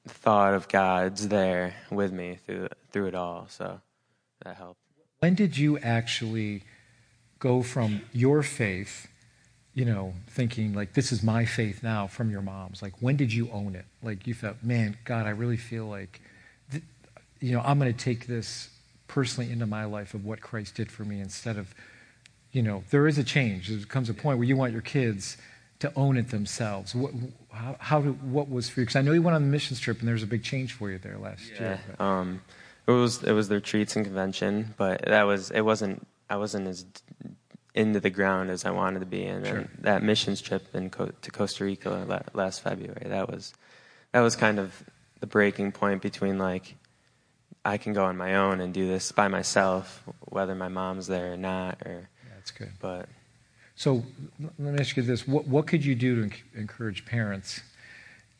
thought 0.06 0.54
of 0.54 0.68
God's 0.68 1.28
there 1.28 1.74
with 1.90 2.12
me 2.12 2.38
through 2.44 2.68
through 2.90 3.06
it 3.06 3.14
all. 3.14 3.46
So 3.48 3.80
that 4.44 4.56
helped. 4.56 4.80
When 5.20 5.34
did 5.34 5.56
you 5.56 5.78
actually 5.78 6.62
go 7.38 7.62
from 7.62 8.02
your 8.12 8.42
faith, 8.42 9.08
you 9.74 9.84
know, 9.84 10.14
thinking 10.28 10.74
like 10.74 10.94
this 10.94 11.12
is 11.12 11.22
my 11.22 11.44
faith 11.44 11.82
now 11.82 12.06
from 12.06 12.30
your 12.30 12.42
mom's? 12.42 12.82
Like 12.82 12.94
when 13.00 13.16
did 13.16 13.32
you 13.32 13.50
own 13.52 13.74
it? 13.74 13.84
Like 14.02 14.26
you 14.26 14.34
felt, 14.34 14.62
man, 14.62 14.96
God, 15.04 15.26
I 15.26 15.30
really 15.30 15.56
feel 15.56 15.86
like, 15.86 16.20
th- 16.70 16.84
you 17.40 17.52
know, 17.52 17.60
I'm 17.60 17.78
going 17.78 17.92
to 17.92 17.98
take 17.98 18.26
this 18.26 18.70
personally 19.08 19.50
into 19.50 19.66
my 19.66 19.84
life 19.84 20.14
of 20.14 20.24
what 20.24 20.40
Christ 20.40 20.74
did 20.74 20.90
for 20.92 21.04
me 21.04 21.20
instead 21.20 21.56
of, 21.56 21.74
you 22.52 22.62
know, 22.62 22.84
there 22.90 23.06
is 23.06 23.18
a 23.18 23.24
change. 23.24 23.68
There 23.68 23.78
comes 23.86 24.08
a 24.08 24.14
point 24.14 24.38
where 24.38 24.46
you 24.46 24.56
want 24.56 24.72
your 24.72 24.82
kids 24.82 25.36
to 25.80 25.92
own 25.94 26.16
it 26.16 26.30
themselves. 26.30 26.94
What, 26.94 27.12
how, 27.52 27.76
how 27.78 28.00
do, 28.00 28.12
what 28.12 28.50
was 28.50 28.68
for 28.68 28.80
you? 28.80 28.86
Because 28.86 28.96
I 28.96 29.02
know 29.02 29.12
you 29.12 29.22
went 29.22 29.34
on 29.34 29.42
the 29.42 29.48
mission 29.48 29.76
trip 29.76 29.98
and 29.98 30.08
there 30.08 30.14
was 30.14 30.22
a 30.22 30.28
big 30.28 30.42
change 30.42 30.72
for 30.72 30.90
you 30.90 30.98
there 30.98 31.18
last 31.18 31.50
yeah. 31.54 31.60
year. 31.60 31.80
Um, 31.98 32.42
it 32.88 32.92
was 32.92 33.22
it 33.22 33.32
was 33.32 33.48
the 33.48 33.56
retreats 33.56 33.96
and 33.96 34.04
convention, 34.04 34.74
but 34.78 35.02
that 35.06 35.24
was 35.24 35.50
it 35.50 35.60
wasn't 35.60 36.06
I 36.30 36.38
wasn't 36.38 36.66
as 36.66 36.86
into 37.74 38.00
the 38.00 38.10
ground 38.10 38.50
as 38.50 38.64
I 38.64 38.70
wanted 38.70 39.00
to 39.00 39.06
be. 39.06 39.24
And 39.24 39.46
sure. 39.46 39.68
that 39.80 40.02
missions 40.02 40.40
trip 40.40 40.74
in 40.74 40.88
Co- 40.90 41.12
to 41.20 41.30
Costa 41.30 41.64
Rica 41.64 42.24
last 42.32 42.62
February, 42.62 43.06
that 43.06 43.30
was 43.30 43.52
that 44.12 44.20
was 44.20 44.36
kind 44.36 44.58
of 44.58 44.82
the 45.20 45.26
breaking 45.26 45.72
point 45.72 46.00
between 46.00 46.38
like 46.38 46.76
I 47.62 47.76
can 47.76 47.92
go 47.92 48.04
on 48.04 48.16
my 48.16 48.36
own 48.36 48.60
and 48.60 48.72
do 48.72 48.88
this 48.88 49.12
by 49.12 49.28
myself, 49.28 50.02
whether 50.20 50.54
my 50.54 50.68
mom's 50.68 51.08
there 51.08 51.34
or 51.34 51.36
not. 51.36 51.82
Or 51.84 52.08
that's 52.34 52.50
good. 52.50 52.72
But 52.80 53.10
so 53.76 54.02
let 54.40 54.58
me 54.58 54.78
ask 54.80 54.96
you 54.96 55.02
this: 55.02 55.28
what 55.28 55.46
what 55.46 55.66
could 55.66 55.84
you 55.84 55.94
do 55.94 56.26
to 56.26 56.34
encourage 56.54 57.04
parents, 57.04 57.60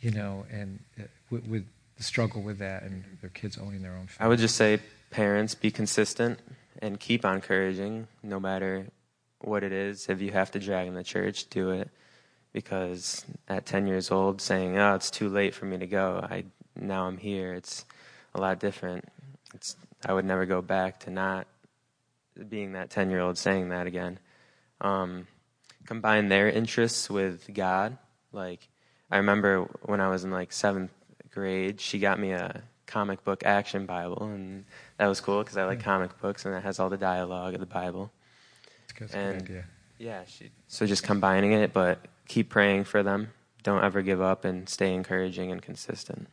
you 0.01 0.11
know, 0.11 0.47
and 0.51 0.79
uh, 0.99 1.03
with, 1.29 1.47
with 1.47 1.67
the 1.99 2.05
struggle 2.05 2.41
with 2.41 2.59
that 2.59 2.85
and 2.85 3.05
their 3.21 3.31
kids 3.31 3.59
owning 3.59 3.83
their 3.83 3.93
own 3.93 4.07
family? 4.07 4.25
I 4.25 4.29
would 4.29 4.39
just 4.39 4.57
say 4.57 4.81
parents 5.11 5.55
be 5.55 5.71
consistent 5.71 6.39
and 6.81 6.99
keep 6.99 7.25
encouraging 7.25 8.07
no 8.23 8.41
matter 8.41 8.87
what 9.41 9.63
it 9.63 9.73
is. 9.73 10.09
If 10.09 10.23
you 10.23 10.31
have 10.31 10.51
to 10.53 10.59
drag 10.59 10.87
them 10.87 10.95
to 10.95 11.05
church, 11.05 11.51
do 11.51 11.71
it. 11.71 11.91
Because 12.53 13.27
at 13.49 13.67
10 13.67 13.87
years 13.87 14.11
old, 14.11 14.41
saying, 14.41 14.79
oh, 14.79 14.95
it's 14.95 15.11
too 15.11 15.29
late 15.29 15.55
for 15.55 15.67
me 15.67 15.77
to 15.79 15.87
go, 15.87 16.27
I 16.29 16.45
now 16.75 17.07
I'm 17.07 17.19
here, 17.19 17.53
it's 17.53 17.85
a 18.35 18.41
lot 18.41 18.59
different. 18.59 19.05
It's, 19.55 19.77
I 20.07 20.13
would 20.13 20.25
never 20.25 20.47
go 20.47 20.63
back 20.63 21.01
to 21.01 21.11
not 21.11 21.47
being 22.49 22.73
that 22.73 22.91
10 22.91 23.11
year 23.11 23.21
old 23.21 23.37
saying 23.37 23.69
that 23.69 23.87
again. 23.87 24.19
Um, 24.81 25.27
combine 25.87 26.29
their 26.29 26.49
interests 26.49 27.11
with 27.11 27.53
God. 27.53 27.99
Like, 28.33 28.69
I 29.11 29.19
remember 29.19 29.63
when 29.83 30.01
I 30.01 30.09
was 30.09 30.25
in 30.25 30.31
like 30.31 30.53
seventh 30.53 30.93
grade, 31.39 31.81
she 31.81 31.99
got 31.99 32.19
me 32.19 32.33
a 32.33 32.63
comic 32.87 33.23
book 33.25 33.45
action 33.45 33.87
Bible, 33.87 34.25
and 34.25 34.65
that 34.97 35.07
was 35.07 35.21
cool 35.21 35.43
because 35.43 35.57
I 35.57 35.65
like 35.65 35.79
hmm. 35.79 35.85
comic 35.85 36.21
books, 36.21 36.45
and 36.45 36.55
it 36.55 36.63
has 36.63 36.81
all 36.81 36.91
the 36.91 36.97
dialogue 36.97 37.55
of 37.55 37.61
the 37.61 37.67
Bible. 37.67 38.11
That's, 38.99 39.15
and, 39.15 39.65
Yeah, 39.99 40.25
she, 40.27 40.51
so 40.67 40.87
just 40.87 41.05
combining 41.05 41.53
it, 41.53 41.73
but 41.73 42.01
keep 42.27 42.49
praying 42.49 42.85
for 42.85 43.03
them 43.03 43.33
don't 43.63 43.85
ever 43.85 44.03
give 44.03 44.21
up 44.21 44.45
and 44.45 44.69
stay 44.69 44.95
encouraging 44.95 45.53
and 45.53 45.61
consistent. 45.61 46.29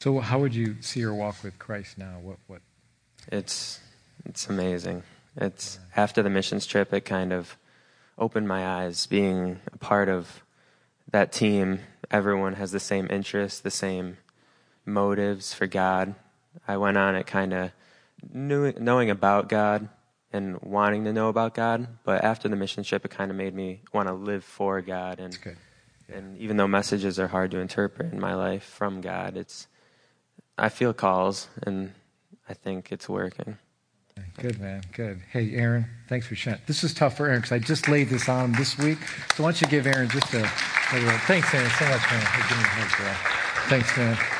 So, 0.00 0.20
how 0.20 0.38
would 0.38 0.54
you 0.54 0.76
see 0.80 1.00
your 1.00 1.14
walk 1.14 1.42
with 1.42 1.58
Christ 1.58 1.98
now? 1.98 2.18
What, 2.22 2.36
what? 2.46 2.60
It's, 3.32 3.80
it's 4.24 4.48
amazing. 4.48 5.02
It's 5.36 5.78
after 5.96 6.22
the 6.22 6.30
missions 6.30 6.66
trip, 6.66 6.92
it 6.92 7.00
kind 7.00 7.32
of 7.32 7.56
opened 8.18 8.46
my 8.46 8.66
eyes 8.66 9.06
being 9.06 9.60
a 9.72 9.78
part 9.78 10.08
of 10.08 10.42
that 11.10 11.32
team. 11.32 11.80
Everyone 12.10 12.54
has 12.54 12.72
the 12.72 12.80
same 12.80 13.08
interests, 13.10 13.60
the 13.60 13.70
same 13.70 14.18
motives 14.86 15.52
for 15.52 15.66
God. 15.66 16.14
I 16.66 16.76
went 16.76 16.96
on 16.96 17.16
it 17.16 17.26
kind 17.26 17.52
of 17.52 17.72
knowing 18.32 19.10
about 19.10 19.48
God 19.48 19.88
and 20.32 20.60
wanting 20.60 21.04
to 21.04 21.12
know 21.12 21.28
about 21.28 21.54
God, 21.54 21.88
but 22.04 22.24
after 22.24 22.48
the 22.48 22.56
mission 22.56 22.84
trip, 22.84 23.04
it 23.04 23.10
kind 23.10 23.30
of 23.30 23.36
made 23.36 23.54
me 23.54 23.80
want 23.92 24.08
to 24.08 24.14
live 24.14 24.44
for 24.44 24.80
God. 24.80 25.20
And 25.20 25.38
and 26.08 26.38
even 26.38 26.56
though 26.56 26.68
messages 26.68 27.18
are 27.18 27.28
hard 27.28 27.50
to 27.50 27.58
interpret 27.58 28.12
in 28.12 28.20
my 28.20 28.34
life 28.34 28.64
from 28.64 29.00
God, 29.00 29.36
it's 29.36 29.66
I 30.58 30.68
feel 30.68 30.94
calls, 30.94 31.48
and 31.64 31.92
I 32.48 32.54
think 32.54 32.92
it's 32.92 33.08
working. 33.08 33.58
Good, 34.38 34.60
man. 34.60 34.82
Good. 34.92 35.20
Hey, 35.30 35.54
Aaron, 35.54 35.86
thanks 36.08 36.26
for 36.26 36.34
sharing. 36.34 36.60
This 36.66 36.82
is 36.84 36.94
tough 36.94 37.16
for 37.16 37.26
Aaron 37.26 37.40
because 37.40 37.52
I 37.52 37.58
just 37.58 37.88
laid 37.88 38.08
this 38.08 38.28
on 38.28 38.46
him 38.46 38.52
this 38.52 38.78
week. 38.78 38.98
So 39.34 39.42
why 39.42 39.50
don't 39.50 39.60
you 39.60 39.66
give 39.68 39.86
Aaron 39.86 40.08
just 40.08 40.32
a, 40.32 40.44
a 40.44 40.48
thanks, 41.26 41.52
Aaron, 41.54 41.70
so 41.70 41.84
much, 41.86 42.10
man. 42.10 42.20
Hey, 42.20 42.48
give 42.48 42.58
me 42.58 42.64
a 42.64 42.68
hug, 42.68 43.68
Thanks, 43.68 43.96
man. 43.96 44.35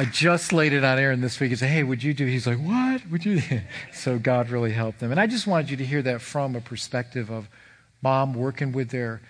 I 0.00 0.06
just 0.06 0.54
laid 0.54 0.72
it 0.72 0.82
on 0.82 0.98
Aaron 0.98 1.20
this 1.20 1.38
week 1.40 1.50
and 1.50 1.58
said, 1.58 1.68
Hey, 1.68 1.82
would 1.82 2.02
you 2.02 2.14
do? 2.14 2.24
He's 2.24 2.46
like, 2.46 2.56
What? 2.56 3.02
Would 3.10 3.26
you? 3.26 3.42
So 3.92 4.18
God 4.18 4.48
really 4.48 4.72
helped 4.72 4.98
them. 4.98 5.10
And 5.10 5.20
I 5.20 5.26
just 5.26 5.46
wanted 5.46 5.68
you 5.68 5.76
to 5.76 5.84
hear 5.84 6.00
that 6.00 6.22
from 6.22 6.56
a 6.56 6.60
perspective 6.62 7.30
of 7.30 7.50
mom 8.00 8.32
working 8.32 8.72
with 8.72 8.88
their 8.88 9.20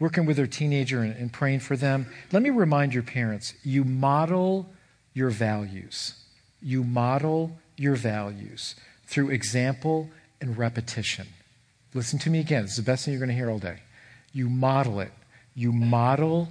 working 0.00 0.26
with 0.26 0.36
their 0.36 0.48
teenager 0.48 1.02
and, 1.02 1.14
and 1.14 1.32
praying 1.32 1.60
for 1.60 1.76
them. 1.76 2.08
Let 2.32 2.42
me 2.42 2.50
remind 2.50 2.92
your 2.92 3.04
parents, 3.04 3.54
you 3.62 3.84
model 3.84 4.68
your 5.14 5.30
values. 5.30 6.16
You 6.60 6.82
model 6.82 7.56
your 7.76 7.94
values 7.94 8.74
through 9.06 9.30
example 9.30 10.10
and 10.40 10.58
repetition. 10.58 11.28
Listen 11.94 12.18
to 12.18 12.28
me 12.28 12.40
again. 12.40 12.64
Is 12.64 12.74
the 12.74 12.82
best 12.82 13.04
thing 13.04 13.14
you're 13.14 13.20
going 13.20 13.28
to 13.28 13.36
hear 13.36 13.52
all 13.52 13.60
day. 13.60 13.78
You 14.32 14.48
model 14.48 14.98
it. 14.98 15.12
You 15.54 15.70
model 15.70 16.48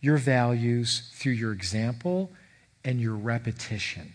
your 0.00 0.16
values 0.16 1.10
through 1.12 1.32
your 1.32 1.52
example 1.52 2.30
and 2.84 3.00
your 3.00 3.14
repetition. 3.14 4.12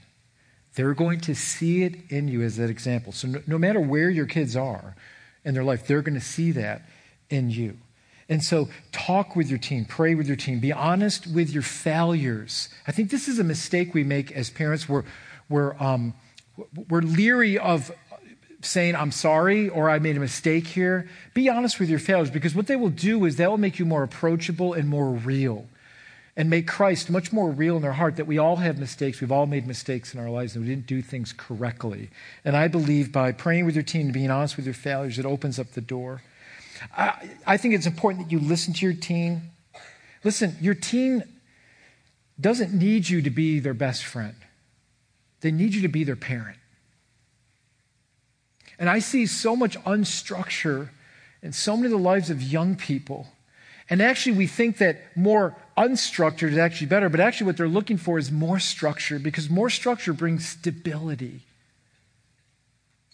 They're 0.76 0.94
going 0.94 1.20
to 1.22 1.36
see 1.36 1.84
it 1.84 1.96
in 2.10 2.28
you 2.28 2.42
as 2.42 2.58
that 2.58 2.70
example. 2.70 3.12
So, 3.12 3.28
no, 3.28 3.42
no 3.46 3.58
matter 3.58 3.80
where 3.80 4.10
your 4.10 4.26
kids 4.26 4.56
are 4.56 4.96
in 5.46 5.54
their 5.54 5.64
life, 5.64 5.86
they're 5.86 6.02
going 6.02 6.20
to 6.20 6.26
see 6.26 6.52
that 6.54 6.84
in 7.30 7.52
you. 7.52 7.78
And 8.30 8.44
so, 8.44 8.70
talk 8.92 9.36
with 9.36 9.50
your 9.50 9.60
team, 9.60 9.86
pray 9.86 10.16
with 10.16 10.28
your 10.28 10.36
team, 10.36 10.60
be 10.60 10.72
honest 10.72 11.28
with 11.28 11.52
your 11.52 11.62
failures. 11.62 12.70
I 12.88 12.92
think 12.92 13.12
this 13.12 13.28
is 13.28 13.38
a 13.38 13.44
mistake 13.44 13.94
we 13.94 14.04
make 14.04 14.32
as 14.32 14.50
parents. 14.50 14.90
We're, 14.90 15.04
we're, 15.50 15.76
um, 15.82 16.14
we're 16.90 17.02
leery 17.02 17.60
of 17.60 17.92
saying, 18.62 18.96
I'm 18.96 19.12
sorry, 19.12 19.70
or 19.70 19.90
I 19.90 20.00
made 20.00 20.18
a 20.18 20.22
mistake 20.22 20.66
here. 20.68 21.10
Be 21.34 21.50
honest 21.50 21.80
with 21.80 21.90
your 21.90 22.00
failures 22.00 22.32
because 22.32 22.56
what 22.56 22.68
they 22.68 22.78
will 22.78 22.90
do 22.90 23.26
is 23.26 23.36
that 23.36 23.50
will 23.50 23.58
make 23.58 23.78
you 23.78 23.86
more 23.86 24.04
approachable 24.04 24.74
and 24.74 24.88
more 24.88 25.12
real 25.12 25.68
and 26.36 26.50
make 26.50 26.68
Christ 26.68 27.10
much 27.10 27.32
more 27.32 27.50
real 27.50 27.76
in 27.76 27.82
their 27.84 27.94
heart 27.94 28.16
that 28.16 28.26
we 28.26 28.38
all 28.38 28.56
have 28.56 28.80
mistakes. 28.80 29.22
We've 29.22 29.32
all 29.32 29.46
made 29.46 29.68
mistakes 29.68 30.14
in 30.14 30.20
our 30.20 30.30
lives 30.30 30.56
and 30.56 30.66
we 30.66 30.70
didn't 30.72 30.88
do 30.88 31.02
things 31.02 31.32
correctly. 31.32 32.10
And 32.44 32.58
I 32.58 32.68
believe 32.68 33.12
by 33.12 33.32
praying 33.32 33.66
with 33.66 33.76
your 33.76 33.84
team 33.84 34.08
and 34.08 34.14
being 34.14 34.32
honest 34.32 34.58
with 34.58 34.66
your 34.66 34.74
failures, 34.74 35.20
it 35.20 35.26
opens 35.26 35.60
up 35.60 35.72
the 35.72 35.82
door. 35.82 36.22
I, 36.98 37.30
I 37.46 37.58
think 37.58 37.76
it's 37.76 37.86
important 37.86 38.26
that 38.26 38.32
you 38.32 38.40
listen 38.40 38.74
to 38.74 38.86
your 38.86 38.96
teen. 38.96 39.42
Listen, 40.24 40.56
your 40.60 40.74
teen 40.74 41.24
doesn't 42.40 42.74
need 42.74 43.10
you 43.10 43.22
to 43.22 43.30
be 43.30 43.60
their 43.60 43.76
best 43.76 44.04
friend, 44.04 44.36
they 45.42 45.52
need 45.52 45.74
you 45.76 45.82
to 45.84 45.88
be 45.88 46.04
their 46.04 46.16
parent. 46.16 46.58
And 48.80 48.90
I 48.90 49.00
see 49.00 49.28
so 49.28 49.56
much 49.56 49.78
unstructure 49.84 50.90
in 51.44 51.54
so 51.54 51.76
many 51.76 51.86
of 51.86 51.92
the 51.92 51.98
lives 51.98 52.30
of 52.30 52.42
young 52.42 52.76
people. 52.76 53.28
And 53.90 54.02
actually, 54.02 54.38
we 54.38 54.48
think 54.48 54.80
that 54.80 55.16
more 55.16 55.56
unstructured 55.78 56.52
is 56.52 56.58
actually 56.58 56.88
better, 56.88 57.10
but 57.10 57.20
actually, 57.20 57.48
what 57.48 57.58
they're 57.58 57.68
looking 57.68 57.98
for 57.98 58.18
is 58.18 58.32
more 58.32 58.60
structure 58.60 59.20
because 59.20 59.50
more 59.50 59.70
structure 59.70 60.14
brings 60.14 60.48
stability 60.48 61.42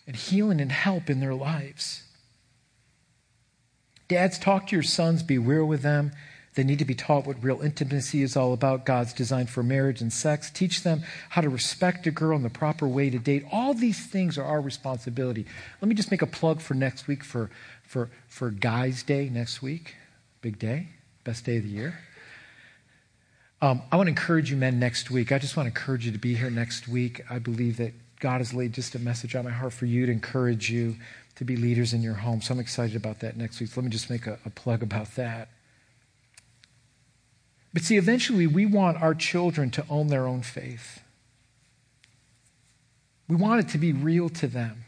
and 0.07 0.15
healing 0.15 0.59
and 0.59 0.71
help 0.71 1.09
in 1.09 1.19
their 1.19 1.35
lives. 1.35 2.03
Dads, 4.07 4.39
talk 4.39 4.67
to 4.67 4.75
your 4.75 4.83
sons, 4.83 5.21
be 5.21 5.37
real 5.37 5.65
with 5.65 5.83
them. 5.83 6.11
They 6.55 6.63
need 6.63 6.79
to 6.79 6.85
be 6.85 6.95
taught 6.95 7.27
what 7.27 7.43
real 7.43 7.61
intimacy 7.61 8.23
is 8.23 8.35
all 8.35 8.53
about, 8.53 8.85
God's 8.85 9.13
design 9.13 9.45
for 9.45 9.61
marriage 9.61 10.01
and 10.01 10.11
sex. 10.11 10.49
Teach 10.49 10.81
them 10.81 11.03
how 11.29 11.41
to 11.41 11.49
respect 11.49 12.07
a 12.07 12.11
girl 12.11 12.35
in 12.35 12.43
the 12.43 12.49
proper 12.49 12.87
way 12.87 13.11
to 13.11 13.19
date. 13.19 13.45
All 13.51 13.75
these 13.75 14.07
things 14.07 14.37
are 14.37 14.43
our 14.43 14.59
responsibility. 14.59 15.45
Let 15.79 15.87
me 15.87 15.95
just 15.95 16.09
make 16.09 16.23
a 16.23 16.27
plug 16.27 16.59
for 16.59 16.73
next 16.73 17.07
week 17.07 17.23
for, 17.23 17.51
for, 17.83 18.09
for 18.27 18.49
Guys' 18.49 19.03
Day 19.03 19.29
next 19.29 19.61
week. 19.61 19.95
Big 20.41 20.57
day, 20.57 20.87
best 21.23 21.45
day 21.45 21.57
of 21.57 21.63
the 21.63 21.69
year. 21.69 21.99
Um, 23.61 23.81
I 23.91 23.97
want 23.97 24.07
to 24.07 24.11
encourage 24.11 24.51
you, 24.51 24.57
men, 24.57 24.79
next 24.79 25.11
week. 25.11 25.31
I 25.31 25.37
just 25.37 25.57
want 25.57 25.65
to 25.65 25.71
encourage 25.77 26.05
you 26.05 26.13
to 26.13 26.17
be 26.17 26.33
here 26.35 26.49
next 26.49 26.87
week. 26.87 27.21
I 27.29 27.39
believe 27.39 27.77
that 27.77 27.93
God 28.19 28.37
has 28.37 28.53
laid 28.53 28.73
just 28.73 28.95
a 28.95 28.99
message 28.99 29.35
on 29.35 29.43
my 29.43 29.51
heart 29.51 29.73
for 29.73 29.85
you 29.85 30.05
to 30.05 30.11
encourage 30.11 30.69
you 30.69 30.95
to 31.35 31.43
be 31.43 31.57
leaders 31.57 31.93
in 31.93 32.01
your 32.01 32.13
home. 32.13 32.41
So 32.41 32.53
I'm 32.53 32.59
excited 32.59 32.95
about 32.95 33.19
that 33.19 33.35
next 33.35 33.59
week. 33.59 33.69
So 33.69 33.81
let 33.81 33.85
me 33.85 33.91
just 33.91 34.09
make 34.09 34.27
a, 34.27 34.39
a 34.45 34.49
plug 34.49 34.81
about 34.81 35.15
that. 35.15 35.49
But 37.73 37.83
see, 37.83 37.97
eventually 37.97 38.47
we 38.47 38.65
want 38.65 39.01
our 39.01 39.13
children 39.13 39.71
to 39.71 39.85
own 39.89 40.07
their 40.07 40.25
own 40.25 40.41
faith. 40.41 41.01
We 43.27 43.35
want 43.35 43.59
it 43.59 43.69
to 43.69 43.77
be 43.77 43.93
real 43.93 44.29
to 44.29 44.47
them. 44.47 44.85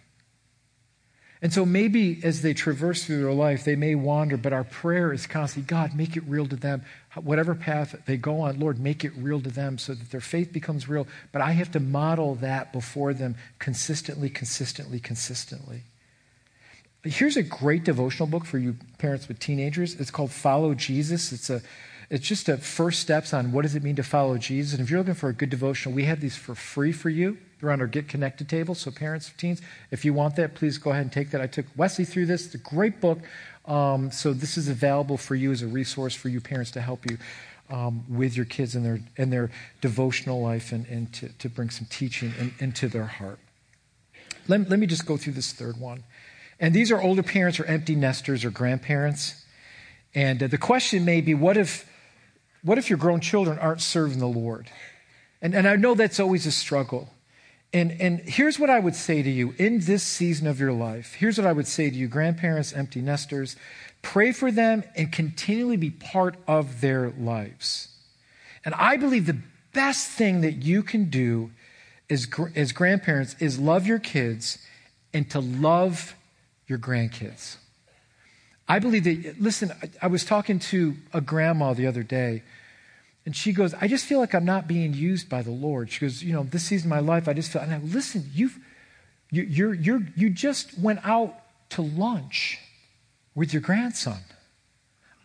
And 1.42 1.52
so 1.52 1.66
maybe 1.66 2.20
as 2.24 2.44
they 2.44 2.54
traverse 2.54 3.04
through 3.04 3.24
their 3.24 3.34
life, 3.34 3.64
they 3.64 3.76
may 3.76 3.96
wander, 3.96 4.38
but 4.38 4.54
our 4.54 4.64
prayer 4.64 5.12
is 5.12 5.26
constantly 5.26 5.68
God, 5.68 5.96
make 5.96 6.16
it 6.16 6.24
real 6.28 6.46
to 6.46 6.56
them. 6.56 6.84
Whatever 7.16 7.56
path 7.56 7.96
they 8.06 8.16
go 8.16 8.42
on, 8.42 8.60
Lord, 8.60 8.80
make 8.80 9.04
it 9.04 9.12
real 9.18 9.42
to 9.42 9.50
them 9.50 9.80
so 9.80 9.96
that 9.96 10.12
their 10.12 10.22
faith 10.22 10.54
becomes 10.54 10.88
real. 10.88 11.08
But 11.32 11.42
I 11.42 11.54
have 11.54 11.72
to 11.72 11.80
model 11.80 12.36
that 12.36 12.72
before 12.72 13.16
them 13.16 13.36
consistently, 13.58 14.30
consistently, 14.30 15.00
consistently. 15.00 15.84
Here's 17.04 17.38
a 17.38 17.44
great 17.44 17.84
devotional 17.84 18.28
book 18.28 18.46
for 18.46 18.60
you 18.60 18.76
parents 19.00 19.28
with 19.28 19.40
teenagers. 19.40 20.00
It's 20.00 20.12
called 20.12 20.32
Follow 20.32 20.76
Jesus. 20.76 21.32
It's 21.32 21.50
a 21.50 21.64
it's 22.12 22.28
just 22.28 22.50
a 22.50 22.58
first 22.58 23.00
steps 23.00 23.34
on 23.34 23.54
what 23.54 23.62
does 23.62 23.74
it 23.74 23.84
mean 23.84 23.96
to 23.96 24.04
follow 24.04 24.38
Jesus. 24.38 24.74
And 24.74 24.84
if 24.84 24.92
you're 24.92 25.00
looking 25.00 25.14
for 25.14 25.30
a 25.30 25.34
good 25.34 25.50
devotional, 25.50 25.96
we 25.96 26.04
have 26.04 26.20
these 26.20 26.36
for 26.36 26.54
free 26.54 26.92
for 26.92 27.10
you. 27.10 27.38
They're 27.60 27.72
on 27.72 27.80
our 27.80 27.88
Get 27.88 28.10
Connected 28.10 28.50
table. 28.50 28.76
So 28.76 28.92
parents 28.92 29.30
of 29.30 29.38
teens, 29.38 29.62
if 29.92 30.04
you 30.04 30.14
want 30.14 30.36
that, 30.36 30.54
please 30.54 30.78
go 30.78 30.92
ahead 30.92 31.04
and 31.04 31.12
take 31.12 31.32
that. 31.32 31.40
I 31.40 31.48
took 31.48 31.66
Wesley 31.78 32.04
through 32.04 32.26
this. 32.26 32.48
It's 32.48 32.56
a 32.56 32.58
great 32.58 33.00
book. 33.00 33.20
Um, 33.66 34.12
so 34.12 34.34
this 34.34 34.58
is 34.58 34.68
available 34.68 35.16
for 35.16 35.36
you 35.36 35.54
as 35.54 35.62
a 35.62 35.68
resource 35.68 36.14
for 36.14 36.28
you 36.28 36.42
parents 36.42 36.72
to 36.72 36.82
help 36.82 37.10
you 37.10 37.18
um, 37.70 38.04
with 38.10 38.36
your 38.36 38.46
kids 38.46 38.76
and 38.76 38.86
their 38.86 39.00
and 39.18 39.32
their 39.32 39.50
devotional 39.80 40.42
life 40.42 40.74
and, 40.74 40.86
and 40.88 41.14
to, 41.14 41.30
to 41.30 41.48
bring 41.48 41.70
some 41.70 41.88
teaching 41.90 42.34
in, 42.38 42.54
into 42.60 42.90
their 42.90 43.06
heart. 43.06 43.40
Let, 44.50 44.70
let 44.70 44.80
me 44.80 44.88
just 44.88 45.06
go 45.06 45.16
through 45.16 45.34
this 45.34 45.54
third 45.54 45.80
one. 45.80 46.04
And 46.60 46.74
these 46.74 46.92
are 46.92 47.02
older 47.02 47.24
parents 47.24 47.58
or 47.58 47.66
empty 47.66 47.96
nesters 47.96 48.44
or 48.44 48.50
grandparents. 48.50 49.46
And 50.14 50.44
uh, 50.44 50.48
the 50.48 50.58
question 50.58 51.06
may 51.06 51.22
be 51.22 51.34
what 51.34 51.56
if, 51.56 51.90
what 52.64 52.78
if 52.78 52.90
your 52.90 53.00
grown 53.00 53.20
children 53.20 53.58
aren't 53.60 53.82
serving 53.82 54.20
the 54.20 54.28
Lord? 54.28 54.70
And, 55.42 55.56
and 55.56 55.68
I 55.68 55.76
know 55.76 55.96
that's 55.96 56.20
always 56.20 56.46
a 56.46 56.52
struggle. 56.52 57.10
And, 57.74 58.00
and 58.02 58.20
here's 58.20 58.60
what 58.60 58.70
I 58.70 58.80
would 58.80 58.96
say 58.96 59.24
to 59.24 59.30
you 59.30 59.56
in 59.58 59.80
this 59.80 60.04
season 60.04 60.46
of 60.48 60.60
your 60.60 60.74
life. 60.74 61.14
Here's 61.14 61.38
what 61.38 61.48
I 61.48 61.54
would 61.54 61.68
say 61.68 61.90
to 61.90 61.96
you, 61.96 62.08
grandparents, 62.08 62.74
empty 62.74 63.02
nesters. 63.02 63.56
Pray 64.02 64.32
for 64.32 64.52
them 64.52 64.84
and 64.96 65.12
continually 65.12 65.78
be 65.78 65.90
part 65.90 66.36
of 66.48 66.82
their 66.82 67.12
lives. 67.12 67.88
And 68.66 68.76
I 68.76 68.98
believe 68.98 69.26
the 69.26 69.42
best 69.74 70.10
thing 70.10 70.42
that 70.42 70.64
you 70.64 70.84
can 70.84 71.10
do 71.10 71.52
as, 72.10 72.28
as 72.56 72.74
grandparents 72.74 73.36
is 73.40 73.58
love 73.58 73.88
your 73.88 74.00
kids 74.00 74.58
and 75.14 75.30
to 75.32 75.40
love 75.40 76.16
your 76.68 76.78
grandkids. 76.78 77.56
I 78.72 78.80
believe 78.80 79.04
that, 79.04 79.42
listen, 79.42 79.74
I, 79.84 79.90
I 80.04 80.08
was 80.08 80.24
talking 80.24 80.58
to 80.60 80.96
a 81.14 81.20
grandma 81.20 81.74
the 81.74 81.88
other 81.88 82.04
day, 82.04 82.42
and 83.26 83.36
she 83.36 83.52
goes, 83.52 83.74
I 83.74 83.90
just 83.90 84.06
feel 84.06 84.20
like 84.20 84.34
I'm 84.34 84.46
not 84.46 84.66
being 84.66 84.94
used 84.94 85.28
by 85.28 85.42
the 85.42 85.52
Lord. 85.52 85.92
She 85.92 86.00
goes, 86.00 86.24
You 86.24 86.32
know, 86.32 86.44
this 86.44 86.64
season 86.64 86.90
of 86.90 86.92
my 86.92 87.02
life, 87.14 87.28
I 87.28 87.34
just 87.34 87.52
feel, 87.52 87.62
and 87.62 87.74
I 87.74 87.80
listen, 87.80 88.30
you've, 88.34 88.58
you, 89.30 89.44
you're, 89.44 89.74
you're, 89.74 90.02
you 90.16 90.30
just 90.30 90.80
went 90.80 91.02
out 91.04 91.36
to 91.72 91.82
lunch 91.82 92.60
with 93.36 93.52
your 93.52 93.62
grandson. 93.62 94.20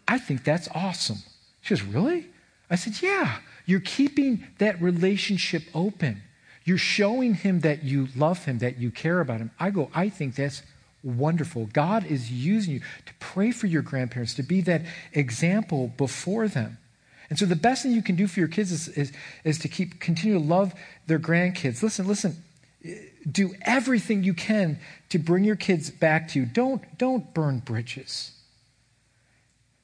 I 0.09 0.19
think 0.19 0.43
that's 0.43 0.69
awesome. 0.75 1.19
She 1.61 1.71
goes, 1.77 1.83
Really? 1.85 2.27
I 2.69 2.75
said, 2.75 3.01
Yeah. 3.01 3.39
You're 3.65 3.79
keeping 3.79 4.45
that 4.59 4.83
relationship 4.83 5.63
open. 5.73 6.23
You're 6.65 6.79
showing 6.79 7.35
him 7.35 7.61
that 7.61 7.85
you 7.85 8.09
love 8.17 8.45
him, 8.45 8.59
that 8.59 8.79
you 8.79 8.91
care 8.91 9.21
about 9.21 9.39
him. 9.39 9.53
I 9.61 9.71
go, 9.71 9.89
I 9.95 10.09
think 10.09 10.35
that's 10.35 10.63
wonderful. 11.07 11.67
God 11.73 12.05
is 12.05 12.31
using 12.31 12.75
you 12.75 12.81
to 12.81 13.15
pray 13.21 13.53
for 13.53 13.67
your 13.67 13.83
grandparents, 13.83 14.35
to 14.35 14.43
be 14.43 14.61
that 14.63 14.83
example 15.13 15.93
before 15.97 16.49
them. 16.49 16.79
And 17.31 17.39
so 17.39 17.47
the 17.47 17.57
best 17.57 17.83
thing 17.83 17.93
you 17.93 18.03
can 18.03 18.17
do 18.17 18.27
for 18.27 18.41
your 18.41 18.49
kids 18.49 18.71
is, 18.73 18.89
is, 18.89 19.13
is 19.45 19.59
to 19.61 19.69
keep 19.69 20.01
continue 20.01 20.39
to 20.39 20.45
love 20.45 20.75
their 21.07 21.19
grandkids. 21.19 21.83
Listen, 21.83 22.07
listen, 22.07 22.43
do 23.31 23.55
everything 23.63 24.23
you 24.23 24.35
can 24.35 24.79
to 25.09 25.19
bring 25.19 25.45
your 25.45 25.57
kids 25.57 25.91
back 25.91 26.29
to 26.29 26.41
you. 26.41 26.47
Don't, 26.47 26.83
don't 26.99 27.35
burn 27.35 27.59
bridges. 27.59 28.33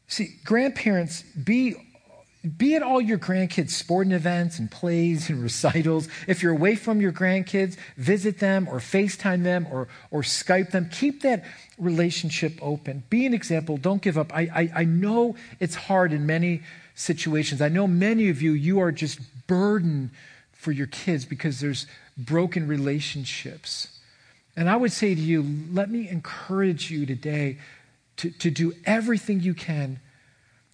See, 0.07 0.37
grandparents, 0.45 1.23
be 1.23 1.75
be 2.57 2.75
at 2.75 2.83
all 2.83 3.01
your 3.01 3.19
grandkids' 3.19 3.71
sporting 3.71 4.13
events 4.13 4.59
and 4.59 4.71
plays 4.71 5.31
and 5.31 5.43
recitals. 5.43 6.09
If 6.27 6.43
you're 6.43 6.53
away 6.53 6.75
from 6.75 7.01
your 7.01 7.13
grandkids, 7.13 7.77
visit 7.97 8.41
them 8.41 8.69
or 8.69 8.79
FaceTime 8.79 9.45
them 9.45 9.67
or, 9.71 9.89
or 10.11 10.23
Skype 10.23 10.71
them. 10.73 10.89
Keep 10.91 11.23
that 11.23 11.45
relationship 11.79 12.59
open. 12.61 13.05
Be 13.11 13.27
an 13.27 13.35
example. 13.35 13.77
Don't 13.77 14.03
give 14.03 14.19
up. 14.19 14.35
I, 14.35 14.43
I, 14.55 14.73
I 14.81 14.85
know 14.85 15.37
it's 15.61 15.75
hard 15.77 16.13
in 16.13 16.27
many 16.27 16.63
situations. 16.95 17.63
I 17.63 17.69
know 17.69 17.87
many 17.87 18.29
of 18.29 18.43
you, 18.43 18.53
you 18.53 18.81
are 18.81 18.93
just 18.93 19.21
burdened 19.47 20.11
for 20.53 20.73
your 20.73 20.89
kids 20.89 21.25
because 21.25 21.61
there's 21.61 21.87
broken 22.17 22.67
relationships. 22.67 24.01
And 24.57 24.69
I 24.69 24.77
would 24.77 24.93
say 24.93 25.15
to 25.15 25.21
you, 25.21 25.47
let 25.73 25.91
me 25.91 26.09
encourage 26.09 26.91
you 26.91 27.07
today 27.07 27.59
to, 28.19 28.31
to 28.31 28.51
do 28.51 28.75
everything 28.85 29.41
you 29.41 29.55
can 29.55 30.01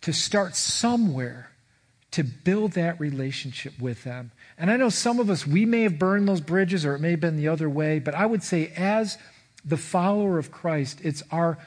to 0.00 0.12
start 0.12 0.56
somewhere 0.56 1.50
to 2.10 2.22
build 2.22 2.72
that 2.72 2.98
relationship 2.98 3.78
with 3.78 4.04
them. 4.04 4.30
And 4.56 4.70
I 4.70 4.76
know 4.76 4.88
some 4.88 5.20
of 5.20 5.28
us, 5.28 5.46
we 5.46 5.66
may 5.66 5.82
have 5.82 5.98
burned 5.98 6.28
those 6.28 6.40
bridges 6.40 6.84
or 6.84 6.94
it 6.94 7.00
may 7.00 7.12
have 7.12 7.20
been 7.20 7.36
the 7.36 7.48
other 7.48 7.68
way, 7.68 7.98
but 7.98 8.14
I 8.14 8.26
would 8.26 8.42
say, 8.42 8.72
as 8.76 9.18
the 9.64 9.76
follower 9.76 10.38
of 10.38 10.50
Christ, 10.50 11.00
it's 11.02 11.22
our 11.30 11.58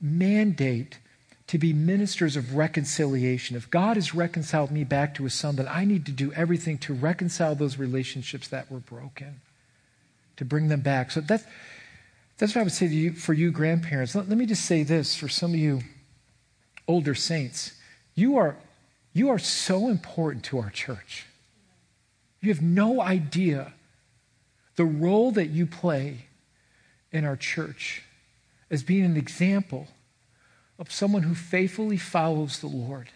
mandate 0.00 0.98
to 1.46 1.58
be 1.58 1.72
ministers 1.72 2.36
of 2.36 2.54
reconciliation. 2.56 3.56
If 3.56 3.70
God 3.70 3.96
has 3.96 4.14
reconciled 4.14 4.70
me 4.70 4.82
back 4.82 5.14
to 5.14 5.24
his 5.24 5.34
son, 5.34 5.56
then 5.56 5.68
I 5.68 5.84
need 5.84 6.06
to 6.06 6.12
do 6.12 6.32
everything 6.32 6.78
to 6.78 6.94
reconcile 6.94 7.54
those 7.54 7.78
relationships 7.78 8.48
that 8.48 8.70
were 8.70 8.80
broken, 8.80 9.40
to 10.36 10.44
bring 10.44 10.68
them 10.68 10.80
back. 10.80 11.10
So 11.10 11.20
that's, 11.20 11.44
that's 12.38 12.54
what 12.54 12.62
I 12.62 12.64
would 12.64 12.72
say 12.72 12.88
to 12.88 12.94
you 12.94 13.12
for 13.12 13.34
you 13.34 13.52
grandparents. 13.52 14.14
Let, 14.14 14.28
let 14.28 14.38
me 14.38 14.46
just 14.46 14.64
say 14.64 14.82
this 14.82 15.14
for 15.14 15.28
some 15.28 15.52
of 15.52 15.58
you 15.58 15.82
older 16.88 17.14
saints. 17.14 17.72
You 18.14 18.36
are 18.38 18.56
you 19.14 19.30
are 19.30 19.38
so 19.38 19.88
important 19.88 20.44
to 20.46 20.58
our 20.58 20.70
church. 20.70 21.24
You 22.40 22.52
have 22.52 22.60
no 22.60 23.00
idea 23.00 23.72
the 24.76 24.84
role 24.84 25.30
that 25.30 25.46
you 25.46 25.66
play 25.66 26.26
in 27.12 27.24
our 27.24 27.36
church 27.36 28.02
as 28.70 28.82
being 28.82 29.04
an 29.04 29.16
example 29.16 29.86
of 30.80 30.90
someone 30.90 31.22
who 31.22 31.34
faithfully 31.34 31.96
follows 31.96 32.58
the 32.58 32.66
Lord. 32.66 33.08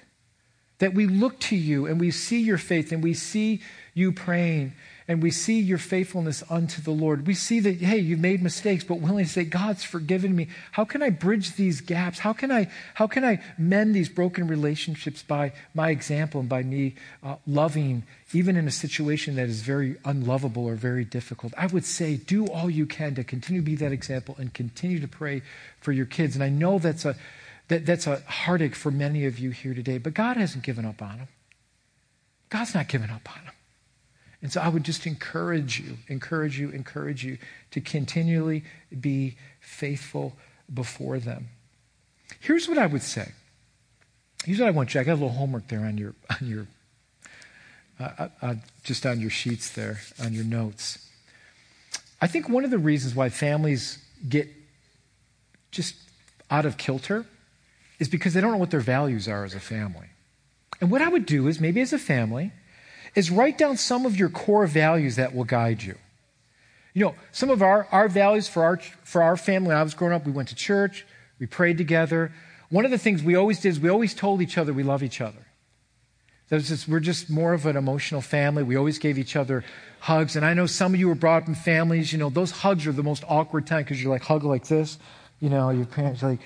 That 0.79 0.95
we 0.95 1.07
look 1.07 1.41
to 1.41 1.57
you 1.57 1.87
and 1.87 1.99
we 1.99 2.13
see 2.13 2.41
your 2.41 2.59
faith 2.59 2.93
and 2.93 3.03
we 3.03 3.13
see 3.13 3.61
you 3.93 4.13
praying 4.13 4.75
and 5.09 5.23
we 5.23 5.31
see 5.31 5.59
your 5.59 5.79
faithfulness 5.79 6.45
unto 6.51 6.83
the 6.83 6.91
Lord. 6.91 7.27
We 7.27 7.33
see 7.33 7.61
that, 7.61 7.77
hey, 7.77 7.97
you've 7.97 8.21
made 8.21 8.43
mistakes, 8.43 8.85
but 8.85 9.01
willing 9.01 9.25
to 9.25 9.31
say, 9.31 9.45
God's 9.45 9.83
forgiven 9.83 10.37
me. 10.37 10.49
How 10.73 10.85
can 10.85 11.03
I 11.03 11.09
bridge 11.09 11.57
these 11.57 11.81
gaps? 11.81 12.19
How 12.19 12.35
can 12.35 12.53
I, 12.53 12.71
how 12.93 13.07
can 13.07 13.25
I 13.25 13.43
mend 13.57 13.95
these 13.95 14.11
broken 14.11 14.47
relationships 14.47 15.23
by 15.23 15.53
my 15.73 15.89
example 15.89 16.41
and 16.41 16.49
by 16.49 16.63
me 16.63 16.95
uh, 17.23 17.37
loving, 17.47 18.03
even 18.35 18.55
in 18.55 18.69
a 18.69 18.71
situation 18.71 19.37
that 19.37 19.49
is 19.49 19.63
very 19.63 19.97
unlovable 20.05 20.67
or 20.67 20.75
very 20.75 21.07
difficult? 21.07 21.55
I 21.57 21.69
would 21.69 21.87
say, 21.87 22.19
do 22.19 22.47
all 22.47 22.69
you 22.69 22.85
can 22.85 23.15
to 23.15 23.25
continue 23.25 23.63
to 23.63 23.65
be 23.65 23.77
that 23.77 23.93
example 23.93 24.37
and 24.39 24.53
continue 24.53 25.01
to 25.01 25.09
pray 25.09 25.41
for 25.81 25.93
your 25.93 26.07
kids. 26.07 26.35
And 26.35 26.45
I 26.45 26.51
know 26.51 26.79
that's 26.79 27.07
a, 27.07 27.17
that, 27.69 27.87
that's 27.87 28.07
a 28.07 28.21
heartache 28.27 28.75
for 28.75 28.91
many 28.91 29.25
of 29.25 29.39
you 29.39 29.53
here 29.53 29.73
today, 29.73 29.97
but 29.97 30.13
God 30.13 30.37
hasn't 30.37 30.65
given 30.65 30.85
up 30.85 31.01
on 31.01 31.17
them. 31.17 31.29
God's 32.51 32.75
not 32.75 32.89
given 32.89 33.09
up 33.09 33.27
on 33.35 33.47
them. 33.47 33.55
And 34.41 34.53
so 34.53 34.61
I 34.61 34.69
would 34.69 34.85
just 34.85 35.07
encourage 35.07 35.81
you, 35.81 35.99
encourage 36.07 36.59
you, 36.59 36.71
encourage 36.71 37.25
you 37.25 37.39
to 37.73 37.81
continually 37.81 38.65
be 39.01 39.37
faithful 39.61 40.35
before 40.73 41.19
them. 41.19 41.49
Here's 42.41 42.69
what 42.69 42.79
I 42.79 42.87
would 42.87 43.03
say. 43.03 43.33
Here's 44.45 44.61
what 44.61 44.69
I 44.69 44.71
want 44.71 44.95
you. 44.95 45.01
I 45.01 45.05
got 45.05 45.13
a 45.13 45.15
little 45.15 45.31
homework 45.31 45.69
there 45.69 45.81
on 45.81 45.99
your 45.99 46.15
on 46.31 46.49
your 46.49 46.67
uh, 47.99 48.11
uh, 48.19 48.29
uh, 48.41 48.55
just 48.85 49.05
on 49.05 49.21
your 49.21 49.31
sheets 49.31 49.71
there 49.71 50.01
on 50.23 50.33
your 50.33 50.45
notes. 50.45 51.05
I 52.21 52.27
think 52.27 52.49
one 52.49 52.65
of 52.65 52.71
the 52.71 52.79
reasons 52.79 53.15
why 53.15 53.29
families 53.29 53.99
get 54.29 54.49
just 55.71 55.97
out 56.51 56.65
of 56.65 56.77
kilter 56.77 57.27
is 57.99 58.09
because 58.09 58.35
they 58.35 58.41
don't 58.41 58.53
know 58.53 58.59
what 58.59 58.71
their 58.71 58.81
values 58.81 59.29
are 59.29 59.45
as 59.45 59.55
a 59.55 59.61
family. 59.61 60.09
And 60.81 60.91
what 60.91 61.03
I 61.03 61.09
would 61.09 61.27
do 61.27 61.49
is 61.49 61.61
maybe 61.61 61.81
as 61.81 61.93
a 61.93 61.99
family, 61.99 62.53
is 63.15 63.31
write 63.31 63.59
down 63.59 63.77
some 63.77 64.07
of 64.07 64.17
your 64.17 64.29
core 64.29 64.67
values 64.67 65.17
that 65.17 65.35
will 65.35 65.45
guide 65.45 65.83
you. 65.83 65.97
You 66.95 67.07
know, 67.07 67.15
some 67.33 67.51
of 67.51 67.63
our, 67.63 67.87
our 67.93 68.09
values 68.09 68.49
for 68.49 68.65
our, 68.65 68.79
for 69.05 69.23
our 69.23 69.37
family, 69.37 69.69
when 69.69 69.77
I 69.77 69.83
was 69.83 69.95
growing 69.95 70.15
up, 70.15 70.27
we 70.27 70.33
went 70.33 70.49
to 70.49 70.55
church, 70.55 71.07
we 71.39 71.47
prayed 71.47 71.79
together. 71.79 72.33
One 72.71 72.85
of 72.85 72.91
the 72.91 72.99
things 72.99 73.23
we 73.23 73.37
always 73.37 73.61
did 73.61 73.71
is 73.71 73.81
we 73.81 73.89
always 73.89 74.15
told 74.15 74.43
each 74.43 74.59
other 74.59 74.73
we 74.73 74.83
love 74.83 75.03
each 75.03 75.21
other. 75.21 75.47
Just, 76.51 76.89
we're 76.89 77.01
just 77.01 77.29
more 77.29 77.53
of 77.53 77.67
an 77.67 77.77
emotional 77.77 78.23
family. 78.23 78.63
We 78.63 78.77
always 78.77 78.99
gave 78.99 79.19
each 79.19 79.37
other 79.37 79.65
hugs. 80.01 80.35
And 80.35 80.47
I 80.47 80.55
know 80.55 80.67
some 80.67 80.95
of 80.95 81.01
you 81.01 81.09
were 81.09 81.15
brought 81.15 81.43
up 81.43 81.49
in 81.49 81.55
families, 81.55 82.13
you 82.13 82.19
know, 82.19 82.31
those 82.31 82.51
hugs 82.51 82.87
are 82.87 82.93
the 82.93 83.03
most 83.03 83.23
awkward 83.29 83.67
time 83.67 83.83
because 83.83 84.03
you're 84.03 84.13
like, 84.13 84.23
hug 84.23 84.45
like 84.45 84.67
this. 84.67 84.99
You 85.41 85.51
know, 85.51 85.71
your 85.71 85.85
parents 85.85 86.23
are 86.23 86.31
like, 86.31 86.41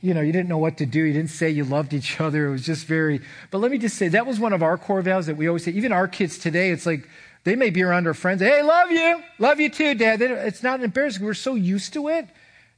you 0.00 0.14
know, 0.14 0.20
you 0.20 0.32
didn't 0.32 0.48
know 0.48 0.58
what 0.58 0.78
to 0.78 0.86
do. 0.86 1.02
You 1.02 1.12
didn't 1.12 1.30
say 1.30 1.50
you 1.50 1.64
loved 1.64 1.94
each 1.94 2.20
other. 2.20 2.46
It 2.46 2.50
was 2.52 2.66
just 2.66 2.86
very, 2.86 3.20
but 3.50 3.58
let 3.58 3.70
me 3.70 3.78
just 3.78 3.96
say, 3.96 4.08
that 4.08 4.26
was 4.26 4.38
one 4.38 4.52
of 4.52 4.62
our 4.62 4.76
core 4.76 5.02
values 5.02 5.26
that 5.26 5.36
we 5.36 5.48
always 5.48 5.64
say. 5.64 5.72
Even 5.72 5.92
our 5.92 6.06
kids 6.08 6.38
today, 6.38 6.70
it's 6.70 6.86
like, 6.86 7.08
they 7.44 7.56
may 7.56 7.70
be 7.70 7.82
around 7.82 8.04
their 8.04 8.14
friends. 8.14 8.42
Hey, 8.42 8.62
love 8.62 8.90
you. 8.90 9.22
Love 9.38 9.60
you 9.60 9.70
too, 9.70 9.94
Dad. 9.94 10.20
It's 10.20 10.62
not 10.62 10.82
embarrassing. 10.82 11.24
We're 11.24 11.34
so 11.34 11.54
used 11.54 11.92
to 11.92 12.08
it 12.08 12.28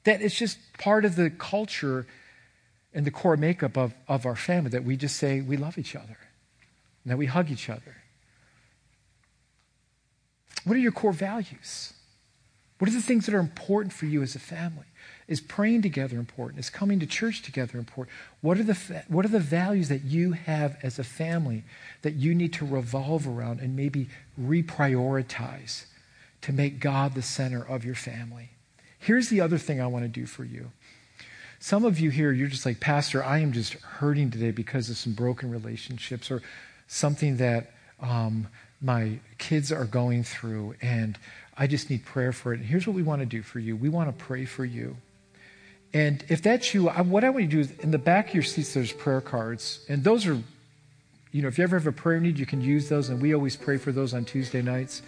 that 0.04 0.20
it's 0.20 0.34
just 0.34 0.58
part 0.78 1.04
of 1.04 1.16
the 1.16 1.30
culture 1.30 2.06
and 2.92 3.06
the 3.06 3.10
core 3.10 3.36
makeup 3.36 3.76
of, 3.76 3.94
of 4.06 4.26
our 4.26 4.36
family 4.36 4.70
that 4.70 4.84
we 4.84 4.96
just 4.96 5.16
say 5.16 5.40
we 5.40 5.56
love 5.56 5.78
each 5.78 5.96
other 5.96 6.18
and 7.04 7.10
that 7.10 7.16
we 7.16 7.26
hug 7.26 7.50
each 7.50 7.68
other. 7.68 7.96
What 10.64 10.76
are 10.76 10.80
your 10.80 10.92
core 10.92 11.12
values? 11.12 11.94
What 12.78 12.90
are 12.90 12.92
the 12.92 13.02
things 13.02 13.26
that 13.26 13.34
are 13.34 13.40
important 13.40 13.92
for 13.92 14.06
you 14.06 14.22
as 14.22 14.34
a 14.34 14.38
family? 14.38 14.86
Is 15.28 15.42
praying 15.42 15.82
together 15.82 16.16
important? 16.16 16.58
Is 16.58 16.70
coming 16.70 16.98
to 17.00 17.06
church 17.06 17.42
together 17.42 17.78
important? 17.78 18.16
What 18.40 18.58
are, 18.58 18.62
the, 18.62 19.04
what 19.08 19.26
are 19.26 19.28
the 19.28 19.38
values 19.38 19.90
that 19.90 20.02
you 20.04 20.32
have 20.32 20.78
as 20.82 20.98
a 20.98 21.04
family 21.04 21.64
that 22.00 22.14
you 22.14 22.34
need 22.34 22.54
to 22.54 22.66
revolve 22.66 23.28
around 23.28 23.60
and 23.60 23.76
maybe 23.76 24.08
reprioritize 24.40 25.84
to 26.40 26.52
make 26.52 26.80
God 26.80 27.14
the 27.14 27.20
center 27.20 27.62
of 27.62 27.84
your 27.84 27.94
family? 27.94 28.50
Here's 28.98 29.28
the 29.28 29.42
other 29.42 29.58
thing 29.58 29.82
I 29.82 29.86
want 29.86 30.04
to 30.04 30.08
do 30.08 30.24
for 30.24 30.44
you. 30.44 30.70
Some 31.60 31.84
of 31.84 32.00
you 32.00 32.08
here, 32.10 32.32
you're 32.32 32.48
just 32.48 32.64
like, 32.64 32.80
Pastor, 32.80 33.22
I 33.22 33.38
am 33.38 33.52
just 33.52 33.74
hurting 33.74 34.30
today 34.30 34.50
because 34.50 34.88
of 34.88 34.96
some 34.96 35.12
broken 35.12 35.50
relationships 35.50 36.30
or 36.30 36.40
something 36.86 37.36
that 37.36 37.72
um, 38.00 38.48
my 38.80 39.18
kids 39.38 39.72
are 39.72 39.84
going 39.84 40.22
through, 40.22 40.74
and 40.80 41.18
I 41.56 41.66
just 41.66 41.90
need 41.90 42.04
prayer 42.04 42.32
for 42.32 42.54
it. 42.54 42.60
And 42.60 42.68
here's 42.68 42.86
what 42.86 42.94
we 42.94 43.02
want 43.02 43.20
to 43.20 43.26
do 43.26 43.42
for 43.42 43.58
you 43.58 43.76
we 43.76 43.88
want 43.88 44.08
to 44.16 44.24
pray 44.24 44.44
for 44.44 44.64
you. 44.64 44.96
And 45.94 46.24
if 46.28 46.42
that's 46.42 46.74
you, 46.74 46.84
what 46.84 47.24
I 47.24 47.30
want 47.30 47.44
you 47.44 47.48
to 47.48 47.56
do 47.56 47.60
is 47.60 47.70
in 47.80 47.90
the 47.90 47.98
back 47.98 48.28
of 48.28 48.34
your 48.34 48.42
seats, 48.42 48.74
there's 48.74 48.92
prayer 48.92 49.20
cards. 49.20 49.84
And 49.88 50.04
those 50.04 50.26
are, 50.26 50.38
you 51.32 51.42
know, 51.42 51.48
if 51.48 51.56
you 51.58 51.64
ever 51.64 51.78
have 51.78 51.86
a 51.86 51.92
prayer 51.92 52.20
need, 52.20 52.38
you 52.38 52.46
can 52.46 52.60
use 52.60 52.88
those. 52.88 53.08
And 53.08 53.22
we 53.22 53.34
always 53.34 53.56
pray 53.56 53.78
for 53.78 53.90
those 53.90 54.12
on 54.12 54.24
Tuesday 54.24 54.60
nights. 54.60 55.02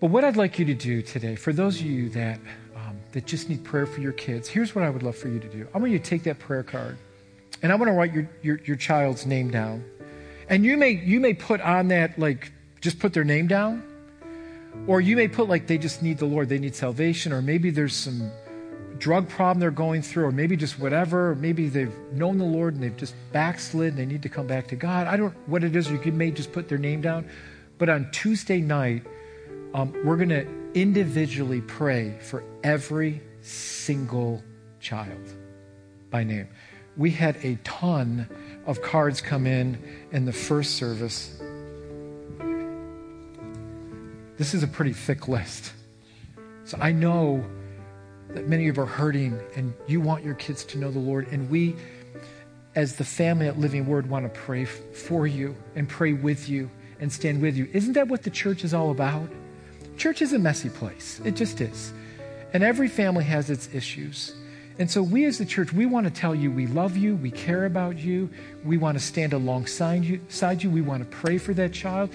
But 0.00 0.10
what 0.10 0.24
I'd 0.24 0.36
like 0.36 0.60
you 0.60 0.64
to 0.66 0.74
do 0.74 1.02
today, 1.02 1.34
for 1.34 1.52
those 1.52 1.80
of 1.80 1.86
you 1.86 2.08
that, 2.10 2.38
um, 2.76 2.96
that 3.12 3.26
just 3.26 3.48
need 3.48 3.64
prayer 3.64 3.84
for 3.84 4.00
your 4.00 4.12
kids, 4.12 4.48
here's 4.48 4.74
what 4.76 4.84
I 4.84 4.90
would 4.90 5.02
love 5.02 5.16
for 5.16 5.28
you 5.28 5.40
to 5.40 5.48
do. 5.48 5.66
I 5.74 5.78
want 5.78 5.90
you 5.90 5.98
to 5.98 6.04
take 6.04 6.22
that 6.22 6.38
prayer 6.38 6.62
card 6.62 6.96
and 7.62 7.72
I 7.72 7.74
want 7.74 7.88
to 7.88 7.92
write 7.92 8.12
your, 8.12 8.30
your, 8.42 8.60
your 8.64 8.76
child's 8.76 9.26
name 9.26 9.50
down. 9.50 9.84
And 10.48 10.64
you 10.64 10.76
may, 10.76 10.90
you 10.90 11.18
may 11.18 11.34
put 11.34 11.60
on 11.60 11.88
that, 11.88 12.16
like, 12.18 12.52
just 12.80 13.00
put 13.00 13.12
their 13.12 13.24
name 13.24 13.48
down. 13.48 13.82
Or 14.86 15.00
you 15.00 15.16
may 15.16 15.26
put, 15.26 15.48
like, 15.48 15.66
they 15.66 15.78
just 15.78 16.00
need 16.00 16.18
the 16.18 16.26
Lord, 16.26 16.48
they 16.48 16.60
need 16.60 16.76
salvation. 16.76 17.32
Or 17.32 17.42
maybe 17.42 17.70
there's 17.70 17.96
some 17.96 18.30
drug 18.98 19.28
problem 19.28 19.60
they're 19.60 19.70
going 19.70 20.02
through, 20.02 20.26
or 20.26 20.32
maybe 20.32 20.56
just 20.56 20.78
whatever. 20.78 21.34
Maybe 21.34 21.68
they've 21.68 21.96
known 22.12 22.38
the 22.38 22.44
Lord 22.44 22.74
and 22.74 22.82
they've 22.82 22.96
just 22.96 23.14
backslid 23.32 23.90
and 23.90 23.98
they 23.98 24.06
need 24.06 24.22
to 24.22 24.28
come 24.28 24.46
back 24.46 24.66
to 24.68 24.76
God. 24.76 25.06
I 25.06 25.16
don't 25.16 25.34
what 25.48 25.64
it 25.64 25.74
is. 25.76 25.90
You 25.90 26.00
may 26.12 26.30
just 26.30 26.52
put 26.52 26.68
their 26.68 26.78
name 26.78 27.00
down. 27.00 27.28
But 27.78 27.88
on 27.88 28.10
Tuesday 28.10 28.60
night, 28.60 29.04
um, 29.74 29.94
we're 30.04 30.16
going 30.16 30.30
to 30.30 30.46
individually 30.74 31.60
pray 31.60 32.18
for 32.20 32.42
every 32.64 33.22
single 33.40 34.42
child 34.80 35.32
by 36.10 36.24
name. 36.24 36.48
We 36.96 37.10
had 37.10 37.36
a 37.44 37.56
ton 37.62 38.28
of 38.66 38.82
cards 38.82 39.20
come 39.20 39.46
in 39.46 39.78
in 40.10 40.24
the 40.24 40.32
first 40.32 40.76
service. 40.76 41.40
This 44.36 44.54
is 44.54 44.62
a 44.62 44.68
pretty 44.68 44.92
thick 44.92 45.28
list. 45.28 45.72
So 46.64 46.78
I 46.80 46.92
know 46.92 47.44
that 48.30 48.48
many 48.48 48.68
of 48.68 48.78
are 48.78 48.86
hurting 48.86 49.38
and 49.56 49.74
you 49.86 50.00
want 50.00 50.24
your 50.24 50.34
kids 50.34 50.64
to 50.66 50.78
know 50.78 50.90
the 50.90 50.98
Lord. 50.98 51.28
And 51.28 51.48
we, 51.50 51.76
as 52.74 52.96
the 52.96 53.04
family 53.04 53.46
at 53.46 53.58
Living 53.58 53.86
Word, 53.86 54.08
want 54.08 54.32
to 54.32 54.40
pray 54.40 54.64
for 54.64 55.26
you 55.26 55.56
and 55.74 55.88
pray 55.88 56.12
with 56.12 56.48
you 56.48 56.70
and 57.00 57.12
stand 57.12 57.40
with 57.40 57.56
you. 57.56 57.68
Isn't 57.72 57.94
that 57.94 58.08
what 58.08 58.22
the 58.22 58.30
church 58.30 58.64
is 58.64 58.74
all 58.74 58.90
about? 58.90 59.28
Church 59.96 60.22
is 60.22 60.32
a 60.32 60.38
messy 60.38 60.68
place. 60.68 61.20
It 61.24 61.36
just 61.36 61.60
is. 61.60 61.92
And 62.52 62.62
every 62.62 62.88
family 62.88 63.24
has 63.24 63.50
its 63.50 63.68
issues. 63.74 64.34
And 64.78 64.88
so, 64.88 65.02
we 65.02 65.24
as 65.24 65.38
the 65.38 65.44
church, 65.44 65.72
we 65.72 65.86
want 65.86 66.06
to 66.06 66.12
tell 66.12 66.36
you 66.36 66.52
we 66.52 66.68
love 66.68 66.96
you, 66.96 67.16
we 67.16 67.32
care 67.32 67.66
about 67.66 67.98
you, 67.98 68.30
we 68.64 68.76
want 68.76 68.96
to 68.96 69.04
stand 69.04 69.32
alongside 69.32 70.04
you, 70.04 70.20
side 70.28 70.62
you, 70.62 70.70
we 70.70 70.82
want 70.82 71.02
to 71.02 71.16
pray 71.16 71.36
for 71.36 71.52
that 71.54 71.72
child. 71.72 72.10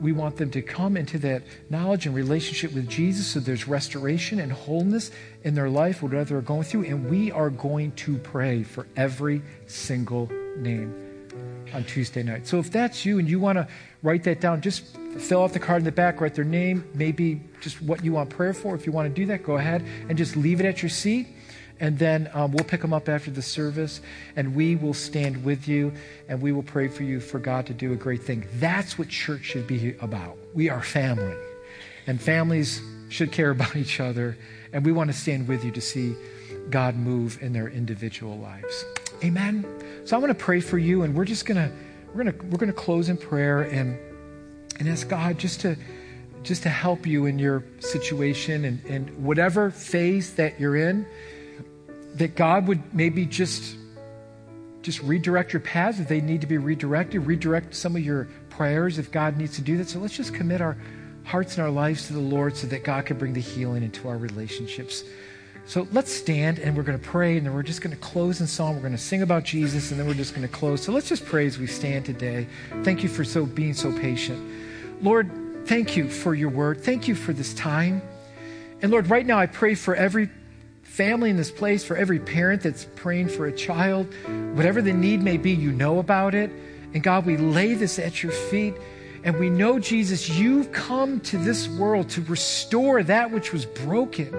We 0.00 0.12
want 0.12 0.36
them 0.36 0.50
to 0.52 0.62
come 0.62 0.96
into 0.96 1.18
that 1.20 1.42
knowledge 1.70 2.06
and 2.06 2.14
relationship 2.14 2.72
with 2.72 2.88
Jesus 2.88 3.26
so 3.26 3.40
there's 3.40 3.66
restoration 3.66 4.38
and 4.40 4.52
wholeness 4.52 5.10
in 5.42 5.54
their 5.54 5.68
life, 5.68 6.02
whatever 6.02 6.34
they're 6.34 6.40
going 6.40 6.64
through. 6.64 6.84
And 6.84 7.10
we 7.10 7.32
are 7.32 7.50
going 7.50 7.92
to 7.92 8.18
pray 8.18 8.62
for 8.62 8.86
every 8.96 9.42
single 9.66 10.30
name 10.56 10.94
on 11.74 11.84
Tuesday 11.84 12.22
night. 12.22 12.46
So 12.46 12.58
if 12.58 12.70
that's 12.70 13.04
you 13.04 13.18
and 13.18 13.28
you 13.28 13.40
want 13.40 13.58
to 13.58 13.68
write 14.02 14.24
that 14.24 14.40
down, 14.40 14.60
just 14.60 14.96
fill 15.18 15.42
out 15.42 15.52
the 15.52 15.58
card 15.58 15.80
in 15.80 15.84
the 15.84 15.92
back, 15.92 16.20
write 16.20 16.34
their 16.34 16.44
name, 16.44 16.88
maybe 16.94 17.40
just 17.60 17.82
what 17.82 18.04
you 18.04 18.12
want 18.12 18.30
prayer 18.30 18.54
for. 18.54 18.74
If 18.74 18.86
you 18.86 18.92
want 18.92 19.12
to 19.12 19.14
do 19.14 19.26
that, 19.26 19.42
go 19.42 19.56
ahead 19.56 19.84
and 20.08 20.16
just 20.16 20.36
leave 20.36 20.60
it 20.60 20.66
at 20.66 20.82
your 20.82 20.90
seat 20.90 21.28
and 21.80 21.98
then 21.98 22.30
um, 22.34 22.52
we'll 22.52 22.64
pick 22.64 22.80
them 22.80 22.92
up 22.92 23.08
after 23.08 23.30
the 23.30 23.42
service, 23.42 24.00
and 24.36 24.54
we 24.54 24.76
will 24.76 24.94
stand 24.94 25.44
with 25.44 25.68
you, 25.68 25.92
and 26.28 26.40
we 26.40 26.52
will 26.52 26.62
pray 26.62 26.88
for 26.88 27.02
you 27.02 27.20
for 27.20 27.38
God 27.38 27.66
to 27.66 27.74
do 27.74 27.92
a 27.92 27.96
great 27.96 28.22
thing. 28.22 28.46
That's 28.54 28.98
what 28.98 29.08
church 29.08 29.44
should 29.44 29.66
be 29.66 29.94
about. 30.00 30.36
We 30.54 30.68
are 30.68 30.82
family, 30.82 31.36
and 32.06 32.20
families 32.20 32.82
should 33.08 33.32
care 33.32 33.50
about 33.58 33.76
each 33.76 34.00
other, 34.00 34.36
and 34.72 34.84
we 34.84 34.92
want 34.92 35.10
to 35.10 35.16
stand 35.16 35.48
with 35.48 35.64
you 35.64 35.70
to 35.72 35.80
see 35.80 36.14
God 36.70 36.96
move 36.96 37.38
in 37.42 37.52
their 37.52 37.68
individual 37.68 38.38
lives. 38.38 38.84
Amen. 39.22 39.64
So 40.04 40.16
I 40.16 40.20
want 40.20 40.36
to 40.36 40.44
pray 40.44 40.60
for 40.60 40.78
you, 40.78 41.02
and 41.02 41.14
we're 41.14 41.24
just 41.24 41.46
gonna 41.46 41.70
we're 42.14 42.24
gonna 42.24 42.36
we're 42.50 42.58
gonna 42.58 42.72
close 42.72 43.08
in 43.08 43.16
prayer 43.16 43.62
and 43.62 43.98
and 44.78 44.88
ask 44.88 45.08
God 45.08 45.38
just 45.38 45.60
to 45.60 45.76
just 46.42 46.62
to 46.62 46.68
help 46.68 47.06
you 47.06 47.26
in 47.26 47.38
your 47.38 47.64
situation 47.80 48.64
and, 48.64 48.84
and 48.86 49.24
whatever 49.24 49.70
phase 49.70 50.34
that 50.34 50.58
you're 50.60 50.76
in 50.76 51.04
that 52.18 52.36
God 52.36 52.66
would 52.66 52.94
maybe 52.94 53.26
just 53.26 53.76
just 54.82 55.02
redirect 55.02 55.52
your 55.52 55.60
paths 55.60 55.98
if 55.98 56.08
they 56.08 56.20
need 56.20 56.40
to 56.40 56.46
be 56.46 56.56
redirected, 56.56 57.26
redirect 57.26 57.74
some 57.74 57.96
of 57.96 58.02
your 58.02 58.28
prayers 58.48 58.98
if 58.98 59.10
God 59.10 59.36
needs 59.36 59.56
to 59.56 59.62
do 59.62 59.76
that. 59.78 59.88
So 59.88 59.98
let's 59.98 60.16
just 60.16 60.34
commit 60.34 60.60
our 60.60 60.76
hearts 61.24 61.56
and 61.56 61.64
our 61.64 61.70
lives 61.70 62.06
to 62.06 62.14
the 62.14 62.20
Lord 62.20 62.56
so 62.56 62.66
that 62.68 62.84
God 62.84 63.04
can 63.04 63.18
bring 63.18 63.32
the 63.32 63.40
healing 63.40 63.82
into 63.82 64.08
our 64.08 64.16
relationships. 64.16 65.04
So 65.66 65.86
let's 65.92 66.10
stand 66.10 66.58
and 66.58 66.74
we're 66.74 66.84
going 66.84 66.98
to 66.98 67.06
pray 67.06 67.36
and 67.36 67.46
then 67.46 67.52
we're 67.52 67.62
just 67.62 67.82
going 67.82 67.94
to 67.94 68.00
close 68.00 68.40
in 68.40 68.46
song. 68.46 68.76
We're 68.76 68.80
going 68.80 68.92
to 68.92 68.98
sing 68.98 69.20
about 69.20 69.44
Jesus 69.44 69.90
and 69.90 70.00
then 70.00 70.06
we're 70.06 70.14
just 70.14 70.34
going 70.34 70.46
to 70.46 70.52
close. 70.52 70.82
So 70.82 70.92
let's 70.92 71.08
just 71.08 71.26
pray 71.26 71.46
as 71.46 71.58
we 71.58 71.66
stand 71.66 72.06
today. 72.06 72.46
Thank 72.84 73.02
you 73.02 73.08
for 73.10 73.24
so 73.24 73.44
being 73.44 73.74
so 73.74 73.92
patient. 73.92 75.02
Lord, 75.02 75.30
thank 75.66 75.96
you 75.96 76.08
for 76.08 76.34
your 76.34 76.48
word. 76.48 76.82
Thank 76.82 77.06
you 77.06 77.14
for 77.14 77.34
this 77.34 77.52
time. 77.52 78.00
And 78.80 78.90
Lord, 78.90 79.10
right 79.10 79.26
now 79.26 79.38
I 79.38 79.46
pray 79.46 79.74
for 79.74 79.94
every 79.94 80.30
family 80.88 81.30
in 81.30 81.36
this 81.36 81.50
place, 81.50 81.84
for 81.84 81.96
every 81.96 82.18
parent 82.18 82.62
that's 82.62 82.84
praying 82.96 83.28
for 83.28 83.46
a 83.46 83.52
child, 83.52 84.12
whatever 84.54 84.82
the 84.82 84.92
need 84.92 85.22
may 85.22 85.36
be, 85.36 85.52
you 85.52 85.70
know 85.70 85.98
about 85.98 86.34
it. 86.34 86.50
And 86.94 87.02
God, 87.02 87.26
we 87.26 87.36
lay 87.36 87.74
this 87.74 87.98
at 87.98 88.22
your 88.22 88.32
feet. 88.32 88.74
And 89.22 89.38
we 89.38 89.50
know, 89.50 89.78
Jesus, 89.78 90.28
you've 90.28 90.72
come 90.72 91.20
to 91.20 91.36
this 91.38 91.68
world 91.68 92.08
to 92.10 92.22
restore 92.22 93.02
that 93.02 93.30
which 93.30 93.52
was 93.52 93.66
broken. 93.66 94.34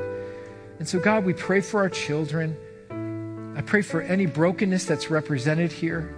And 0.79 0.87
so, 0.87 0.99
God, 0.99 1.25
we 1.25 1.33
pray 1.33 1.61
for 1.61 1.81
our 1.81 1.89
children. 1.89 2.57
I 3.55 3.61
pray 3.61 3.81
for 3.81 4.01
any 4.01 4.25
brokenness 4.25 4.85
that's 4.85 5.09
represented 5.09 5.71
here, 5.71 6.15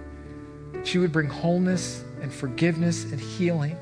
that 0.72 0.94
you 0.94 1.00
would 1.00 1.12
bring 1.12 1.28
wholeness 1.28 2.04
and 2.20 2.32
forgiveness 2.32 3.04
and 3.04 3.20
healing. 3.20 3.76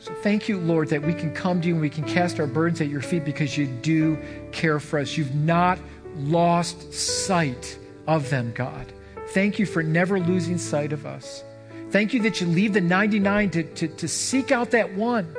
So 0.00 0.14
thank 0.14 0.48
you, 0.48 0.58
Lord, 0.58 0.88
that 0.88 1.02
we 1.02 1.12
can 1.12 1.34
come 1.34 1.60
to 1.60 1.68
you 1.68 1.74
and 1.74 1.82
we 1.82 1.90
can 1.90 2.04
cast 2.04 2.40
our 2.40 2.46
burdens 2.46 2.80
at 2.80 2.88
your 2.88 3.02
feet 3.02 3.22
because 3.22 3.58
you 3.58 3.66
do 3.66 4.16
care 4.50 4.80
for 4.80 4.98
us. 4.98 5.18
You've 5.18 5.34
not 5.34 5.78
lost 6.16 6.92
sight 6.94 7.78
of 8.06 8.30
them, 8.30 8.52
God. 8.54 8.90
Thank 9.28 9.58
you 9.58 9.66
for 9.66 9.82
never 9.82 10.18
losing 10.18 10.56
sight 10.56 10.94
of 10.94 11.04
us. 11.04 11.44
Thank 11.90 12.14
you 12.14 12.22
that 12.22 12.40
you 12.40 12.46
leave 12.46 12.72
the 12.72 12.80
99 12.80 13.50
to, 13.50 13.62
to, 13.62 13.88
to 13.88 14.08
seek 14.08 14.50
out 14.50 14.70
that 14.70 14.94
one. 14.94 15.36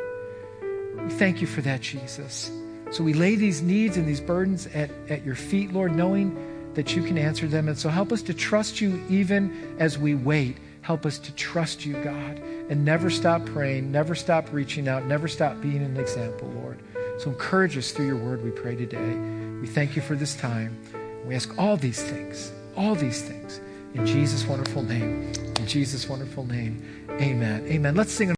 We 1.05 1.09
thank 1.09 1.41
you 1.41 1.47
for 1.47 1.61
that, 1.61 1.81
Jesus. 1.81 2.51
So 2.91 3.03
we 3.03 3.13
lay 3.13 3.35
these 3.35 3.63
needs 3.63 3.97
and 3.97 4.07
these 4.07 4.21
burdens 4.21 4.67
at, 4.67 4.91
at 5.09 5.25
your 5.25 5.35
feet, 5.35 5.73
Lord, 5.73 5.95
knowing 5.95 6.37
that 6.75 6.95
you 6.95 7.01
can 7.01 7.17
answer 7.17 7.47
them. 7.47 7.67
And 7.67 7.77
so 7.77 7.89
help 7.89 8.11
us 8.11 8.21
to 8.23 8.33
trust 8.33 8.79
you 8.79 9.01
even 9.09 9.75
as 9.79 9.97
we 9.97 10.13
wait. 10.13 10.57
Help 10.81 11.05
us 11.05 11.19
to 11.19 11.31
trust 11.33 11.85
you, 11.85 11.93
God 12.03 12.41
and 12.71 12.85
never 12.85 13.09
stop 13.09 13.45
praying, 13.47 13.91
never 13.91 14.15
stop 14.15 14.47
reaching 14.53 14.87
out, 14.87 15.05
never 15.05 15.27
stop 15.27 15.59
being 15.59 15.83
an 15.83 15.97
example, 15.97 16.47
Lord. 16.55 16.79
So 17.19 17.29
encourage 17.29 17.77
us 17.77 17.91
through 17.91 18.07
your 18.07 18.15
word, 18.15 18.41
we 18.45 18.49
pray 18.49 18.77
today. 18.77 19.13
We 19.59 19.67
thank 19.67 19.97
you 19.97 20.01
for 20.01 20.15
this 20.15 20.35
time. 20.35 20.77
We 21.25 21.35
ask 21.35 21.53
all 21.57 21.75
these 21.75 22.01
things, 22.01 22.53
all 22.77 22.95
these 22.95 23.23
things, 23.23 23.59
in 23.93 24.05
Jesus' 24.07 24.45
wonderful 24.45 24.83
name. 24.83 25.33
In 25.59 25.67
Jesus' 25.67 26.07
wonderful 26.07 26.45
name, 26.45 27.05
amen. 27.09 27.67
Amen. 27.67 27.93
Let's 27.93 28.13
sing. 28.13 28.33